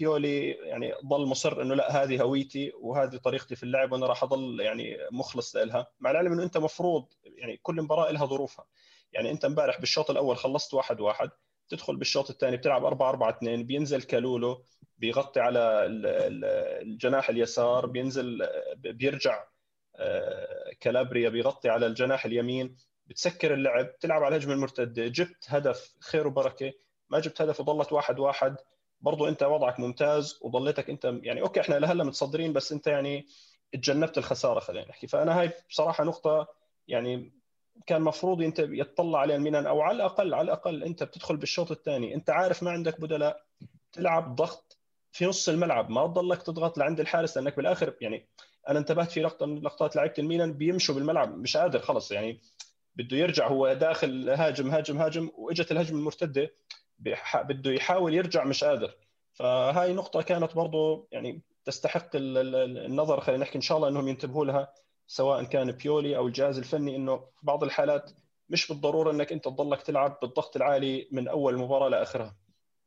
بيولي 0.00 0.50
يعني 0.50 0.92
ضل 1.06 1.26
مصر 1.26 1.62
إنه 1.62 1.74
لا 1.74 2.02
هذه 2.02 2.22
هويتي 2.22 2.72
وهذه 2.80 3.16
طريقتي 3.16 3.56
في 3.56 3.62
اللعب 3.62 3.92
وأنا 3.92 4.06
راح 4.06 4.22
اضل 4.22 4.60
يعني 4.60 4.96
مخلص 5.12 5.56
لها 5.56 5.86
مع 6.00 6.10
العلم 6.10 6.32
إنه 6.32 6.42
أنت 6.42 6.58
مفروض 6.58 7.06
يعني 7.24 7.56
كل 7.62 7.82
مباراة 7.82 8.10
لها 8.10 8.26
ظروفها. 8.26 8.66
يعني 9.12 9.30
أنت 9.30 9.44
إمبارح 9.44 9.80
بالشوط 9.80 10.10
الأول 10.10 10.36
خلصت 10.36 10.74
واحد 10.74 11.00
واحد 11.00 11.30
تدخل 11.68 11.96
بالشوط 11.96 12.30
الثاني 12.30 12.56
بتلعب 12.56 12.84
4 12.84 13.08
4 13.10 13.30
2 13.30 13.66
بينزل 13.66 14.02
كالولو 14.02 14.64
بيغطي 14.98 15.40
على 15.40 15.58
ال- 15.86 16.06
ال- 16.06 16.44
الجناح 16.82 17.28
اليسار 17.28 17.86
بينزل 17.86 18.48
بيرجع 18.76 19.44
آه، 19.96 20.72
كالابريا 20.80 21.28
بيغطي 21.28 21.68
على 21.68 21.86
الجناح 21.86 22.24
اليمين 22.24 22.76
بتسكر 23.06 23.54
اللعب 23.54 23.98
تلعب 23.98 24.22
على 24.22 24.36
الهجمة 24.36 24.54
المرتدة 24.54 25.06
جبت 25.08 25.44
هدف 25.48 25.94
خير 26.00 26.26
وبركة. 26.26 26.72
ما 27.10 27.18
جبت 27.18 27.42
هدف 27.42 27.60
وظلت 27.60 27.92
واحد 27.92 28.18
واحد. 28.18 28.56
برضو 29.00 29.28
انت 29.28 29.42
وضعك 29.42 29.80
ممتاز 29.80 30.38
وظليتك 30.42 30.90
انت 30.90 31.14
يعني 31.22 31.40
okay 31.42 31.60
إحنا 31.60 31.74
لهلا 31.74 32.04
متصدرين 32.04 32.52
بس 32.52 32.72
انت 32.72 32.86
يعني 32.86 33.26
تجنبت 33.72 34.18
الخسارة 34.18 34.60
خلينا 34.60 34.88
نحكي. 34.88 35.06
فأنا 35.06 35.40
هاي 35.40 35.50
بصراحة 35.70 36.04
نقطة 36.04 36.48
يعني 36.88 37.32
كان 37.86 38.02
مفروض 38.02 38.42
انت 38.42 38.58
يتطلع 38.58 39.18
عليها 39.18 39.36
الميلان 39.36 39.66
أو 39.66 39.80
على 39.80 39.96
الأقل 39.96 40.34
على 40.34 40.44
الأقل 40.44 40.84
انت 40.84 41.02
بتدخل 41.02 41.36
بالشوط 41.36 41.70
الثاني. 41.70 42.14
انت 42.14 42.30
عارف 42.30 42.62
ما 42.62 42.70
عندك 42.70 43.00
بدلاء 43.00 43.44
تلعب 43.92 44.34
ضغط 44.36 44.78
في 45.12 45.26
نص 45.26 45.48
الملعب. 45.48 45.90
ما 45.90 46.06
تضلك 46.06 46.42
تضغط 46.42 46.78
لعند 46.78 47.00
الحارس 47.00 47.36
لأنك 47.36 47.56
بالآخر 47.56 47.94
يعني 48.00 48.28
أنا 48.68 48.78
انتبهت 48.78 49.10
في 49.10 49.20
لقطة 49.20 49.46
من 49.46 49.62
لقطات 49.62 49.96
لعيبة 49.96 50.14
الميلان 50.18 50.52
بيمشوا 50.52 50.94
بالملعب 50.94 51.36
مش 51.38 51.56
قادر 51.56 51.78
خلص 51.78 52.12
يعني 52.12 52.40
بده 52.96 53.16
يرجع 53.16 53.48
هو 53.48 53.72
داخل 53.72 54.30
هاجم 54.30 54.70
هاجم 54.70 54.98
هاجم 54.98 55.30
وإجت 55.34 55.72
الهجمة 55.72 55.98
المرتدة. 55.98 56.50
بده 57.34 57.70
يحاول 57.70 58.14
يرجع 58.14 58.44
مش 58.44 58.64
قادر. 58.64 58.96
فهاي 59.32 59.92
نقطة 59.92 60.22
كانت 60.22 60.54
برضه 60.54 61.08
يعني 61.12 61.42
تستحق 61.64 62.08
النظر. 62.14 63.20
خلينا 63.20 63.42
نحكي 63.42 63.56
إن 63.56 63.62
شاء 63.62 63.76
الله 63.76 63.88
إنهم 63.88 64.08
ينتبهوا 64.08 64.44
لها 64.44 64.72
سواء 65.06 65.44
كان 65.44 65.72
بيولي 65.72 66.16
أو 66.16 66.26
الجهاز 66.26 66.58
الفني 66.58 66.96
إنه 66.96 67.24
بعض 67.42 67.64
الحالات 67.64 68.10
مش 68.48 68.68
بالضرورة 68.68 69.10
إنك 69.10 69.32
أنت 69.32 69.44
تضلك 69.44 69.82
تلعب 69.82 70.18
بالضغط 70.22 70.56
العالي 70.56 71.08
من 71.12 71.28
أول 71.28 71.58
مباراة 71.58 71.88
لآخرها. 71.88 72.36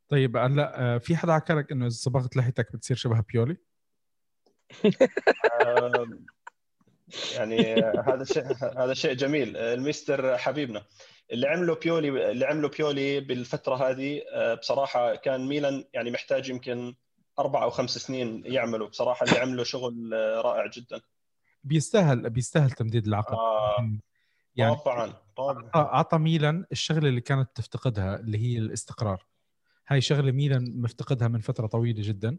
طيب 0.09 0.37
هلا 0.37 0.81
آه، 0.81 0.97
في 0.97 1.15
حدا 1.15 1.33
حكى 1.33 1.53
لك 1.53 1.71
إنه 1.71 1.85
إذا 1.85 1.95
صبغت 1.95 2.35
لحيتك 2.35 2.73
بتصير 2.73 2.97
شبه 2.97 3.23
بيولي؟ 3.33 3.57
يعني 7.35 7.73
هذا 8.07 8.23
شيء 8.23 8.43
هذا 8.77 8.93
شيء 8.93 9.13
جميل. 9.13 9.57
الميستر 9.57 10.37
حبيبنا. 10.37 10.85
اللي 11.31 11.47
عمله 11.47 11.75
بيولي 11.75 12.31
اللي 12.31 12.45
عمله 12.45 12.69
بيولي 12.69 13.19
بالفترة 13.19 13.75
هذه 13.75 14.21
آه، 14.33 14.53
بصراحة 14.53 15.15
كان 15.15 15.47
ميلان 15.47 15.83
يعني 15.93 16.11
محتاج 16.11 16.49
يمكن 16.49 16.95
أربع 17.39 17.63
أو 17.63 17.69
خمس 17.69 17.97
سنين 17.97 18.43
يعملوا. 18.45 18.87
بصراحة 18.87 19.25
اللي 19.25 19.39
عمله 19.39 19.63
شغل 19.63 20.13
آه، 20.13 20.41
رائع 20.41 20.67
جدا. 20.67 21.01
بيستاهل 21.63 22.29
بيستاهل 22.29 22.71
تمديد 22.71 23.07
العقد. 23.07 23.33
آه 23.33 23.99
يعني 24.55 24.75
طبعا 24.75 25.13
طبعا. 25.37 25.69
اعطى 25.75 26.17
ميلان 26.17 26.65
الشغلة 26.71 27.09
اللي 27.09 27.21
كانت 27.21 27.49
تفتقدها 27.55 28.19
اللي 28.19 28.37
هي 28.37 28.57
الاستقرار. 28.57 29.25
هاي 29.87 30.01
شغلة 30.01 30.31
ميلان 30.31 30.81
مفتقدها 30.81 31.27
من 31.27 31.39
فترة 31.39 31.67
طويلة 31.67 32.01
جدا. 32.07 32.37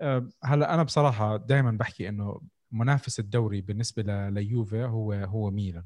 آه، 0.00 0.28
هلا 0.44 0.74
أنا 0.74 0.82
بصراحة 0.82 1.36
دائما 1.36 1.70
بحكي 1.70 2.08
إنه 2.08 2.40
منافس 2.72 3.20
الدوري 3.20 3.60
بالنسبة 3.60 4.28
ليوفي 4.28 4.84
هو 4.84 5.12
هو 5.12 5.50
ميلان. 5.50 5.84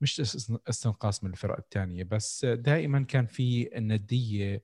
مش 0.00 0.20
استنقاص 0.68 1.24
من 1.24 1.30
الفرق 1.30 1.56
الثانية 1.56 2.04
بس 2.04 2.44
دائما 2.44 3.02
كان 3.02 3.26
في 3.26 3.78
الندية. 3.78 4.54
أنا 4.54 4.62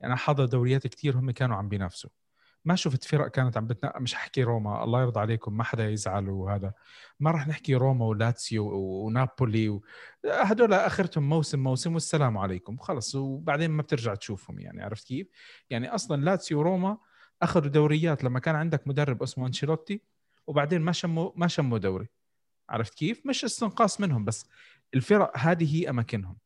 يعني 0.00 0.16
حاضر 0.16 0.44
دوريات 0.44 0.86
كثير 0.86 1.18
هم 1.18 1.30
كانوا 1.30 1.56
عم 1.56 1.68
بينافسوا. 1.68 2.10
ما 2.64 2.74
شفت 2.74 3.04
فرق 3.04 3.28
كانت 3.28 3.56
عم 3.56 3.66
بتنا... 3.66 3.98
مش 3.98 4.14
احكي 4.14 4.42
روما 4.42 4.84
الله 4.84 5.02
يرضى 5.02 5.20
عليكم 5.20 5.56
ما 5.56 5.64
حدا 5.64 5.90
يزعل 5.90 6.28
وهذا. 6.28 6.72
ما 7.20 7.30
راح 7.30 7.48
نحكي 7.48 7.74
روما 7.74 8.04
ولاتسيو 8.06 8.66
ونابولي 8.74 9.68
و... 9.68 9.84
هدول 10.24 10.72
آخرتهم 10.72 11.28
موسم 11.28 11.58
موسم 11.58 11.94
والسلام 11.94 12.38
عليكم. 12.38 12.76
خلص 12.76 13.14
وبعدين 13.14 13.70
ما 13.70 13.82
بترجع 13.82 14.14
تشوفهم 14.14 14.60
يعني 14.60 14.82
عرفت 14.82 15.06
كيف؟ 15.06 15.26
يعني 15.70 15.88
أصلا 15.88 16.22
لاتسيو 16.22 16.58
وروما 16.58 16.98
أخذوا 17.42 17.68
دوريات 17.68 18.24
لما 18.24 18.38
كان 18.38 18.54
عندك 18.54 18.88
مدرب 18.88 19.22
اسمه 19.22 19.46
أنشيلوتي 19.46 20.02
وبعدين 20.46 20.80
ما 20.80 20.92
شموا 20.92 21.30
ما 21.36 21.46
شموا 21.48 21.78
دوري. 21.78 22.08
عرفت 22.68 22.94
كيف؟ 22.94 23.26
مش 23.26 23.44
استنقاص 23.44 24.00
منهم 24.00 24.24
بس 24.24 24.46
الفرق 24.94 25.38
هذه 25.38 25.76
هي 25.76 25.90
أماكنهم. 25.90 26.36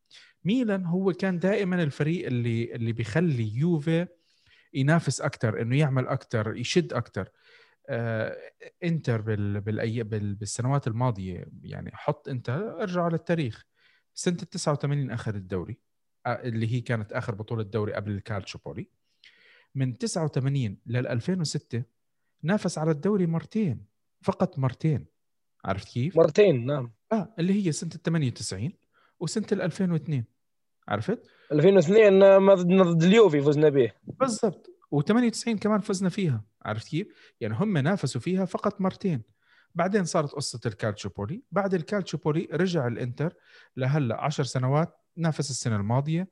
ميلان 0.44 0.84
هو 0.86 1.12
كان 1.12 1.38
دائما 1.38 1.82
الفريق 1.82 2.26
اللي 2.26 2.74
اللي 2.74 2.92
بيخلي 2.92 3.56
يوفي 3.56 4.06
ينافس 4.74 5.20
أكثر 5.20 5.62
إنه 5.62 5.78
يعمل 5.78 6.08
أكثر 6.08 6.56
يشد 6.56 6.92
أكثر 6.92 7.28
آه 7.88 8.36
إنتر 8.84 9.20
بال 9.20 9.60
بالأي 9.60 10.02
بال 10.02 10.34
بالسنوات 10.34 10.86
الماضية 10.86 11.46
يعني 11.62 11.90
حط 11.94 12.28
انت 12.28 12.50
ارجع 12.80 13.08
للتاريخ. 13.08 13.66
سنة 14.14 14.36
ال 14.42 14.50
89 14.50 15.10
أخذ 15.10 15.34
الدوري 15.34 15.78
آه 16.26 16.30
اللي 16.42 16.72
هي 16.72 16.80
كانت 16.80 17.12
آخر 17.12 17.34
بطولة 17.34 17.62
دوري 17.62 17.92
قبل 17.94 18.12
الكالتشوبولي 18.12 18.88
من 19.74 19.98
89 19.98 20.76
لل 20.86 21.06
2006 21.06 21.82
نافس 22.42 22.78
على 22.78 22.90
الدوري 22.90 23.26
مرتين 23.26 23.84
فقط 24.22 24.58
مرتين. 24.58 25.06
عرفت 25.64 25.88
كيف؟ 25.88 26.16
مرتين 26.16 26.66
نعم. 26.66 26.92
آه 27.12 27.34
اللي 27.38 27.66
هي 27.66 27.72
سنة 27.72 27.90
ال 27.94 28.02
98 28.02 28.72
وسنة 29.20 29.46
ال 29.52 29.62
2002 29.62 30.24
عرفت؟ 30.88 31.30
2002 31.52 32.18
ضد 32.82 33.02
اليوفي 33.02 33.40
فزنا 33.40 33.68
به. 33.68 33.92
بالضبط. 34.04 34.66
و98 34.94 35.50
كمان 35.50 35.80
فزنا 35.80 36.08
فيها. 36.08 36.44
عرفت 36.62 36.88
كيف؟ 36.88 37.34
يعني 37.40 37.54
هم 37.54 37.78
نافسوا 37.78 38.20
فيها 38.20 38.44
فقط 38.44 38.80
مرتين. 38.80 39.22
بعدين 39.74 40.04
صارت 40.04 40.30
قصة 40.30 40.60
الكالتشوبولي 40.66 41.42
بعد 41.50 41.74
الكالتشوبولي 41.74 42.48
رجع 42.52 42.86
الإنتر 42.86 43.34
لهلا 43.76 44.20
10 44.20 44.44
سنوات 44.44 44.96
نافس 45.16 45.50
السنة 45.50 45.76
الماضية. 45.76 46.28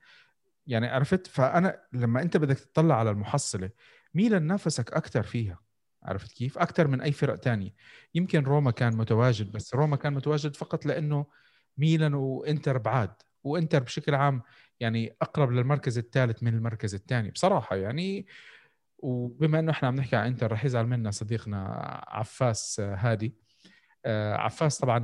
يعني 0.67 0.87
عرفت؟ 0.87 1.27
فأنا 1.27 1.83
لما 1.93 2.23
أنت 2.23 2.37
بدك 2.37 2.59
تطلع 2.59 2.99
على 2.99 3.11
المحصلة 3.11 3.71
ميلان 4.15 4.43
نافسك 4.47 4.93
أكثر 4.93 5.23
فيها. 5.23 5.59
عرفت 6.03 6.33
كيف؟ 6.33 6.59
أكثر 6.59 6.89
من 6.89 7.01
أي 7.01 7.13
فرق 7.13 7.37
تانية. 7.37 7.75
يمكن 8.15 8.45
روما 8.45 8.71
كان 8.71 8.97
متواجد 8.97 9.53
بس 9.53 9.75
روما 9.75 9.97
كان 9.97 10.13
متواجد 10.13 10.57
فقط 10.57 10.87
لأنه 10.87 11.27
ميلان 11.79 12.15
وإنتر 12.15 12.79
بعاد. 12.79 13.13
وإنتر 13.45 13.83
بشكل 13.83 14.15
عام 14.15 14.43
يعني 14.81 15.17
أقرب 15.23 15.53
للمركز 15.53 15.99
الثالث 15.99 16.43
من 16.43 16.55
المركز 16.55 16.95
الثاني. 16.95 17.31
بصراحة 17.31 17.77
يعني 17.77 18.27
وبما 18.99 19.59
إنه 19.59 19.73
إحنا 19.73 19.89
عم 19.89 19.95
نحكي 19.97 20.17
عن 20.17 20.27
إنتر 20.27 20.53
رح 20.53 20.65
يزعل 20.65 20.87
منا 20.87 21.11
صديقنا 21.11 21.65
عفاس 22.09 22.81
هادي. 22.81 23.35
آه، 24.05 24.35
عفاس 24.35 24.79
طبعا 24.79 24.99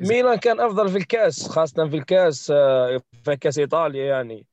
ميلان 0.00 0.38
كان 0.38 0.60
أفضل 0.60 0.88
في 0.88 0.98
الكاس 0.98 1.48
خاصة 1.48 1.88
في 1.88 1.96
الكاس 1.96 2.50
آه، 2.50 3.02
في 3.24 3.36
كاس 3.36 3.58
إيطاليا 3.58 4.04
يعني. 4.04 4.46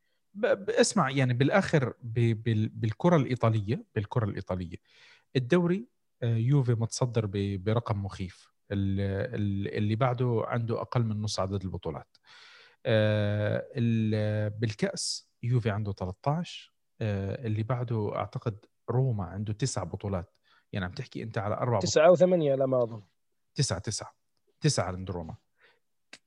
اسمع 0.70 1.10
يعني 1.10 1.34
بالآخر 1.34 1.94
بالكرة 2.04 3.16
الإيطالية 3.16 3.84
بالكرة 3.96 4.26
الإيطالية 4.26 4.78
الدوري 5.36 5.88
يوفي 6.24 6.74
متصدر 6.74 7.30
برقم 7.58 8.04
مخيف. 8.04 8.50
اللي 8.72 9.96
بعده 9.96 10.44
عنده 10.48 10.82
أقل 10.82 11.04
من 11.04 11.22
نص 11.22 11.40
عدد 11.40 11.64
البطولات. 11.64 12.18
آه، 12.86 14.50
بالكأس 14.50 15.30
يوفي 15.44 15.70
عنده 15.70 15.92
13 15.92 16.74
آه، 17.02 17.46
اللي 17.46 17.64
بعده 17.64 18.16
أعتقد 18.16 18.66
روما 18.90 19.24
عنده 19.24 19.54
تسع 19.54 19.84
بطولات. 19.84 20.36
يعني 20.72 20.86
عم 20.86 20.92
تحكي 20.92 21.24
أنت 21.24 21.38
على 21.38 21.56
أربع 21.56 21.80
تسعة 21.80 22.12
وثمانية 22.12 22.56
لا 22.56 22.66
ما 22.66 22.84
أظن. 22.84 23.04
تسعة 23.56 23.80
تسعة. 23.80 24.16
تسعة 24.62 24.86
عند 24.86 25.12
روما. 25.12 25.36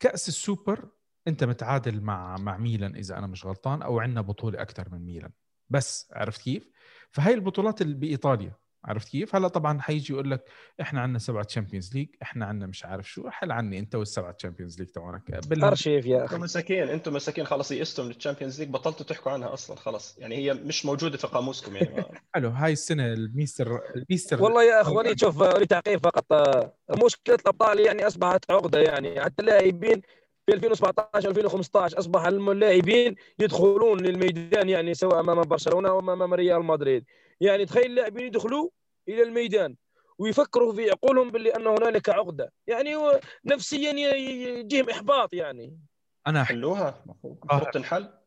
كأس 0.00 0.28
السوبر 0.28 0.88
أنت 1.28 1.44
متعادل 1.44 2.00
مع 2.00 2.36
مع 2.36 2.56
ميلان 2.56 2.96
إذا 2.96 3.18
أنا 3.18 3.26
مش 3.26 3.46
غلطان 3.46 3.82
أو 3.82 4.00
عندنا 4.00 4.20
بطولة 4.20 4.62
أكثر 4.62 4.88
من 4.92 4.98
ميلان. 5.04 5.32
بس 5.70 6.12
عرفت 6.12 6.42
كيف؟ 6.42 6.70
فهي 7.10 7.34
البطولات 7.34 7.82
اللي 7.82 7.94
بإيطاليا. 7.94 8.61
عرفت 8.84 9.08
كيف؟ 9.08 9.36
هلأ 9.36 9.48
طبعا 9.48 9.80
حيجي 9.80 10.12
يقول 10.12 10.30
لك 10.30 10.44
إحنا 10.80 11.00
عندنا 11.00 11.18
سبعة 11.18 11.44
Champions 11.44 11.94
League، 11.94 12.08
إحنا 12.22 12.46
عندنا 12.46 12.66
مش 12.66 12.84
عارف 12.84 13.10
شو، 13.10 13.30
حل 13.30 13.52
عني 13.52 13.78
أنت 13.78 13.94
والسبعة 13.94 14.32
Champions 14.32 14.78
League 14.78 14.88
تبعونك. 14.88 15.22
ارشيف 15.64 16.06
يا 16.06 16.24
أخي. 16.24 16.34
أنتم 16.34 16.44
مساكين 16.44 16.88
أنتم 16.88 17.14
مساكين 17.14 17.44
خلص 17.44 17.72
يئستوا 17.72 18.04
من 18.04 18.10
ال 18.10 18.15
Champions 18.15 18.60
League 18.60 18.70
بطلتوا 18.70 19.06
تحكوا 19.06 19.32
عنها 19.32 19.52
أصلا 19.52 19.76
خلاص. 19.76 20.18
يعني 20.18 20.36
هي 20.36 20.54
مش 20.54 20.86
موجودة 20.86 21.16
في 21.16 21.26
قاموسكم 21.26 21.76
يعني. 21.76 22.04
حلو 22.34 22.48
هاي 22.48 22.72
السنة 22.72 23.12
ال 23.12 23.22
Mister 23.22 23.80
ال 23.96 24.03
Mister 24.03 24.42
والله 24.42 24.64
يا 24.64 24.80
أخواني 24.80 25.18
شوف 25.18 25.42
لتعقيب 25.42 26.00
فقط. 26.04 26.26
مشكلة 27.04 27.34
الأبطال 27.34 27.80
يعني 27.80 28.06
أصبحت 28.06 28.50
عقدة 28.50 28.80
يعني. 28.80 29.20
حتى 29.20 29.42
اللاعبين 29.42 30.02
في 30.46 30.54
2017 30.54 31.28
2015 31.28 31.98
أصبح 31.98 32.24
اللاعبين 32.24 33.14
يدخلون 33.38 34.00
للميدان 34.00 34.68
يعني 34.68 34.94
سواء 34.94 35.20
أمام 35.20 35.40
برشلونة 35.40 35.88
أو 35.88 35.98
أمام 35.98 36.34
ريال 36.34 36.64
مدريد. 36.64 37.04
يعني 37.42 37.66
تخيل 37.66 37.84
اللاعبين 37.84 38.26
يدخلوا 38.26 38.70
إلى 39.08 39.22
الميدان 39.22 39.76
ويفكروا 40.18 40.74
في 40.74 40.90
عقولهم 40.90 41.30
باللي 41.30 41.56
أن 41.56 41.66
هنالك 41.66 42.08
عقدة. 42.08 42.52
يعني 42.66 42.96
نفسيا 43.44 43.92
يجيهم 43.92 44.90
إحباط 44.90 45.34
يعني. 45.34 45.78
أنا 46.26 46.44
حلوها. 46.44 47.04
المفروض 47.24 47.70
تنحل 47.70 48.18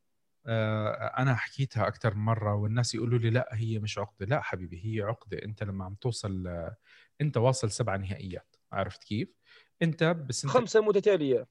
آه 0.47 0.91
أنا 1.17 1.35
حكيتها 1.35 1.87
أكثر 1.87 2.15
من 2.15 2.25
مرة 2.25 2.55
والناس 2.55 2.95
يقولوا 2.95 3.19
لي 3.19 3.29
لا 3.29 3.49
هي 3.51 3.79
مش 3.79 3.97
عقدة. 3.97 4.25
لا 4.25 4.41
حبيبي 4.41 4.81
هي 4.85 5.01
عقدة. 5.01 5.43
أنت 5.43 5.63
لما 5.63 5.85
عم 5.85 5.95
توصل 5.95 6.47
أنت 7.21 7.37
واصل 7.37 7.71
سبع 7.71 7.95
نهائيات. 7.95 8.55
عرفت 8.71 9.03
كيف؟ 9.03 9.29
أنت 9.81 10.03
بس 10.03 10.45
انت 10.45 10.53
خمسة 10.53 10.81
متتالية. 10.81 11.47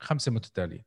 خمسة 0.00 0.32
متتالية. 0.32 0.86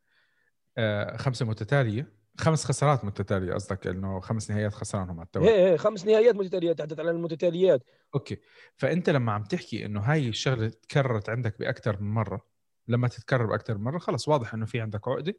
آه 0.77 1.17
خمسة 1.17 1.45
متتالية. 1.45 2.18
خمس 2.39 2.65
خسارات 2.65 3.05
متتالية 3.05 3.53
قصدك 3.53 3.87
إنه 3.87 4.19
خمس 4.19 4.51
نهائيات 4.51 4.73
خسرانهم 4.73 5.19
على 5.19 5.25
التوالي. 5.25 5.49
إيه 5.49 5.67
إيه 5.67 5.77
خمس 5.77 6.05
نهائيات 6.05 6.35
متتالية 6.35 6.73
تحدث 6.73 6.99
عن 6.99 7.07
المتتاليات. 7.07 7.83
أوكي. 8.15 8.37
فأنت 8.77 9.09
لما 9.09 9.31
عم 9.31 9.43
تحكي 9.43 9.85
إنه 9.85 9.99
هاي 9.99 10.29
الشغلة 10.29 10.69
تكررت 10.69 11.29
عندك 11.29 11.59
باكثر 11.59 12.01
من 12.01 12.11
مرة 12.11 12.45
لما 12.87 13.07
تتكرر 13.07 13.55
أكثر 13.55 13.77
من 13.77 13.83
مرة 13.83 13.97
خلص 13.97 14.27
واضح 14.27 14.53
إنه 14.53 14.65
في 14.65 14.81
عندك 14.81 15.07
عقدة. 15.07 15.33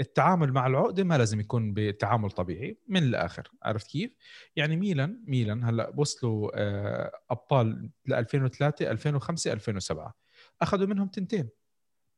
التعامل 0.00 0.52
مع 0.52 0.66
العقدة 0.66 1.04
ما 1.04 1.18
لازم 1.18 1.40
يكون 1.40 1.72
بتعامل 1.74 2.30
طبيعي 2.30 2.78
من 2.88 3.02
الآخر 3.02 3.48
عرفت 3.62 3.86
كيف؟ 3.86 4.10
يعني 4.56 4.76
ميلان 4.76 5.24
ميلان 5.26 5.64
هلأ 5.64 5.92
وصلوا 5.96 6.50
آه، 6.54 7.12
أبطال 7.30 7.90
ل 8.06 8.14
2003 8.14 8.90
2005 8.90 9.52
2007 9.52 10.14
أخذوا 10.62 10.86
منهم 10.86 11.08
تنتين. 11.08 11.48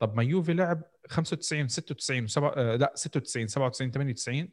طب 0.03 0.15
ما 0.15 0.23
يوفي 0.23 0.53
لعب 0.53 0.83
95 1.09 1.69
96 1.69 2.27
7 2.27 2.77
لا 2.77 2.93
96 2.95 3.47
97 3.47 3.91
98 3.91 4.49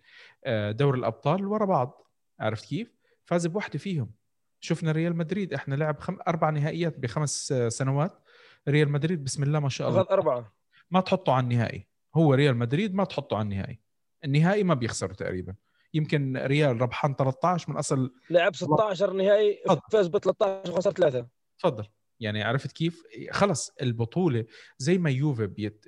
آه، 0.46 0.72
دوري 0.72 1.00
الأبطال 1.00 1.46
ورا 1.46 1.66
بعض. 1.66 2.08
عرفت 2.40 2.66
كيف؟ 2.66 2.94
فاز 3.26 3.48
بوحده 3.48 3.80
فيهم. 3.80 4.12
شفنا 4.60 4.92
ريال 4.92 5.16
مدريد 5.16 5.54
إحنا 5.54 5.76
لعب 5.76 6.00
خم... 6.00 6.18
أربع 6.28 6.50
نهائيات 6.50 7.00
بخمس 7.00 7.54
سنوات. 7.68 8.24
ريال 8.68 8.90
مدريد 8.90 9.24
بسم 9.24 9.44
الله 9.44 9.60
ما 9.60 9.70
شاء 9.70 9.90
الله. 9.90 10.02
أربعة. 10.02 10.54
ما 10.92 11.02
تحطه 11.02 11.34
على 11.34 11.44
النهائي. 11.44 11.88
هو 12.16 12.34
ريال 12.34 12.58
مدريد 12.58 12.96
ما 12.96 13.04
تحطه 13.04 13.38
على 13.38 13.44
النهائي. 13.44 13.80
النهائي 14.26 14.64
ما 14.64 14.74
بيخسروا 14.74 15.14
تقريبا. 15.14 15.56
يمكن 15.94 16.38
ريال 16.38 16.82
ربحان 16.82 17.16
13 17.16 17.72
من 17.72 17.78
أصل 17.78 18.14
لعب 18.30 18.56
16 18.56 19.14
نهائي 19.14 19.64
فاز 19.92 20.08
ب 20.08 20.18
13 20.18 20.72
وخسر 20.72 20.92
ثلاثة. 20.92 21.28
تفضل. 21.60 21.88
يعني 22.20 22.44
عرفت 22.44 22.72
كيف؟ 22.72 23.04
خلص 23.32 23.72
البطولة 23.82 24.46
زي 24.78 24.98
ما 24.98 25.10
يوفي 25.10 25.48
بيت... 25.48 25.86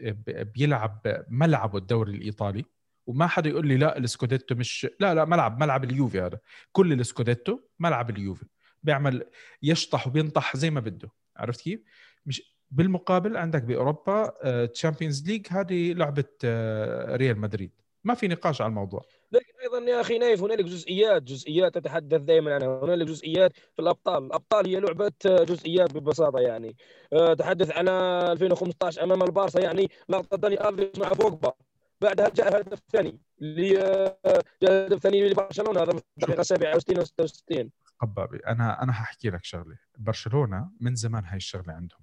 بيلعب 0.56 1.26
ملعبه 1.30 1.78
الدوري 1.78 2.16
الإيطالي 2.16 2.66
وما 3.08 3.28
حدا 3.28 3.50
يقول 3.50 3.68
لي 3.68 3.78
لا 3.78 3.98
ال 3.98 4.04
Scudetto 4.04 4.56
مش 4.56 4.88
لا 5.00 5.14
لا 5.14 5.26
ملعب 5.26 5.60
ملعب 5.60 5.84
اليوفي 5.84 6.22
هذا. 6.22 6.40
كل 6.72 6.94
ال 6.94 7.01
Scudetto 7.01 7.60
ملعب 7.80 8.10
اليوفي. 8.10 8.46
بيعمل 8.84 9.26
يشطح 9.64 10.08
وبينطح 10.08 10.58
زي 10.58 10.70
ما 10.70 10.80
بده. 10.80 11.10
عرفت 11.38 11.62
كيف؟ 11.62 11.80
مش 12.26 12.56
بالمقابل 12.72 13.38
عندك 13.38 13.64
بأوروبا 13.64 14.34
Champions 14.66 15.28
League 15.28 15.48
هذه 15.50 15.94
لعبة 15.94 16.26
آه، 16.44 17.16
ريال 17.16 17.40
مدريد. 17.40 17.81
ما 18.04 18.14
في 18.14 18.28
نقاش 18.28 18.62
على 18.62 18.70
الموضوع. 18.70 19.02
لكن 19.32 19.54
أيضا 19.64 19.92
يا 19.92 20.02
أخي 20.02 20.18
نايف 20.18 20.44
هنالك 20.44 20.66
جزئيات 20.66 21.24
جزئيات 21.24 21.76
تتحدث 21.76 22.22
دائما 22.22 22.54
عنها 22.56 22.80
هنالك 22.84 23.08
جزئيات 23.08 23.54
في 23.54 23.82
الأبطال. 23.82 24.26
الأبطال 24.26 24.68
هي 24.68 24.80
لعبة 24.80 25.12
جزئيات 25.26 25.94
ببساطة 25.94 26.40
يعني. 26.40 26.76
آه، 27.14 27.34
تحدث 27.34 27.72
عن 27.72 27.88
2015 27.88 29.04
أمام 29.04 29.22
البارسا 29.24 29.60
يعني 29.60 29.90
لقطة 30.10 30.38
داني 30.38 30.70
ألفيش 30.70 31.00
مع 31.00 31.10
بوجبا 31.10 31.54
بعدها 32.02 32.30
جاء 32.30 32.48
الهدف 32.48 32.74
الثاني 32.74 33.20
اللي 33.42 33.82
آه، 33.82 34.18
جاء 34.62 34.72
الهدف 34.72 34.94
الثاني 34.94 35.30
لبرشلونة 35.30 35.82
هذا 35.82 35.92
في 35.92 36.02
الدقيقة 36.18 36.44
67 36.44 37.00
و 37.00 37.04
66 37.04 37.72
قبابي 38.00 38.38
أنا 38.38 38.84
أنا 38.84 38.92
هحكي 38.92 39.30
لك 39.30 39.46
شغلة. 39.46 39.78
برشلونة 39.98 40.72
من 40.80 40.96
زمان 40.96 41.26
هاي 41.26 41.38
الشغلة 41.38 41.74
عندهم. 41.74 42.00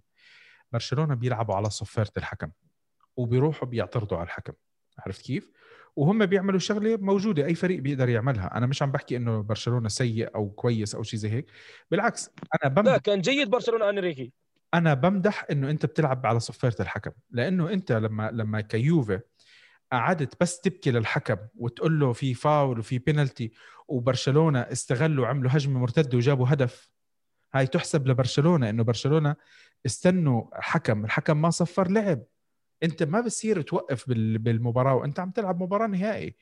برشلونة 0.72 1.14
بيلعبوا 1.14 1.54
على 1.54 1.70
صفارة 1.70 2.12
الحكم 2.16 2.50
وبيروحوا 3.16 3.68
بيعترضوا 3.68 4.18
على 4.18 4.26
الحكم. 4.26 4.52
عرفت 4.98 5.22
كيف؟ 5.22 5.50
وهم 5.98 6.26
بيعملوا 6.26 6.58
شغلة 6.58 6.96
موجودة 6.96 7.46
أي 7.46 7.54
فريق 7.54 7.80
بيقدر 7.80 8.08
يعملها. 8.08 8.56
أنا 8.56 8.66
مش 8.66 8.82
عم 8.82 8.92
بحكي 8.92 9.16
إنه 9.16 9.40
برشلونة 9.42 9.88
سيء 9.88 10.34
أو 10.34 10.50
كويس 10.50 10.94
أو 10.94 11.02
شيء 11.02 11.20
زي 11.20 11.30
هيك. 11.30 11.46
بالعكس 11.90 12.30
أنا 12.64 12.72
بمدح 12.74 12.92
لا 12.92 12.98
كان 12.98 13.20
جيد 13.20 13.50
برشلونة 13.50 13.88
أنريكي. 13.88 14.32
أنا 14.74 14.94
بمدح 14.94 15.46
إنه 15.50 15.70
أنت 15.70 15.86
بتلعب 15.86 16.26
على 16.26 16.40
صفارة 16.40 16.82
الحكم. 16.82 17.10
لأنه 17.30 17.72
أنت 17.72 17.92
لما 17.92 18.30
لما 18.30 18.60
كيوفي 18.60 19.20
قعدت 19.92 20.40
بس 20.40 20.60
تبكي 20.60 20.90
للحكم 20.90 21.36
وتقول 21.56 22.00
له 22.00 22.12
في 22.12 22.34
فاول 22.34 22.78
وفي 22.78 22.98
بينالتي 22.98 23.52
وبرشلونة 23.88 24.60
استغلوا 24.60 25.26
عملوا 25.26 25.50
هجمة 25.52 25.80
مرتدة 25.80 26.18
وجابوا 26.18 26.46
هدف 26.48 26.90
هاي 27.54 27.66
تحسب 27.66 28.08
لبرشلونة 28.08 28.70
إنه 28.70 28.84
برشلونة 28.84 29.36
استنوا 29.86 30.44
حكم 30.52 31.04
الحكم 31.04 31.42
ما 31.42 31.50
صفر 31.50 31.90
لعب. 31.90 32.22
أنت 32.82 33.02
ما 33.02 33.20
بصير 33.20 33.62
توقف 33.62 34.08
بالمباراة 34.08 34.94
وأنت 34.94 35.20
عم 35.20 35.30
تلعب 35.30 35.62
مباراة 35.62 35.86
نهائي. 35.86 36.36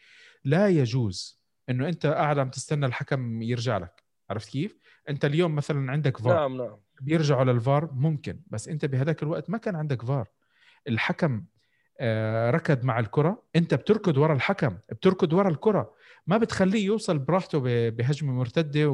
لا 0.45 0.69
يجوز 0.69 1.41
إنه 1.71 1.89
أنت 1.89 2.07
قاعد 2.07 2.39
عم 2.39 2.51
تستنى 2.51 2.87
الحكم 2.87 3.43
يرجع 3.43 3.79
لك. 3.79 4.03
عرفت 4.31 4.49
كيف؟ 4.49 4.79
أنت 5.09 5.25
اليوم 5.25 5.55
مثلا 5.55 5.93
عندك 5.93 6.19
فار. 6.19 6.35
نعم 6.35 6.57
نعم. 6.57 6.77
بيرجعوا 7.01 7.45
للفار 7.45 7.91
ممكن 7.93 8.41
بس 8.47 8.69
أنت 8.69 8.85
بهذاك 8.85 9.23
الوقت 9.23 9.51
ما 9.51 9.59
كان 9.59 9.77
عندك 9.77 10.03
فار. 10.03 10.29
الحكم 10.89 11.45
آه، 12.01 12.51
ركض 12.51 12.85
مع 12.85 12.99
الكرة. 12.99 13.43
أنت 13.57 13.75
بتركض 13.75 14.17
ورا 14.19 14.35
الحكم 14.35 14.79
بتركض 14.93 15.33
ورا 15.33 15.49
الكرة. 15.49 15.95
ما 16.27 16.39
بتخليه 16.39 16.87
يوصل 16.87 17.19
براحته 17.19 17.89
بهجمة 17.91 18.33
مرتدة 18.33 18.89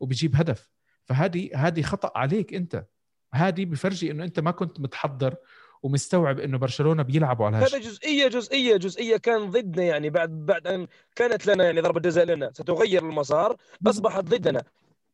وبيجيب 0.00 0.36
هدف. 0.36 0.70
فهذه 1.04 1.50
هذه 1.54 1.82
خطأ 1.82 2.12
عليك 2.18 2.54
أنت. 2.54 2.86
هذه 3.34 3.64
بفرجي 3.64 4.10
إنه 4.10 4.24
أنت 4.24 4.40
ما 4.40 4.50
كنت 4.50 4.80
متحضر 4.80 5.36
ومستوعب 5.82 6.38
إنه 6.40 6.58
برشلونة 6.58 7.02
بيلعبوا 7.02 7.46
على 7.46 7.56
هذا 7.56 7.78
جزئية 7.78 8.28
جزئية 8.28 8.76
جزئية 8.76 9.16
كان 9.16 9.50
ضدنا 9.50 9.82
يعني 9.82 10.10
بعد 10.10 10.30
بعد 10.30 10.66
أن 10.66 10.86
كانت 11.16 11.46
لنا 11.46 11.64
يعني 11.64 11.80
ضربة 11.80 12.00
جزاء 12.00 12.24
لنا 12.24 12.50
ستغير 12.52 13.02
المسار 13.02 13.56
أصبحت 13.86 14.24
ضدنا. 14.24 14.62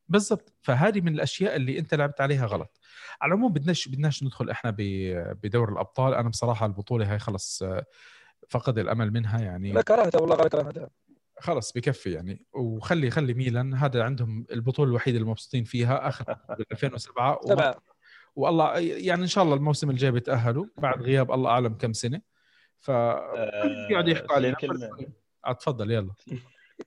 بالضبط. 0.08 0.52
فهذه 0.62 1.00
من 1.00 1.14
الأشياء 1.14 1.56
اللي 1.56 1.78
أنت 1.78 1.94
لعبت 1.94 2.20
عليها 2.20 2.46
غلط. 2.46 2.80
على 3.20 3.28
العموم 3.28 3.52
بدناش 3.52 3.88
بدناش 3.88 4.22
ندخل 4.22 4.50
إحنا 4.50 4.74
بدور 5.42 5.72
الأبطال. 5.72 6.14
أنا 6.14 6.28
بصراحة 6.28 6.66
البطولة 6.66 7.12
هاي 7.12 7.18
خلص 7.18 7.62
فقد 8.48 8.78
الأمل 8.78 9.12
منها 9.12 9.40
يعني. 9.40 9.72
لا 9.72 9.82
كرهتها 9.82 10.20
والله 10.20 10.36
كرهتها. 10.36 10.90
خلص 11.40 11.72
بكفي 11.72 12.12
يعني. 12.12 12.46
وخلي 12.52 13.10
خلي 13.10 13.34
ميلان 13.34 13.74
هذا 13.74 14.02
عندهم 14.02 14.46
البطولة 14.52 14.90
الوحيدة 14.90 15.18
اللي 15.18 15.30
مبسوطين 15.30 15.64
فيها 15.64 16.08
آخر 16.08 16.36
2007 16.72 17.40
سبعة. 17.44 17.76
والله 18.37 18.78
يعني 18.78 19.22
إن 19.22 19.26
شاء 19.26 19.45
الله 19.45 19.55
الموسم 19.55 19.91
الجاي 19.91 20.11
بيتأهلوا 20.11 20.66
بعد 20.78 21.03
غياب 21.03 21.32
الله 21.32 21.51
أعلم 21.51 21.74
كم 21.74 21.93
سنة. 21.93 22.20
ف 22.78 22.89
يقعد 23.91 24.09
يحكوا 24.09 24.34
علينا 24.34 24.55
كلمة... 24.55 24.91
آه، 25.47 25.53
تفضل 25.53 25.91
يلا. 25.91 26.12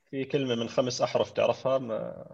في 0.10 0.26
كلمة 0.26 0.56
من 0.56 0.70
خمس 0.70 1.02
أحرف 1.02 1.32
تعرفها؟ 1.32 1.78
ما... 1.78 2.26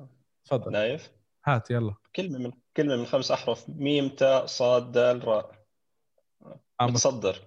تفضل. 0.46 0.72
نايف؟ 0.72 1.12
هات 1.46 1.72
يلا. 1.72 1.94
كلمة 2.16 2.40
من 2.40 2.52
كلمة 2.78 2.96
من 2.96 3.06
خمس 3.06 3.32
أحرف. 3.32 3.70
ميم 3.70 4.10
تاء 4.10 4.46
صاد 4.46 4.92
دال 4.92 5.28
راء. 5.28 5.52
متصدر 6.82 7.42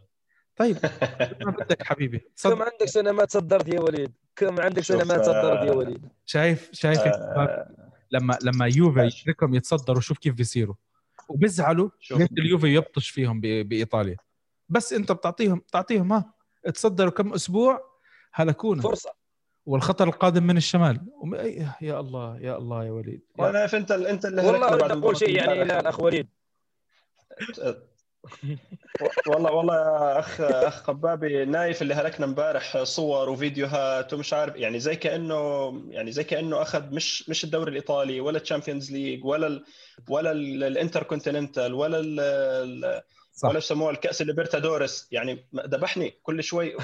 طيب. 0.56 0.76
ما 1.44 1.50
بدك 1.50 1.82
حبيبي؟ 1.82 2.30
كم 2.42 2.62
عندك 2.62 2.84
سنة 2.84 3.12
ما 3.12 3.24
تصدرت 3.24 3.68
يا 3.68 3.80
وليد؟ 3.80 4.12
كم 4.36 4.60
عندك 4.60 4.82
سنة 4.82 5.04
ما 5.04 5.18
تصدرت 5.18 5.66
يا 5.66 5.72
وليد؟ 5.72 6.08
شايف 6.24 6.70
شايف 6.72 7.00
آه... 7.00 7.74
لما 8.10 8.38
لما 8.42 8.66
يوفي 8.66 9.06
يتركهم 9.06 9.54
يتصدروا. 9.54 10.00
شوف 10.00 10.18
كيف 10.18 10.34
بيصيروا. 10.34 10.74
وبيزعلوا 11.28 11.90
اليوفي 12.38 12.74
يبطش 12.74 13.10
فيهم 13.10 13.40
بإيطاليا. 13.40 14.16
بس 14.68 14.92
أنت 14.92 15.12
بتعطيهم 15.12 15.58
بتعطيهم 15.58 16.12
ها 16.12 16.34
تصدروا 16.74 17.10
كم 17.10 17.32
أسبوع 17.34 17.80
هلكونا. 18.32 18.82
فرصة. 18.82 19.12
والخطر 19.66 20.08
القادم 20.08 20.42
من 20.42 20.56
الشمال. 20.56 21.00
يا 21.80 22.00
الله 22.00 22.40
يا 22.40 22.58
الله 22.58 22.84
يا 22.84 22.90
وليد. 22.90 23.22
وأنا 23.38 23.64
أنت 23.74 23.90
أنت 23.90 24.26
اللي 24.26 24.42
والله 24.46 24.76
بعد 24.76 24.90
أقول 24.90 25.16
شيء 25.16 25.36
يعني 25.36 25.64
لا 25.64 25.80
الاخ 25.80 26.00
وليد. 26.00 26.28
والله 29.28 29.52
والله 29.52 29.74
يا 29.74 30.18
أخ 30.18 30.40
أخ 30.40 30.82
قبابي 30.82 31.44
نايف 31.44 31.82
اللي 31.82 31.94
هلكنا 31.94 32.26
امبارح 32.26 32.82
صور 32.82 33.28
وفيديوهات 33.30 34.12
ومش 34.12 34.32
عارف 34.32 34.56
يعني 34.56 34.80
زي 34.80 34.96
كأنه 34.96 35.72
يعني 35.90 36.12
زي 36.12 36.24
كأنه 36.24 36.62
أخذ 36.62 36.94
مش 36.94 37.28
مش 37.28 37.44
الدوري 37.44 37.70
الإيطالي 37.70 38.20
ولا 38.20 38.38
ال 38.38 38.43
Champions 38.43 38.92
League 38.92 39.24
ولا 39.24 39.46
ال 39.46 39.64
ولا 40.08 40.32
الانتر 40.32 41.02
كونتيننتال 41.02 41.74
ولا 41.74 42.00
ال 42.00 43.02
صح. 43.32 43.48
ولا 43.48 43.58
يسموها 43.58 43.90
الكأس 43.90 44.22
الليبرتادورس 44.22 45.08
يعني 45.12 45.46
ذبحني 45.56 46.14
كل 46.22 46.42
شوي 46.42 46.76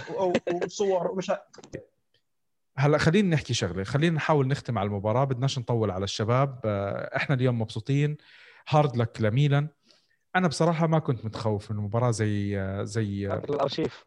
وصور 0.65 1.11
ومش 1.11 1.31
هلا 2.77 2.99
خلينا 2.99 3.35
نحكي 3.35 3.55
شغلة 3.55 3.85
خلينا 3.85 4.17
نحاول 4.17 4.49
نختم 4.49 4.79
على 4.79 4.87
المباراة 4.87 5.25
بدناش 5.25 5.59
نطول 5.59 5.91
على 5.91 6.05
الشباب. 6.05 6.61
آه، 6.65 7.17
إحنا 7.17 7.35
اليوم 7.35 7.61
مبسوطين. 7.61 8.17
هارد 8.69 8.97
لك 8.97 9.21
لميلان. 9.21 9.69
أنا 10.37 10.49
بصراحة 10.49 10.87
ما 10.87 10.99
كنت 10.99 11.25
متخوف 11.25 11.71
من 11.71 11.77
مباراة 11.77 12.11
زي 12.11 12.61
زي 12.85 13.27
الأرشيف. 13.35 14.05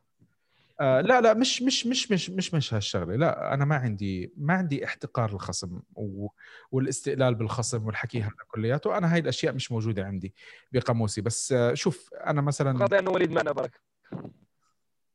آه 0.79 1.01
لا 1.01 1.21
لا 1.21 1.33
مش 1.33 1.61
مش 1.61 1.87
مش 1.87 2.11
مش 2.11 2.29
مش 2.29 2.53
مش 2.53 2.73
هالشغلة. 2.73 3.15
لا 3.15 3.53
أنا 3.53 3.65
ما 3.65 3.75
عندي 3.75 4.33
ما 4.37 4.53
عندي 4.53 4.85
احتقار 4.85 5.31
للخصم 5.31 5.79
و... 5.95 6.27
والاستقلال 6.71 7.35
بالخصم 7.35 7.85
والحكي 7.85 8.21
هذا 8.21 8.31
كلياته. 8.47 8.97
أنا 8.97 9.13
هاي 9.13 9.19
الأشياء 9.19 9.53
مش 9.53 9.71
موجودة 9.71 10.05
عندي 10.05 10.35
بقاموسي. 10.71 11.21
بس 11.21 11.51
آه 11.51 11.73
شوف 11.73 12.09
أنا 12.13 12.41
مثلا 12.41 12.85
قضي 12.85 12.99
إنه 12.99 13.11
وليد 13.11 13.31
معنا 13.31 13.51
برك. 13.51 13.81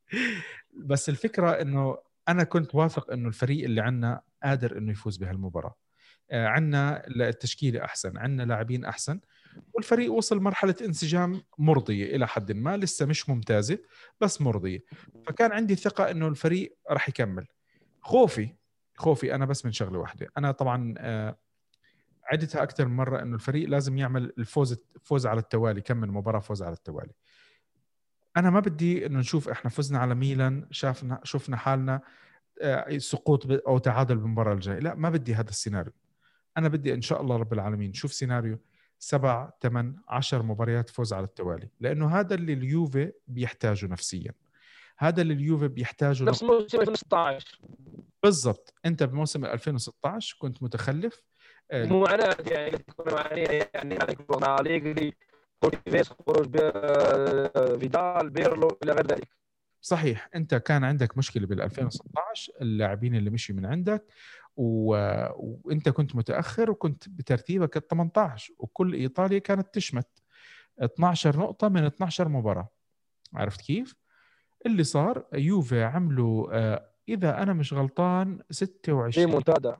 بس 0.73 1.09
الفكرة 1.09 1.49
إنه 1.51 1.97
أنا 2.29 2.43
كنت 2.43 2.75
واثق 2.75 3.11
إنه 3.11 3.27
الفريق 3.27 3.63
اللي 3.63 3.81
عندنا 3.81 4.21
قادر 4.43 4.77
إنه 4.77 4.91
يفوز 4.91 5.17
بهالمباراة. 5.17 5.75
آه 6.31 6.47
عندنا 6.47 7.07
التشكيله 7.07 7.83
أحسن 7.83 8.17
عندنا 8.17 8.43
لاعبين 8.43 8.85
أحسن. 8.85 9.19
والفريق 9.73 10.13
وصل 10.13 10.39
مرحلة 10.39 10.75
انسجام 10.81 11.41
مرضية. 11.57 12.15
إلى 12.15 12.27
حد 12.27 12.51
ما 12.51 12.77
لسه 12.77 13.05
مش 13.05 13.29
ممتازة 13.29 13.79
بس 14.21 14.41
مرضية. 14.41 14.79
فكان 15.27 15.51
عندي 15.51 15.75
ثقة 15.75 16.11
إنه 16.11 16.27
الفريق 16.27 16.77
راح 16.89 17.09
يكمل. 17.09 17.47
خوفي 18.01 18.49
خوفي 18.95 19.35
أنا 19.35 19.45
بس 19.45 19.65
من 19.65 19.71
شغلة 19.71 19.99
واحدة. 19.99 20.27
أنا 20.37 20.51
طبعا 20.51 20.93
آه، 20.97 21.37
عدتها 22.25 22.63
أكثر 22.63 22.87
من 22.87 22.95
مرة 22.95 23.21
إنه 23.21 23.35
الفريق 23.35 23.69
لازم 23.69 23.97
يعمل 23.97 24.33
الفوز 24.37 24.77
فوز 25.03 25.27
على 25.27 25.39
التوالي 25.39 25.81
كم 25.81 25.97
من 25.97 26.09
مباراة 26.09 26.39
فوز 26.39 26.63
على 26.63 26.73
التوالي. 26.73 27.13
أنا 28.37 28.49
ما 28.49 28.59
بدي 28.59 29.05
إنه 29.05 29.19
نشوف 29.19 29.49
إحنا 29.49 29.69
فزنا 29.69 29.99
على 29.99 30.15
ميلان 30.15 30.67
شافنا 30.71 31.19
شفنا 31.23 31.57
حالنا 31.57 32.01
آه، 32.61 32.97
سقوط 32.97 33.51
أو 33.67 33.77
تعادل 33.77 34.17
بالمباراة 34.17 34.53
الجاية. 34.53 34.79
لا 34.79 34.95
ما 34.95 35.09
بدي 35.09 35.35
هذا 35.35 35.49
السيناريو. 35.49 35.93
أنا 36.57 36.67
بدي 36.67 36.93
إن 36.93 37.01
شاء 37.01 37.21
الله 37.21 37.35
رب 37.35 37.53
العالمين 37.53 37.89
نشوف 37.89 38.13
سيناريو 38.13 38.59
سبع 39.03 39.49
ثمان 39.61 39.95
عشر 40.07 40.43
مباريات 40.43 40.89
فوز 40.89 41.13
على 41.13 41.23
التوالي 41.23 41.69
لأنه 41.79 42.19
هذا 42.19 42.35
اللي 42.35 42.53
اليوفي 42.53 43.11
بيحتاجه 43.27 43.85
نفسيا. 43.85 44.31
هذا 44.97 45.21
اللي 45.21 45.33
اليوفي 45.33 45.67
بيحتاجه 45.67 46.23
نفس 46.23 46.43
موسم 46.43 46.79
2016 46.79 47.59
بالضبط. 48.23 48.73
أنت 48.85 49.03
بموسم 49.03 49.45
2016 49.45 50.37
كنت 50.39 50.63
متخلف 50.63 51.23
مو 51.73 51.99
معاناه 52.01 52.35
يعني 52.47 52.77
كنا 52.77 53.37
يعني 53.73 53.97
مع 54.29 54.59
اليجري 54.59 55.13
خروج 56.27 56.57
آه، 56.61 57.77
فيدال 57.77 58.29
بيرلو 58.29 58.77
إلى 58.83 58.91
غير 58.91 59.07
ذلك. 59.07 59.29
صحيح. 59.81 60.29
أنت 60.35 60.55
كان 60.55 60.83
عندك 60.83 61.17
مشكلة 61.17 61.47
بال 61.47 61.61
2016 61.61 62.53
اللاعبين 62.61 63.15
اللي 63.15 63.29
مشي 63.29 63.53
من 63.53 63.65
عندك 63.65 64.05
و... 64.55 64.95
وانت 65.35 65.89
كنت 65.89 66.15
متأخر 66.15 66.71
وكنت 66.71 67.09
بترتيبك 67.09 67.77
ال 67.77 67.87
18 67.87 68.53
وكل 68.59 68.93
إيطاليا 68.93 69.39
كانت 69.39 69.73
تشمت 69.73 70.07
12 70.79 71.39
نقطة 71.39 71.69
من 71.69 71.83
12 71.83 72.29
مباراة. 72.29 72.69
عرفت 73.33 73.61
كيف؟ 73.61 73.95
اللي 74.65 74.83
صار 74.83 75.25
يوفي 75.33 75.83
عملوا 75.83 76.47
آه، 76.51 76.89
إذا 77.09 77.43
أنا 77.43 77.53
مش 77.53 77.73
غلطان 77.73 78.39
26 78.51 79.35
منتدى. 79.35 79.73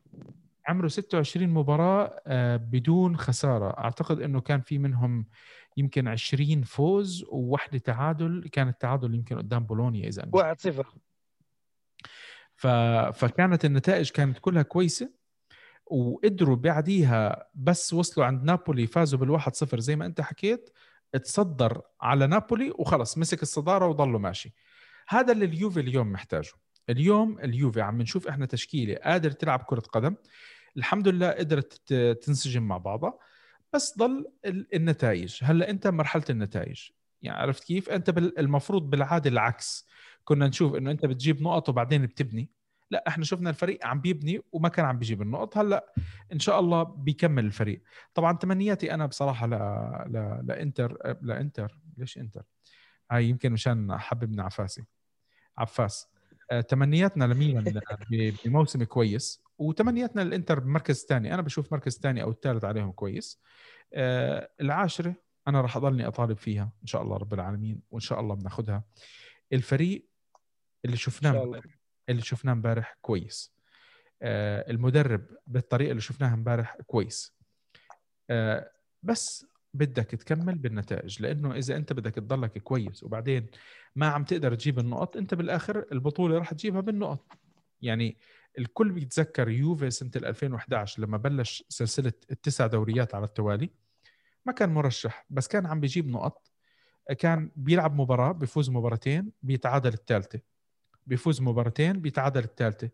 عملوا 0.68 0.90
26 0.90 1.50
مباراة 1.50 2.22
آه، 2.28 2.58
بدون 2.58 3.18
خسارة. 3.18 3.70
أعتقد 3.70 4.22
إنه 4.22 4.42
كان 4.42 4.62
في 4.62 4.78
منهم 4.78 5.26
يمكن 5.78 6.08
20 6.08 6.62
فوز 6.62 7.26
وواحدة 7.30 7.78
تعادل 7.78 8.50
كان 8.52 8.68
التعادل 8.68 9.16
يمكن 9.16 9.38
قدام 9.38 9.66
بولونيا 9.66 10.08
إذا 10.08 10.30
1 10.34 10.60
0 10.60 10.88
فكانت 13.14 13.66
النتائج 13.66 14.10
كانت 14.10 14.38
كلها 14.40 14.62
كويسة 14.62 15.10
وقدروا 15.86 16.56
بعديها 16.56 17.50
بس 17.56 17.94
وصلوا 17.94 18.26
عند 18.26 18.44
نابولي 18.44 18.88
فازوا 18.88 19.20
بالواحد 19.20 19.56
صفر 19.56 19.80
زي 19.80 19.96
ما 19.96 20.06
انت 20.06 20.22
حكيت 20.22 20.70
تصدر 21.24 21.82
على 22.02 22.28
نابولي 22.28 22.72
وخلص 22.76 23.18
مسك 23.18 23.42
الصدارة 23.42 23.88
وضلوا 23.88 24.20
ماشي. 24.20 24.54
هذا 25.08 25.32
اللي 25.32 25.46
اليوفي 25.46 25.80
اليوم 25.80 26.12
محتاجه. 26.12 26.52
اليوم 26.90 27.40
اليوفي 27.40 27.82
عم 27.82 28.02
نشوف 28.02 28.28
إحنا 28.28 28.46
تشكيلة 28.46 28.96
قادر 28.96 29.32
تلعب 29.32 29.64
كرة 29.64 29.80
قدم 29.80 30.16
الحمد 30.78 31.08
لله 31.08 31.32
قدرت 31.32 31.94
تنسجم 32.24 32.64
مع 32.64 32.78
بعضها 32.78 33.20
بس 33.74 33.98
ضل 33.98 34.26
النتائج. 34.74 35.38
هلأ 35.44 35.70
أنت 35.70 35.88
مرحلة 35.88 36.24
النتائج. 36.30 36.90
يعني 37.22 37.42
عرفت 37.42 37.64
كيف؟ 37.64 37.90
أنت 37.90 38.10
المفروض 38.18 38.90
بالعادة 38.90 39.30
العكس. 39.30 39.88
كنا 40.24 40.48
نشوف 40.48 40.76
إنه 40.76 40.92
أنت 40.92 41.06
بتجيب 41.06 41.42
نقط 41.42 41.70
وبعدين 41.70 42.06
بتبني. 42.06 42.50
لا 42.92 43.04
إحنا 43.08 43.26
شفنا 43.26 43.50
الفريق 43.50 43.86
عم 43.86 44.02
بيبني 44.02 44.42
وما 44.52 44.70
كان 44.70 44.86
عم 44.86 45.00
بيجيب 45.00 45.22
النقط. 45.22 45.58
هلأ 45.58 45.94
إن 46.34 46.40
شاء 46.40 46.60
الله 46.60 46.84
بيكمل 46.84 47.46
الفريق. 47.46 47.84
طبعا 48.14 48.38
تمنياتي 48.38 48.94
أنا 48.94 49.06
بصراحة 49.06 49.48
لا 49.48 50.06
لا 50.10 50.42
لإنتر 50.48 51.18
لإنتر. 51.22 51.80
ليش 51.98 52.18
إنتر؟ 52.18 52.44
هاي 53.12 53.30
يمكن 53.30 53.52
مشان 53.52 53.98
حببنا 53.98 54.44
عفاسي. 54.44 54.84
عفاس. 55.58 56.08
آه، 56.52 56.62
تمنياتنا 56.62 57.26
لميلان 57.26 57.82
بموسم 58.46 58.84
كويس 58.84 59.44
وتمنياتنا 59.58 60.22
للإنتر 60.22 60.60
بمركز 60.60 61.06
ثاني 61.06 61.34
أنا 61.34 61.42
بشوف 61.42 61.74
مركز 61.74 62.00
ثاني 62.00 62.24
أو 62.24 62.32
الثالث 62.32 62.66
عليهم 62.66 62.92
كويس. 62.92 63.42
آه، 63.94 64.50
العاشرة 64.62 65.16
أنا 65.48 65.62
راح 65.62 65.78
أضلني 65.78 66.08
أطالب 66.08 66.38
فيها 66.38 66.72
إن 66.82 66.88
شاء 66.88 67.02
الله 67.02 67.18
رب 67.18 67.34
العالمين 67.34 67.82
وإن 67.92 68.02
شاء 68.02 68.20
الله 68.20 68.36
بناخذها 68.36 68.84
الفريق 69.54 70.13
اللي 70.86 70.98
شفناه 70.98 71.62
اللي 72.10 72.22
شفناه 72.22 72.54
امبارح 72.54 72.98
كويس. 73.02 73.54
آه، 74.22 74.72
المدرب 74.72 75.26
بالطريقة 75.48 75.92
اللي 75.92 76.02
شفناها 76.02 76.34
امبارح 76.34 76.78
كويس. 76.88 77.36
آه، 78.30 78.72
بس 79.04 79.46
بدك 79.74 80.06
تكمل 80.06 80.56
بالنتائج 80.56 81.22
لأنه 81.22 81.56
إذا 81.56 81.76
أنت 81.76 81.94
بدك 81.94 82.16
تضلك 82.16 82.58
كويس 82.58 83.04
وبعدين 83.04 83.48
ما 83.96 84.08
عم 84.08 84.24
تقدر 84.24 84.56
تجيب 84.56 84.80
النقط 84.80 85.18
أنت 85.18 85.34
بالآخر 85.34 85.86
البطولة 85.92 86.38
راح 86.38 86.54
تجيبها 86.54 86.82
بالنقط. 86.82 87.32
يعني 87.82 88.18
الكل 88.60 88.92
بيتذكر 88.92 89.50
يوفي 89.50 89.90
سنة 89.92 90.12
2011 90.16 91.02
لما 91.02 91.18
بلش 91.18 91.64
سلسلة 91.70 92.14
التسع 92.32 92.68
دوريات 92.68 93.16
على 93.16 93.26
التوالي. 93.26 93.70
ما 94.46 94.54
كان 94.54 94.70
مرشح 94.70 95.26
بس 95.30 95.48
كان 95.48 95.66
عم 95.66 95.80
بيجيب 95.80 96.08
نقط. 96.08 96.52
كان 97.20 97.52
بيلعب 97.56 97.96
مباراة 97.96 98.32
بيفوز 98.32 98.70
مباراتين 98.70 99.32
بيتعادل 99.44 99.94
الثالثة. 99.94 100.40
بيفوز 101.08 101.42
مباراتين 101.42 102.02
بيتعادل 102.02 102.44
الثالثة. 102.44 102.90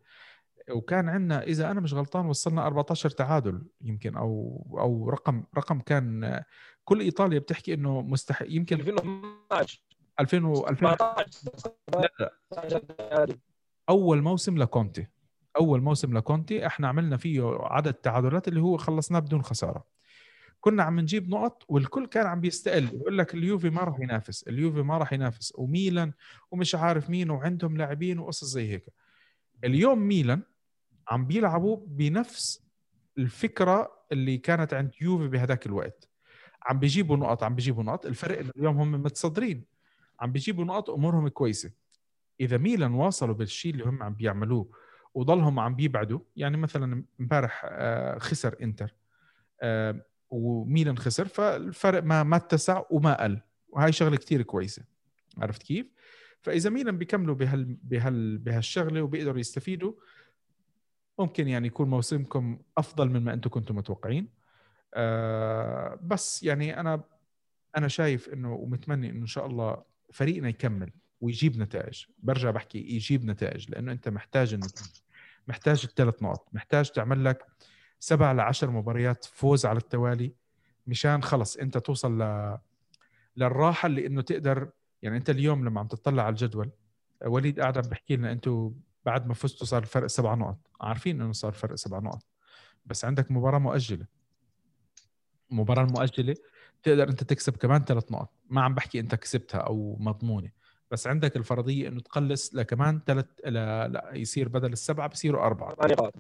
وكان 0.72 1.10
عندنا 1.10 1.43
إذا 1.43 1.72
أنا 1.72 1.80
مش 1.80 1.93
غلطان 1.93 2.26
وصلنا 2.26 2.68
14 2.68 3.10
تعادل 3.10 3.62
يمكن 3.82 4.18
أو 4.18 4.64
أو 4.80 5.10
رقم 5.10 5.43
رقم 5.57 5.80
كان 5.80 6.43
كل 6.86 6.99
إيطاليا 6.99 7.39
بتحكي 7.39 7.74
إنه 7.74 8.01
مستحيل 8.01 8.55
يمكن 8.55 8.80
2012 8.80 9.82
2000 10.20 10.45
و 10.45 10.68
2014 10.68 11.39
لا 11.93 12.12
لا 12.20 13.28
أول 13.89 14.22
موسم 14.22 14.57
لكونتي. 14.57 15.07
أول 15.57 15.82
موسم 15.82 16.18
لكونتي 16.18 16.68
إحنا 16.68 16.88
عملنا 16.88 17.18
فيه 17.18 17.57
عدد 17.62 17.93
تعادلات 17.93 18.47
اللي 18.47 18.62
هو 18.62 18.78
خلصناه 18.78 19.20
بدون 19.20 19.43
خسارة. 19.43 19.99
كنا 20.62 20.84
عم 20.84 20.99
نجيب 20.99 21.30
نقط 21.30 21.64
والكل 21.68 22.05
كان 22.05 22.26
عم 22.28 22.41
بيستقل. 22.41 22.84
يقول 22.84 23.18
لك 23.18 23.34
اليوفي 23.34 23.70
ما 23.70 23.82
راح 23.82 23.99
ينافس 23.99 24.43
اليوفي 24.43 24.82
ما 24.82 24.97
راح 24.97 25.14
ينافس 25.14 25.53
وميلان 25.55 26.14
ومش 26.51 26.76
عارف 26.76 27.10
مين 27.10 27.30
وعندهم 27.30 27.78
لاعبين 27.78 28.20
وقصص 28.20 28.47
زي 28.47 28.72
هيك. 28.72 28.86
اليوم 29.64 29.99
ميلان 29.99 30.41
عم 31.10 31.26
بيلعبوا 31.26 31.78
بنفس 31.88 32.64
الفكرة 33.18 33.91
اللي 34.12 34.38
كانت 34.38 34.74
عند 34.74 34.91
يوفي 35.01 35.28
بهذاك 35.28 35.66
الوقت. 35.66 36.10
عم 36.64 36.80
بيجيبوا 36.80 37.18
نقط 37.18 37.43
عم 37.43 37.55
بيجيبوا 37.55 37.84
نقط. 37.84 38.05
الفرق 38.05 38.39
انه 38.39 38.51
اليوم 38.57 38.78
هم 38.78 38.91
متصدرين. 38.91 39.66
عم 40.20 40.32
بيجيبوا 40.32 40.66
نقط 40.66 40.89
أمورهم 40.89 41.28
كويسة. 41.28 41.72
إذا 42.41 42.57
ميلان 42.57 42.93
واصلوا 42.93 43.36
بالشيء 43.36 43.74
اللي 43.74 43.84
هم 43.84 44.03
عم 44.03 44.14
بيعملوه 44.14 44.70
وضلهم 45.14 45.60
عم 45.60 45.76
بيبعدوا 45.76 46.20
يعني 46.36 46.57
مثلا 46.57 47.03
امبارح 47.20 47.62
آه، 47.66 48.18
خسر 48.18 48.55
إنتر. 48.62 48.95
آه، 49.62 50.05
وميلان 50.30 50.97
خسر 50.97 51.27
فالفرق 51.27 52.03
ما 52.03 52.23
ما 52.23 52.36
اتسع 52.36 52.84
وما 52.89 53.23
قل. 53.23 53.39
وهي 53.69 53.91
شغلة 53.91 54.17
كثير 54.17 54.41
كويسة. 54.41 54.84
عرفت 55.38 55.63
كيف؟ 55.63 55.88
فإذا 56.41 56.69
ميلان 56.69 56.97
بيكملوا 56.97 57.36
بهال 57.36 57.77
بهال 57.84 58.38
بهالشغلة 58.38 59.01
وبيقدروا 59.01 59.39
يستفيدوا 59.39 59.93
ممكن 61.19 61.47
يعني 61.47 61.67
يكون 61.67 61.89
موسمكم 61.89 62.59
أفضل 62.77 63.09
من 63.09 63.23
ما 63.23 63.34
أنتم 63.34 63.49
كنتم 63.49 63.75
متوقعين. 63.75 64.27
آه 64.93 65.99
بس 66.01 66.43
يعني 66.43 66.80
أنا 66.80 67.03
أنا 67.77 67.88
شايف 67.88 68.30
إنه 68.30 68.53
ومتمني 68.53 69.09
إنه 69.09 69.21
إن 69.21 69.25
شاء 69.25 69.45
الله 69.45 69.84
فريقنا 70.11 70.49
يكمل 70.49 70.91
ويجيب 71.21 71.57
نتائج. 71.57 72.05
برجع 72.19 72.51
بحكي 72.51 72.80
يجيب 72.80 73.25
نتائج 73.25 73.71
لأنه 73.71 73.91
أنت 73.91 74.09
محتاج 74.09 74.53
النتائج 74.53 75.01
محتاج 75.47 75.82
الثلاث 75.84 76.23
نقط. 76.23 76.47
محتاج 76.53 76.91
تعمل 76.91 77.25
لك 77.25 77.45
سبع 78.00 78.32
لعشر 78.32 78.70
مباريات 78.70 79.26
فوز 79.26 79.66
على 79.66 79.78
التوالي 79.78 80.34
مشان 80.88 81.24
خلص 81.24 81.58
أنت 81.58 81.78
توصل 81.78 82.22
ل... 82.22 82.58
للراحة 83.38 83.88
اللي 83.88 84.08
إنه 84.08 84.22
تقدر 84.22 84.70
يعني 85.02 85.18
أنت 85.18 85.30
اليوم 85.30 85.66
لما 85.66 85.80
عم 85.80 85.88
تطلع 85.88 86.24
على 86.24 86.34
الجدول 86.34 86.72
وليد 87.26 87.60
قاعد 87.60 87.78
عم 87.78 87.84
بحكي 87.89 88.16
لنا 88.16 88.32
أنتم 88.32 88.74
بعد 89.06 89.28
ما 89.28 89.34
فزتوا 89.34 89.68
صار 89.68 89.82
الفرق 89.82 90.08
سبع 90.08 90.34
نقط. 90.34 90.58
عارفين 90.82 91.22
إنه 91.22 91.32
صار 91.32 91.52
فرق 91.52 91.76
سبع 91.76 92.00
نقط 92.00 92.24
بس 92.86 93.06
عندك 93.06 93.32
مباراة 93.32 93.60
مؤجلة. 93.60 94.06
المباراه 95.52 95.84
المؤجله 95.84 96.36
تقدر 96.84 97.10
أنت 97.10 97.24
تكسب 97.24 97.58
كمان 97.58 97.84
ثلاث 97.84 98.12
نقط. 98.12 98.34
ما 98.50 98.62
عم 98.62 98.76
بحكي 98.76 99.00
أنت 99.00 99.16
كسبتها 99.16 99.60
أو 99.60 99.97
مضمونة 100.00 100.52
بس 100.91 101.08
عندك 101.08 101.38
الفرضية 101.38 101.88
إنه 101.88 102.00
تقلص 102.00 102.56
لكمان 102.56 103.02
ثلاث 103.06 103.26
لا, 103.45 103.88
لا 103.88 104.12
يصير 104.14 104.50
بدل 104.50 104.74
السبعة 104.74 105.08
بصيروا 105.08 105.41
أربعة. 105.41 105.76
نقاط. 105.84 106.14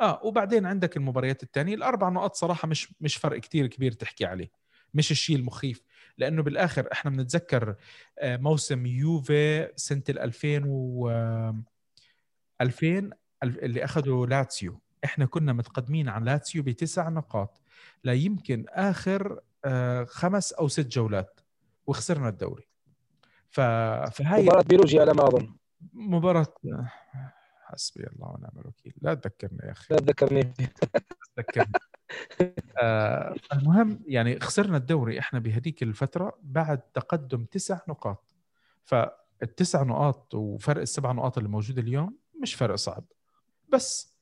آه 0.00 0.20
وبعدين 0.24 0.66
عندك 0.66 0.96
المباريات 0.96 1.42
الثانية 1.42 1.74
الأربع 1.74 2.08
نقاط 2.08 2.34
صراحة 2.34 2.68
مش 2.68 2.94
مش 3.00 3.16
فرق 3.16 3.40
كثير 3.40 3.66
كبير 3.66 3.92
تحكي 3.92 4.24
عليه 4.24 4.50
مش 4.94 5.10
الشيء 5.10 5.36
المخيف 5.36 5.82
لأنه 6.18 6.42
بالآخر 6.42 6.88
إحنا 6.92 7.10
بنتذكر 7.10 7.74
آه، 8.18 8.36
موسم 8.36 8.86
يوفي 8.86 9.68
سنة 9.76 10.02
ال 10.08 10.18
2000 10.18 10.62
و 10.66 11.10
2000 12.60 13.10
اللي 13.42 13.84
اخذوا 13.84 14.26
لاتسيو. 14.26 14.80
إحنا 15.04 15.26
كنا 15.26 15.52
متقدمين 15.52 16.08
عن 16.08 16.24
لاتسيو 16.24 16.62
بتسع 16.62 17.08
نقاط. 17.08 17.62
لا 18.04 18.12
يمكن 18.12 18.64
آخر 18.68 19.40
آه، 19.64 20.04
خمس 20.04 20.52
أو 20.52 20.68
ست 20.68 20.86
جولات 20.86 21.40
وخسرنا 21.86 22.28
الدوري. 22.28 22.68
ف... 23.50 23.60
فهاي 23.60 24.42
مباراة 24.42 24.62
بيروجي 24.62 25.00
على 25.00 25.12
ما 25.12 25.28
أظن. 25.28 25.56
مباراة 25.92 26.54
حسبي 27.74 28.06
الله 28.06 28.28
ونعم 28.28 28.60
الوكيل. 28.60 28.94
لا 29.02 29.14
تذكرني 29.14 29.58
يا 29.62 29.72
أخي. 29.72 29.94
لا 29.94 30.00
تذكرني. 30.00 30.54
تذكرني. 31.36 31.72
آه 32.82 33.34
المهم 33.52 34.04
يعني 34.06 34.40
خسرنا 34.40 34.76
الدوري 34.76 35.18
إحنا 35.18 35.38
بهذيك 35.38 35.82
الفترة 35.82 36.38
بعد 36.42 36.78
تقدم 36.78 37.44
تسع 37.44 37.80
نقاط. 37.88 38.34
فالتسع 38.84 39.82
نقاط 39.82 40.34
وفرق 40.34 40.80
السبع 40.80 41.12
نقاط 41.12 41.38
اللي 41.38 41.50
موجود 41.50 41.78
اليوم 41.78 42.16
مش 42.42 42.54
فرق 42.54 42.74
صعب. 42.74 43.04
بس 43.68 44.14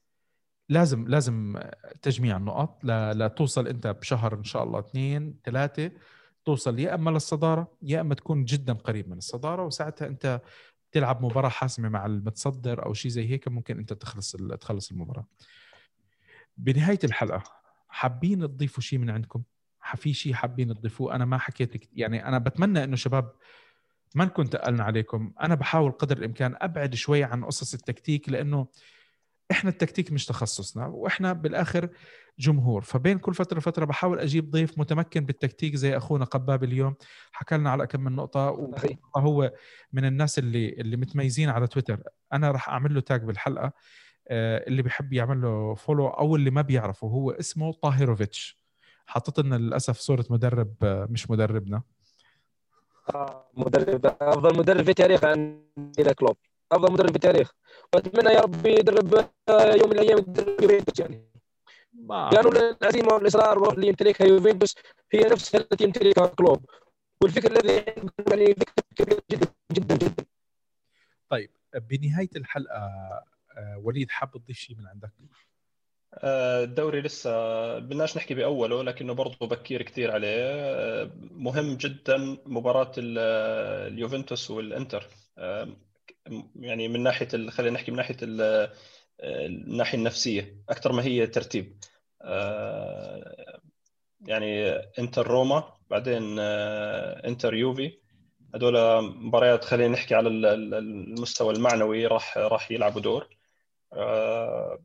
لازم 0.68 1.08
لازم 1.08 1.60
تجميع 2.02 2.36
النقط 2.36 2.84
لتوصل 2.84 3.68
أنت 3.68 3.86
بشهر 3.86 4.34
إن 4.34 4.44
شاء 4.44 4.62
الله 4.62 4.78
اثنين 4.78 5.40
ثلاثة 5.44 5.90
توصل 6.44 6.78
يا 6.78 6.94
إما 6.94 7.10
للصدارة 7.10 7.78
يا 7.82 8.00
إما 8.00 8.14
تكون 8.14 8.44
جدا 8.44 8.72
قريب 8.72 9.08
من 9.08 9.18
الصدارة. 9.18 9.64
وساعتها 9.64 10.08
أنت 10.08 10.40
تلعب 10.92 11.24
مباراة 11.24 11.48
حاسمة 11.48 11.88
مع 11.88 12.06
المتصدر 12.06 12.86
أو 12.86 12.94
شيء 12.94 13.10
زي 13.10 13.30
هيك 13.30 13.48
ممكن 13.48 13.78
أنت 13.78 13.92
تخلص 13.92 14.36
تخلص 14.60 14.90
المباراة. 14.90 15.26
بنهاية 16.56 16.98
الحلقة 17.04 17.42
حابين 17.88 18.40
تضيفوا 18.40 18.82
شيء 18.82 18.98
من 18.98 19.10
عندكم؟ 19.10 19.42
في 19.96 20.14
شيء 20.14 20.34
حابين 20.34 20.74
تضيفوه؟ 20.74 21.14
أنا 21.14 21.24
ما 21.24 21.38
حكيت 21.38 21.88
يعني 21.92 22.28
أنا 22.28 22.38
بتمنى 22.38 22.84
إنه 22.84 22.96
شباب 22.96 23.32
ما 24.14 24.24
نكون 24.24 24.50
تقلنا 24.50 24.84
عليكم. 24.84 25.32
أنا 25.40 25.54
بحاول 25.54 25.92
قدر 25.92 26.16
الإمكان 26.18 26.56
أبعد 26.60 26.94
شوي 26.94 27.24
عن 27.24 27.44
قصص 27.44 27.74
التكتيك 27.74 28.28
لأنه 28.28 28.66
إحنا 29.52 29.70
التكتيك 29.70 30.12
مش 30.12 30.26
تخصصنا 30.26 30.86
وإحنا 30.86 31.32
بالآخر 31.32 31.88
جمهور. 32.38 32.82
فبين 32.82 33.18
كل 33.18 33.34
فترة 33.34 33.56
وفترة 33.58 33.84
بحاول 33.84 34.18
أجيب 34.18 34.50
ضيف 34.50 34.78
متمكن 34.78 35.24
بالتكتيك 35.24 35.74
زي 35.74 35.96
أخونا 35.96 36.24
قباب 36.24 36.64
اليوم. 36.64 36.94
حكى 37.32 37.56
لنا 37.56 37.70
على 37.70 37.86
كم 37.86 38.00
من 38.00 38.16
نقطة 38.16 38.50
وهو 39.14 39.52
من 39.92 40.04
الناس 40.04 40.38
اللي 40.38 40.68
اللي 40.68 40.96
متميزين 40.96 41.48
على 41.48 41.66
تويتر. 41.66 42.02
أنا 42.32 42.50
راح 42.50 42.68
أعمل 42.68 42.94
له 42.94 43.00
tag 43.00 43.24
بالحلقة. 43.24 43.72
آه، 44.28 44.64
اللي 44.68 44.82
بيحب 44.82 45.12
يعمل 45.12 45.42
له 45.42 45.74
follow 45.74 46.08
أو 46.08 46.36
اللي 46.36 46.50
ما 46.50 46.62
بيعرفه 46.62 47.06
هو 47.06 47.30
اسمه 47.30 47.72
طاهروفيتش. 47.72 48.62
حطت 49.06 49.40
لنا 49.40 49.54
للأسف 49.56 49.98
صورة 49.98 50.24
مدرب 50.30 50.74
آه، 50.82 51.06
مش 51.10 51.30
مدربنا. 51.30 51.82
آه 53.14 53.50
مدرب. 53.54 54.06
أفضل 54.06 54.58
مدرب 54.58 54.84
في 54.84 54.94
تاريخ 54.94 55.24
عندنا 55.24 56.12
كلوب. 56.12 56.36
أفضل 56.72 56.92
مدرب 56.92 57.10
في 57.10 57.16
التاريخ. 57.16 57.52
وأتمنى 57.94 58.34
يا 58.34 58.40
رب 58.40 58.66
يدرب 58.66 59.14
آه، 59.48 59.74
يوم 59.74 59.90
من 59.90 59.98
الأيام 59.98 60.18
يدرب 60.18 60.62
يوفنتوس 60.62 61.00
يعني. 61.00 61.32
لأنه 62.08 62.76
العزيمة 62.82 63.14
والاصرار 63.14 63.72
اللي 63.72 63.88
يمتلكها 63.88 64.26
يوفنتوس 64.26 64.74
هي 65.12 65.20
نفس 65.20 65.54
التي 65.54 65.84
يمتلكها 65.84 66.26
كلوب. 66.26 66.64
والفكر 67.22 67.50
الذي 67.50 67.84
يعني 68.30 68.54
فكر 68.54 68.82
كبير 68.96 69.20
جدا 69.30 69.46
جدا 69.72 69.96
جدا. 69.96 70.24
طيب 71.28 71.50
بنهاية 71.74 72.30
الحلقة 72.36 72.76
آه، 73.56 73.80
وليد 73.82 74.10
حاب 74.10 74.30
تضيف 74.30 74.56
شيء 74.56 74.76
من 74.76 74.86
عندك؟ 74.86 75.10
آه، 76.14 76.64
الدوري 76.64 77.00
لسه 77.00 77.30
بدناش 77.78 78.16
نحكي 78.16 78.34
بأوله 78.34 78.82
لكنه 78.82 79.12
برضه 79.12 79.46
بكير 79.46 79.82
كثير 79.82 80.10
عليه. 80.10 81.10
مهم 81.30 81.76
جدا 81.76 82.16
مباراة 82.46 82.92
اليوفنتوس 82.98 84.50
والإنتر. 84.50 85.08
يعني 86.56 86.88
من 86.88 87.02
ناحية 87.02 87.50
خلينا 87.50 87.74
نحكي 87.74 87.90
من 87.90 87.96
ناحية 87.96 88.16
الناحية 89.20 89.98
النفسية 89.98 90.56
أكثر 90.68 90.92
ما 90.92 91.02
هي 91.02 91.26
ترتيب. 91.26 91.78
آه، 92.22 93.60
يعني 94.20 94.70
إنتر 94.98 95.26
روما 95.26 95.72
بعدين 95.90 96.36
آه، 96.38 97.28
إنتر 97.28 97.54
يوفي. 97.54 97.98
هذول 98.54 99.04
مباريات 99.04 99.64
خلينا 99.64 99.92
نحكي 99.92 100.14
على 100.14 100.28
المستوى 100.28 101.54
المعنوي 101.54 102.06
راح 102.06 102.38
راح 102.38 102.70
يلعبوا 102.70 103.00
دور. 103.00 103.28
آه، 103.92 104.78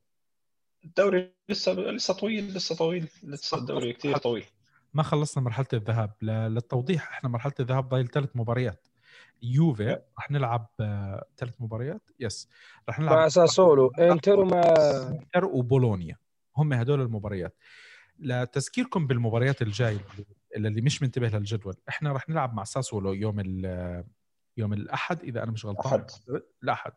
الدوري 0.86 1.34
لسه 1.50 1.74
لسه 1.74 2.14
طويل 2.14 2.54
لسه 2.54 2.76
طويل 2.76 3.08
لسه 3.24 3.58
الدوري 3.58 3.94
كثير 3.94 4.18
طويل. 4.18 4.46
ما 4.94 5.04
خلصنا 5.04 5.44
مرحلة 5.44 5.68
الذهاب. 5.74 6.12
للتوضيح 6.22 7.10
إحنا 7.10 7.30
مرحلة 7.30 7.54
الذهاب 7.60 7.90
ضايل 7.90 8.08
ثلاث 8.08 8.30
مباريات. 8.36 8.88
يوفي 9.42 10.00
راح 10.18 10.32
نلعب 10.32 10.68
ثلاث 11.38 11.56
مباريات. 11.60 12.02
يس 12.20 12.50
راح 12.88 13.00
نلعب 13.00 13.16
مع 13.16 13.28
ساسولو 13.28 13.92
إنتر 14.00 14.40
ومع 14.40 14.62
إنتر 15.10 15.46
وبولونيا. 15.46 16.16
هم 16.58 16.74
هدول 16.74 17.02
المباريات. 17.02 17.58
لتذكيركم 18.20 19.08
بالمباريات 19.08 19.62
الجاي 19.62 20.00
اللي 20.56 20.82
مش 20.82 21.02
منتبه 21.04 21.28
للجدول 21.28 21.76
إحنا 21.90 22.12
راح 22.12 22.30
نلعب 22.30 22.54
مع 22.54 22.64
ساسولو 22.64 23.14
يوم 23.14 23.40
يوم 24.58 24.74
الأحد 24.74 25.24
إذا 25.24 25.44
أنا 25.44 25.52
مش 25.52 25.66
غلطان. 25.66 26.00
أحد. 26.00 26.12
الأحد. 26.64 26.92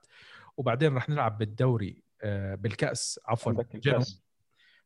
وبعدين 0.56 0.94
راح 0.94 1.08
نلعب 1.08 1.38
بالدوري 1.38 2.02
آه، 2.22 2.54
بالكأس. 2.54 3.20
عفوا 3.26 3.52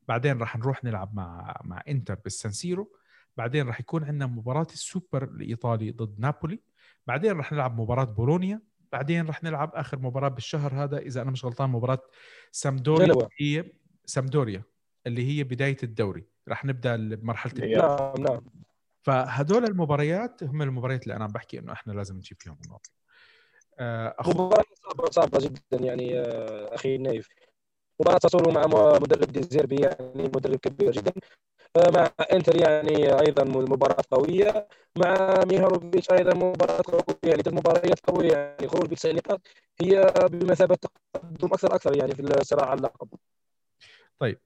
بعدين 0.09 0.39
راح 0.39 0.57
نروح 0.57 0.85
نلعب 0.85 1.15
مع 1.15 1.61
مع 1.65 1.83
إنتر 1.89 2.15
بالسانسيرو. 2.15 2.93
بعدين 3.37 3.67
راح 3.67 3.81
يكون 3.81 4.05
عندنا 4.05 4.27
مباراة 4.27 4.67
السوبر 4.73 5.25
الإيطالي 5.25 5.91
ضد 5.91 6.21
نابولي. 6.21 6.61
بعدين 7.07 7.37
راح 7.37 7.53
نلعب 7.53 7.81
مباراة 7.81 8.05
بولونيا 8.05 8.61
بعدين 8.93 9.27
راح 9.27 9.45
نلعب 9.45 9.71
آخر 9.75 9.99
مباراة 9.99 10.29
بالشهر 10.29 10.85
هذا 10.85 10.99
إذا 10.99 11.23
أنا 11.23 11.31
مش 11.31 11.45
غلطان 11.45 11.71
مباراة 11.71 12.03
سامدوريا 12.53 13.29
هي 13.41 13.73
سامدوريا 14.07 14.63
اللي 15.07 15.29
هي 15.29 15.45
بداية 15.45 15.77
الدوري. 15.83 16.25
راح 16.49 16.65
نبدأ 16.65 16.97
بمرحله 16.97 17.67
نعم 17.67 18.15
نعم. 18.19 18.45
فهدول 19.03 19.65
المباريات 19.65 20.43
هم 20.43 20.63
المباريات 20.63 21.03
اللي 21.03 21.17
أنا 21.17 21.25
عم 21.25 21.33
بحكي 21.33 21.59
إنه 21.59 21.73
إحنا 21.73 21.93
لازم 21.93 22.17
نجيب 22.17 22.37
فيهم 22.41 22.59
النقط 22.65 22.87
آه،. 23.79 24.15
مباراة 24.27 24.65
صعبة 24.75 25.11
صعبة 25.11 25.39
جدا 25.39 25.85
يعني 25.85 26.21
آه، 26.21 26.75
أخي 26.75 26.99
نايف. 26.99 27.29
مباراة 28.01 28.19
ساسولو 28.23 28.51
مع 28.51 28.67
مدرب 28.99 29.33
ديزيربي 29.33 29.77
يعني 29.77 30.23
مدرب 30.23 30.57
كبير 30.57 30.91
جدا. 30.91 31.13
مع 31.95 32.11
إنتر 32.33 32.57
يعني 32.57 33.21
أيضا 33.21 33.45
مباراة 33.45 34.05
قوية. 34.11 34.69
مع 34.99 35.41
ميهاروفيتش 35.47 36.11
أيضا 36.11 36.35
مباراة 36.35 36.83
قوية 36.85 37.05
يعني 37.25 37.43
المباريات 37.47 38.01
قوية 38.11 38.33
يعني 38.33 38.69
خروج 38.69 38.91
بتسع 38.91 39.11
نقاط 39.11 39.41
هي 39.81 40.13
بمثابة 40.31 40.75
تقدم 40.75 41.49
أكثر 41.53 41.75
أكثر 41.75 41.97
يعني 41.97 42.15
في 42.15 42.21
الصراع 42.23 42.69
على 42.69 42.79
اللقب. 42.79 43.09
طيب 44.19 44.39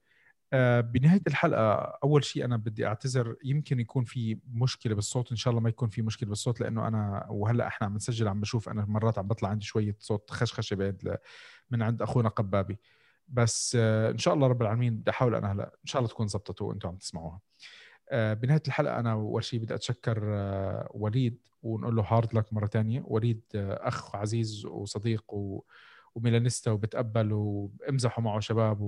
آه 0.53 0.80
بنهاية 0.80 1.22
الحلقة 1.26 1.72
أول 2.05 2.24
شيء 2.24 2.44
أنا 2.44 2.57
بدي 2.57 2.86
أعتذر. 2.86 3.36
يمكن 3.44 3.80
يكون 3.80 4.05
في 4.05 4.38
مشكلة 4.53 4.94
بالصوت 4.94 5.30
إن 5.30 5.36
شاء 5.36 5.51
الله 5.51 5.61
ما 5.62 5.68
يكون 5.68 5.88
في 5.88 6.03
مشكلة 6.03 6.28
بالصوت 6.28 6.61
لأنه 6.61 6.88
أنا 6.88 7.26
وهلأ 7.30 7.66
إحنا 7.66 7.86
عم 7.86 7.94
نسجل 7.96 8.28
عم 8.28 8.40
بشوف 8.40 8.68
أنا 8.68 8.84
مرات 8.88 9.18
عم 9.18 9.28
بطلع 9.28 9.49
عندي 9.49 9.64
شوية 9.64 9.96
صوت 9.99 10.30
خشخشة 10.30 10.94
من 11.70 11.82
عند 11.82 12.03
أخونا 12.03 12.28
قبابي. 12.28 12.78
بس 13.28 13.76
آه، 13.80 14.10
إن 14.10 14.18
شاء 14.18 14.34
الله 14.34 14.46
رب 14.46 14.62
العالمين 14.62 14.96
بدي 14.96 15.10
أحاول 15.10 15.34
أنا 15.34 15.52
هلأ 15.52 15.64
إن 15.64 15.86
شاء 15.86 16.00
الله 16.00 16.10
تكون 16.10 16.26
زبطت 16.26 16.62
وأنتم 16.62 16.88
عم 16.88 16.96
تسمعوها. 16.96 17.40
آه، 18.10 18.34
بنهاية 18.34 18.62
الحلقة 18.66 19.00
أنا 19.00 19.12
أول 19.12 19.44
شيء 19.44 19.60
بدي 19.60 19.74
أتشكر 19.74 20.22
آه، 20.24 20.88
وليد 20.90 21.38
ونقول 21.62 21.96
له 21.96 22.02
hard 22.02 22.34
luck 22.34 22.52
مرة 22.52 22.66
ثانية 22.66 23.02
وليد 23.04 23.42
أخ 23.54 24.16
عزيز 24.16 24.66
وصديق 24.66 25.34
و 25.34 25.62
و 26.14 26.20
Milanista 26.20 26.70
وبتقبل 26.70 27.32
وامزحوا 27.32 28.24
معه 28.24 28.40
شباب 28.40 28.80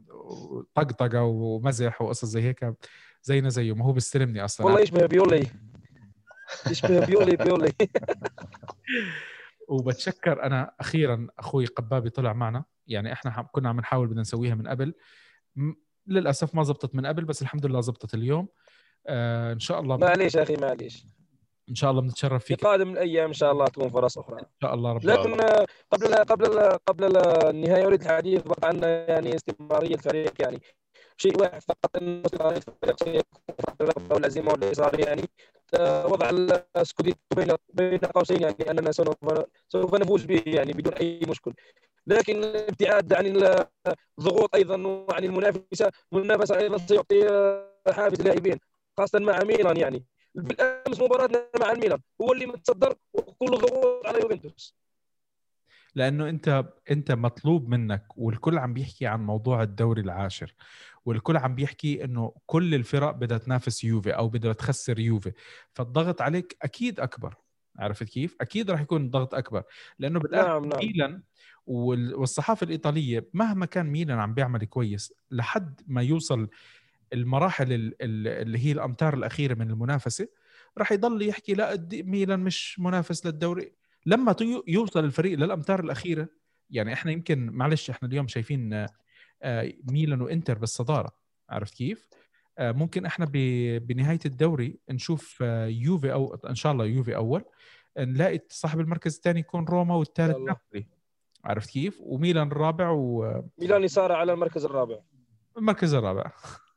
وطقطقة 0.00 1.22
ومزح 1.22 2.02
وقصص 2.02 2.24
زي 2.24 2.42
هيك 2.42 2.74
زينا 3.22 3.48
زيه. 3.48 3.74
ما 3.74 3.84
هو 3.84 3.92
بيستلمني 3.92 4.44
أصلا. 4.44 4.66
والله 4.66 4.80
يشبه 4.80 5.06
بيولي. 5.06 5.46
يشبه 6.70 7.06
بيولي 7.06 7.36
بيولي. 7.36 7.72
وبتشكر 9.68 10.42
أنا 10.42 10.74
أخيرا 10.80 11.26
أخوي 11.38 11.66
قبابي 11.66 12.10
طلع 12.10 12.32
معنا. 12.32 12.64
يعني 12.88 13.12
إحنا 13.12 13.48
كنا 13.52 13.68
عم 13.68 13.80
نحاول 13.80 14.06
بدنا 14.06 14.20
نسويها 14.20 14.54
من 14.54 14.68
قبل. 14.68 14.94
للأسف 16.06 16.54
ما 16.54 16.62
زبطت 16.62 16.94
من 16.94 17.06
قبل 17.06 17.24
بس 17.24 17.42
الحمد 17.42 17.66
لله 17.66 17.80
زبطت 17.80 18.14
اليوم. 18.14 18.48
آه 19.06 19.52
إن 19.52 19.58
شاء 19.58 19.80
الله 19.80 19.96
معليش 19.96 20.36
أخي 20.36 20.56
معليش. 20.56 21.04
إن 21.68 21.74
شاء 21.74 21.90
الله 21.90 22.02
بنتشرف 22.02 22.44
فيك. 22.44 22.58
في 22.60 22.66
قادم 22.66 22.90
الأيام 22.90 23.26
إن 23.26 23.32
شاء 23.32 23.52
الله 23.52 23.64
تكون 23.64 23.88
فرص 23.88 24.18
أخرى. 24.18 24.40
إن 24.40 24.46
شاء 24.62 24.74
الله 24.74 24.92
رب 24.92 25.04
لكن 25.04 25.40
قبل 25.90 26.14
قبل 26.14 26.60
قبل 26.86 27.16
النهاية 27.16 27.86
أريد 27.86 28.02
الحديث 28.02 28.42
بقى 28.42 28.68
عن 28.68 28.82
يعني 28.82 29.34
استمرارية 29.34 29.94
الفريق 29.94 30.32
يعني 30.42 30.60
شيء 31.16 31.40
واحد 31.40 31.62
فقط 31.62 31.96
إنه 31.96 32.22
استمرارية 32.26 32.60
الفريق 32.84 33.24
والعزيمه 34.10 34.52
والاصرار 34.52 35.00
يعني. 35.00 35.22
وضع 36.04 36.30
السكوديتو 36.76 37.18
بين 37.36 37.48
بين 37.74 37.98
قوسين 37.98 38.42
يعني 38.42 38.70
أننا 38.70 38.92
سوف 38.92 39.16
سوف 39.68 39.94
نفوز 39.94 40.24
به 40.24 40.42
يعني 40.46 40.72
بدون 40.72 40.94
أي 40.94 41.20
مشكل. 41.28 41.54
لكن 42.08 42.44
الابتعاد 42.44 43.12
عن 43.12 43.26
الضغوط 44.18 44.54
أيضا 44.54 44.86
وعن 44.86 45.24
المنافسة 45.24 45.92
المنافسه 46.12 46.58
أيضا 46.58 46.78
سيعطي 46.78 47.20
حافز 47.92 48.20
اللاعبين 48.20 48.58
خاصة 48.98 49.18
مع 49.18 49.44
ميلان 49.44 49.76
يعني. 49.76 50.04
بالأمس 50.34 51.00
مباراتنا 51.00 51.48
مع 51.60 51.72
الميلان 51.72 52.00
هو 52.20 52.32
اللي 52.32 52.46
متصدر 52.46 52.94
وكل 53.12 53.46
ضغوط 53.46 54.06
على 54.06 54.20
يوفنتوس. 54.20 54.78
لأنه 55.94 56.28
أنت 56.28 56.64
أنت 56.90 57.12
مطلوب 57.12 57.68
منك 57.68 58.06
والكل 58.16 58.58
عم 58.58 58.74
بيحكي 58.74 59.06
عن 59.06 59.26
موضوع 59.26 59.62
الدوري 59.62 60.02
العاشر 60.02 60.54
والكل 61.04 61.36
عم 61.36 61.54
بيحكي 61.54 62.04
إنه 62.04 62.34
كل 62.46 62.74
الفرق 62.74 63.10
بدها 63.10 63.38
تنافس 63.38 63.84
يوفي 63.84 64.10
أو 64.10 64.28
بدها 64.28 64.52
تخسر 64.52 64.98
يوفي. 64.98 65.32
فالضغط 65.74 66.22
عليك 66.22 66.56
أكيد 66.62 67.00
أكبر. 67.00 67.34
عرفت 67.78 68.02
كيف؟ 68.08 68.36
أكيد 68.40 68.70
راح 68.70 68.80
يكون 68.80 69.04
الضغط 69.04 69.34
أكبر 69.34 69.62
لأنه 69.98 70.20
بالآخر 70.20 70.60
نعم 70.60 70.64
نعم. 70.64 70.78
ميلان 70.78 71.22
والصحافة 71.66 72.64
الإيطالية 72.64 73.28
مهما 73.34 73.66
كان 73.66 73.86
ميلان 73.86 74.18
عم 74.18 74.34
بيعمل 74.34 74.64
كويس 74.64 75.12
لحد 75.30 75.80
ما 75.86 76.02
يوصل 76.02 76.48
المراحل 77.12 77.94
اللي 78.00 78.58
هي 78.58 78.72
الأمتار 78.72 79.14
الأخيرة 79.14 79.54
من 79.54 79.70
المنافسة 79.70 80.28
راح 80.78 80.92
يضل 80.92 81.22
يحكي 81.22 81.54
لا 81.54 81.88
ميلان 81.92 82.40
مش 82.40 82.80
منافس 82.80 83.26
للدوري 83.26 83.72
لما 84.06 84.36
يوصل 84.68 85.04
الفريق 85.04 85.38
للأمتار 85.38 85.80
الأخيرة 85.80 86.28
يعني 86.70 86.92
إحنا 86.92 87.12
يمكن 87.12 87.50
معلش 87.50 87.90
إحنا 87.90 88.08
اليوم 88.08 88.28
شايفين 88.28 88.86
آه، 89.42 89.72
ميلان 89.90 90.20
وإنتر 90.20 90.58
بالصدارة 90.58 91.12
عرفت 91.50 91.74
كيف؟ 91.74 92.08
آه، 92.58 92.72
ممكن 92.72 93.06
إحنا 93.06 93.26
بنهاية 93.78 94.18
الدوري 94.26 94.78
نشوف 94.90 95.38
آه، 95.42 95.66
يوفي 95.66 96.12
أو 96.12 96.34
إن 96.34 96.54
شاء 96.54 96.72
الله 96.72 96.84
يوفي 96.84 97.16
أول 97.16 97.44
نلاقي 97.98 98.40
صاحب 98.48 98.80
المركز 98.80 99.14
الثاني 99.14 99.40
يكون 99.40 99.64
روما 99.64 99.94
والثالث. 99.94 100.36
نابولي 100.36 100.86
عرفت 101.44 101.70
كيف؟ 101.70 102.00
وميلان 102.00 102.46
الرابع 102.46 102.90
و 102.90 103.42
ميلان 103.58 103.84
يصارع 103.84 104.16
على 104.16 104.32
المركز 104.32 104.64
الرابع 104.64 104.98
المركز 105.56 105.94
الرابع 105.94 106.32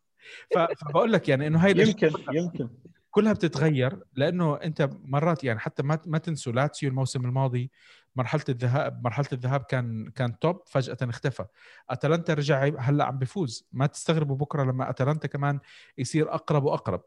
فبقول 0.82 1.11
لك 1.11 1.29
يعني 1.29 1.47
إنه 1.47 1.65
هاي 1.65 1.71
يمكن 1.77 2.11
يمكن 2.34 2.69
كلها 3.11 3.34
بتتغير 3.34 3.99
لأنه 4.15 4.55
أنت 4.55 4.89
مرات 5.03 5.43
يعني 5.43 5.59
حتى 5.59 5.84
ما 5.84 5.99
ما 6.05 6.17
تنسوا 6.17 6.53
لاتسيو 6.53 6.89
الموسم 6.89 7.25
الماضي 7.25 7.71
مرحلة 8.16 8.43
الذهاب 8.49 9.03
مرحلة 9.03 9.28
الذهاب 9.34 9.64
كان 9.64 10.09
كان 10.09 10.39
top 10.39 10.62
فجأة 10.68 10.97
اختفى. 11.01 11.45
أتلانتا 11.89 12.34
رجع 12.34 12.70
هلأ 12.80 13.05
عم 13.05 13.18
بيفوز 13.18 13.68
ما 13.72 13.86
تستغربوا 13.86 14.36
بكرة 14.36 14.64
لما 14.64 14.89
أتلانتا 14.89 15.28
كمان 15.28 15.59
يصير 15.97 16.34
أقرب 16.34 16.64
وأقرب. 16.64 17.03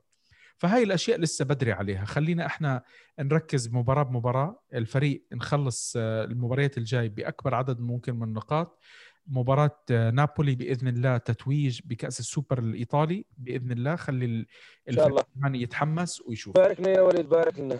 فهاي 0.56 0.82
الأشياء 0.82 1.20
لسه 1.20 1.44
بدري 1.44 1.72
عليها. 1.72 2.04
خلينا 2.04 2.46
إحنا 2.46 2.82
نركز 3.20 3.68
مباراة 3.68 4.02
بمباراة. 4.02 4.62
الفريق 4.74 5.26
نخلص 5.32 5.94
آه، 5.96 6.24
المباريات 6.24 6.78
الجاي 6.78 7.08
بأكبر 7.08 7.54
عدد 7.54 7.80
ممكن 7.80 8.14
من 8.16 8.22
النقاط. 8.22 8.78
مباراة 9.26 9.78
آه، 9.90 10.10
نابولي 10.10 10.54
بإذن 10.54 10.88
الله 10.88 11.16
تتويج 11.16 11.80
بكأس 11.84 12.20
السوبر 12.20 12.58
الإيطالي. 12.58 13.26
بإذن 13.38 13.72
الله 13.72 13.96
خلي. 13.96 14.46
الفريق 14.88 15.26
يتحمس 15.44 16.20
ويشوف. 16.20 16.54
بارك 16.54 16.80
لنا 16.80 16.88
يا 16.88 17.00
وليد 17.00 17.28
بارك 17.28 17.58
لنا. 17.58 17.78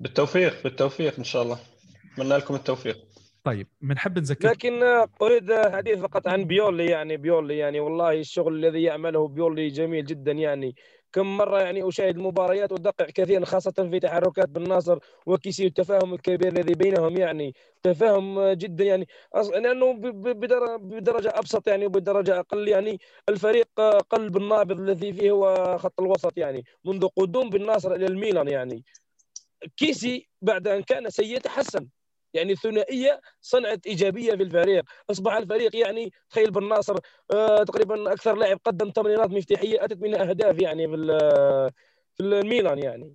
بالتوفيق 0.00 0.62
بالتوفيق 0.64 1.14
إن 1.18 1.24
شاء 1.24 1.42
الله. 1.42 1.58
أتمنى 2.12 2.36
لكم 2.36 2.54
التوفيق. 2.54 2.98
طيب 3.44 3.66
بنحب 3.80 4.18
نذكر 4.18 4.48
لكن 4.48 4.82
أريد 5.22 5.52
حديث 5.52 5.98
فقط 5.98 6.28
عن 6.28 6.44
بيولي 6.44 6.86
يعني 6.86 7.16
بيولي 7.16 7.58
يعني 7.58 7.80
والله 7.80 8.12
الشغل 8.12 8.54
الذي 8.54 8.82
يعمله 8.82 9.28
بيولي 9.28 9.68
جميل 9.68 10.04
جدا 10.04 10.32
يعني. 10.32 10.74
كم 11.12 11.36
مرة 11.36 11.60
يعني 11.60 11.88
أشاهد 11.88 12.16
المباريات 12.16 12.72
وادقق 12.72 13.06
كثيرا 13.06 13.44
خاصة 13.44 13.88
في 13.90 14.00
تحركات 14.00 14.48
بالناصر 14.48 14.98
وكيسي 15.26 15.64
والتفاهم 15.64 16.14
الكبير 16.14 16.52
الذي 16.52 16.74
بينهم 16.74 17.16
يعني. 17.16 17.54
تفاهم 17.82 18.50
جدا 18.52 18.84
يعني. 18.84 19.08
أص- 19.36 19.52
لأنه 19.56 19.92
ب- 19.92 20.00
ب- 20.00 20.40
بدر- 20.40 20.76
بدرجة 20.76 21.32
أبسط 21.34 21.68
يعني 21.68 21.86
وبدرجه 21.86 22.38
أقل 22.40 22.68
يعني. 22.68 23.00
الفريق 23.28 23.80
قلب 24.10 24.36
النابض 24.36 24.80
الذي 24.80 25.12
فيه 25.12 25.30
هو 25.30 25.78
خط 25.78 26.00
الوسط 26.00 26.38
يعني 26.38 26.64
منذ 26.84 27.06
قدوم 27.16 27.50
بالناصر 27.50 27.94
إلى 27.94 28.06
الميلان 28.06 28.48
يعني. 28.48 28.84
كيسي 29.76 30.28
بعد 30.42 30.68
أن 30.68 30.82
كان 30.82 31.10
سيء 31.10 31.38
تحسن 31.38 31.88
يعني 32.34 32.52
الثنائيه 32.52 33.20
صنعت 33.40 33.86
إيجابية 33.86 34.34
في 34.34 34.42
الفريق. 34.42 34.84
أصبح 35.10 35.32
الفريق 35.34 35.76
يعني 35.76 36.12
تخيل 36.30 36.50
بن 36.50 36.68
ناصر 36.68 36.96
آه 37.32 37.62
تقريبا 37.62 38.12
أكثر 38.12 38.34
لاعب 38.34 38.58
قدم 38.64 38.90
تمريرات 38.90 39.30
مفتاحية 39.30 39.84
أتت 39.84 40.02
منها 40.02 40.30
أهداف 40.30 40.60
يعني 40.62 40.88
في 40.88 40.96
في 42.14 42.22
الميلان 42.22 42.78
يعني. 42.78 43.14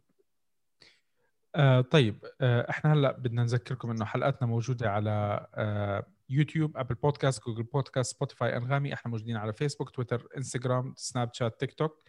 آه 1.56 1.82
طيب 1.82 2.26
آه 2.42 2.70
إحنا 2.70 2.94
هلأ 2.94 3.12
بدنا 3.12 3.44
نذكركم 3.44 3.92
إنه 3.92 4.06
حلقاتنا 4.06 4.48
موجودة 4.48 4.90
على 4.90 5.48
آه 5.56 6.06
يوتيوب 6.30 6.78
أبل 6.78 6.96
بودكاست 6.96 7.44
جوجل 7.44 7.64
بودكاست 7.64 8.16
سبوتيفاي 8.16 8.58
أنغامي. 8.58 8.94
إحنا 8.94 9.12
موجودين 9.12 9.38
على 9.38 9.54
فيسبوك 9.54 9.90
تويتر 9.90 10.28
إنستغرام 10.38 10.94
سناب 10.98 11.34
شات 11.34 11.60
تيك 11.60 11.74
توك. 11.74 12.04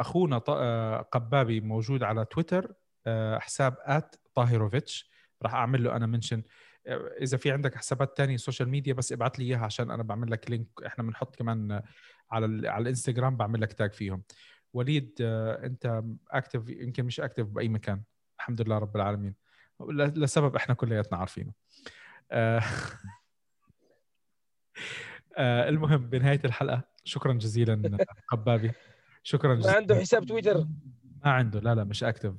أخونا 0.00 0.40
آه 0.48 1.00
قبابي 1.00 1.60
موجود 1.60 2.02
على 2.02 2.24
تويتر. 2.24 2.72
حساب 3.38 3.76
at 3.80 4.16
طاهروفيتش. 4.34 5.10
راح 5.42 5.54
أعمل 5.54 5.84
له 5.84 5.96
أنا 5.96 6.06
mention. 6.06 6.42
إذا 7.22 7.36
في 7.36 7.50
عندك 7.50 7.74
حسابات 7.74 8.16
تانية 8.16 8.36
social 8.36 8.68
media 8.68 8.92
بس 8.94 9.12
ابعت 9.12 9.38
لي 9.38 9.44
إياها 9.44 9.64
عشان 9.64 9.90
أنا 9.90 10.02
بعمل 10.02 10.30
لك 10.30 10.50
link 10.50 10.66
إحنا 10.86 11.04
بنحط 11.04 11.36
كمان 11.36 11.82
على 12.30 12.46
ال 12.46 12.66
على 12.66 12.82
الانستغرام 12.82 13.36
بعمل 13.36 13.60
لك 13.60 13.72
tag 13.72 13.92
فيهم. 13.92 14.22
وليد 14.72 15.14
آه، 15.20 15.66
أنت 15.66 16.02
active 16.30 16.68
يمكن 16.68 17.04
مش 17.04 17.20
active 17.20 17.46
بأي 17.46 17.68
مكان. 17.68 18.02
الحمد 18.38 18.60
لله 18.62 18.78
رب 18.78 18.96
العالمين. 18.96 19.34
لسبب 19.90 20.56
إحنا 20.56 20.74
كلياتنا 20.74 21.18
عارفينه. 21.18 21.52
آه، 22.30 22.62
آه، 25.36 25.68
المهم 25.68 26.08
بنهاية 26.10 26.40
الحلقة 26.44 26.82
شكرا 27.04 27.32
جزيلا 27.32 27.98
قبابي 28.32 28.72
شكرا 29.22 29.54
ما 29.54 29.60
جزيلا. 29.60 29.76
عنده 29.76 29.94
حساب 30.00 30.24
تويتر. 30.26 30.66
ما 31.24 31.30
عنده. 31.32 31.60
لا 31.60 31.74
لا 31.74 31.84
مش 31.84 32.04
active 32.04 32.34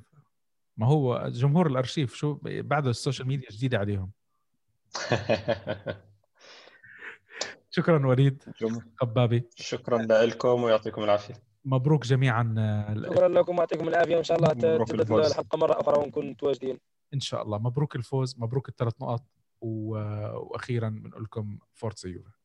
ما 0.76 0.86
هو 0.86 1.28
جمهور 1.28 1.66
الأرشيف 1.66 2.14
شو 2.14 2.38
بعد 2.42 2.86
ال 2.86 2.92
social 2.92 3.28
media 3.28 3.48
جديدة 3.50 3.78
عليهم. 3.78 4.10
شكرا 7.70 8.06
وليد. 8.06 8.42
قبابي 8.98 9.48
شكرا 9.56 9.98
لكم 10.02 10.62
ويعطيكم 10.62 11.04
العافية. 11.04 11.34
مبروك 11.64 12.06
جميعا 12.06 12.54
آه، 12.58 12.94
شكرا 12.94 13.28
لكم 13.28 13.56
يعطيكم 13.56 13.88
العافية 13.88 14.14
وإن 14.16 14.24
شاء 14.24 14.36
الله 14.36 14.52
الفوز. 14.52 15.26
الحلقة 15.30 15.58
مرة 15.58 15.80
أخرى 15.80 15.98
ونكون 15.98 16.30
متواجدين. 16.30 16.78
إن 17.14 17.20
شاء 17.20 17.42
الله. 17.42 17.58
مبروك 17.58 17.96
الفوز 17.96 18.38
مبروك 18.38 18.68
الثلاث 18.68 18.94
نقط 19.02 19.22
و... 19.60 19.96
وأخيرا 20.38 20.88
بنقول 20.88 21.22
لكم 21.22 21.58
فورتسا 21.74 22.08
يوفا. 22.08 22.35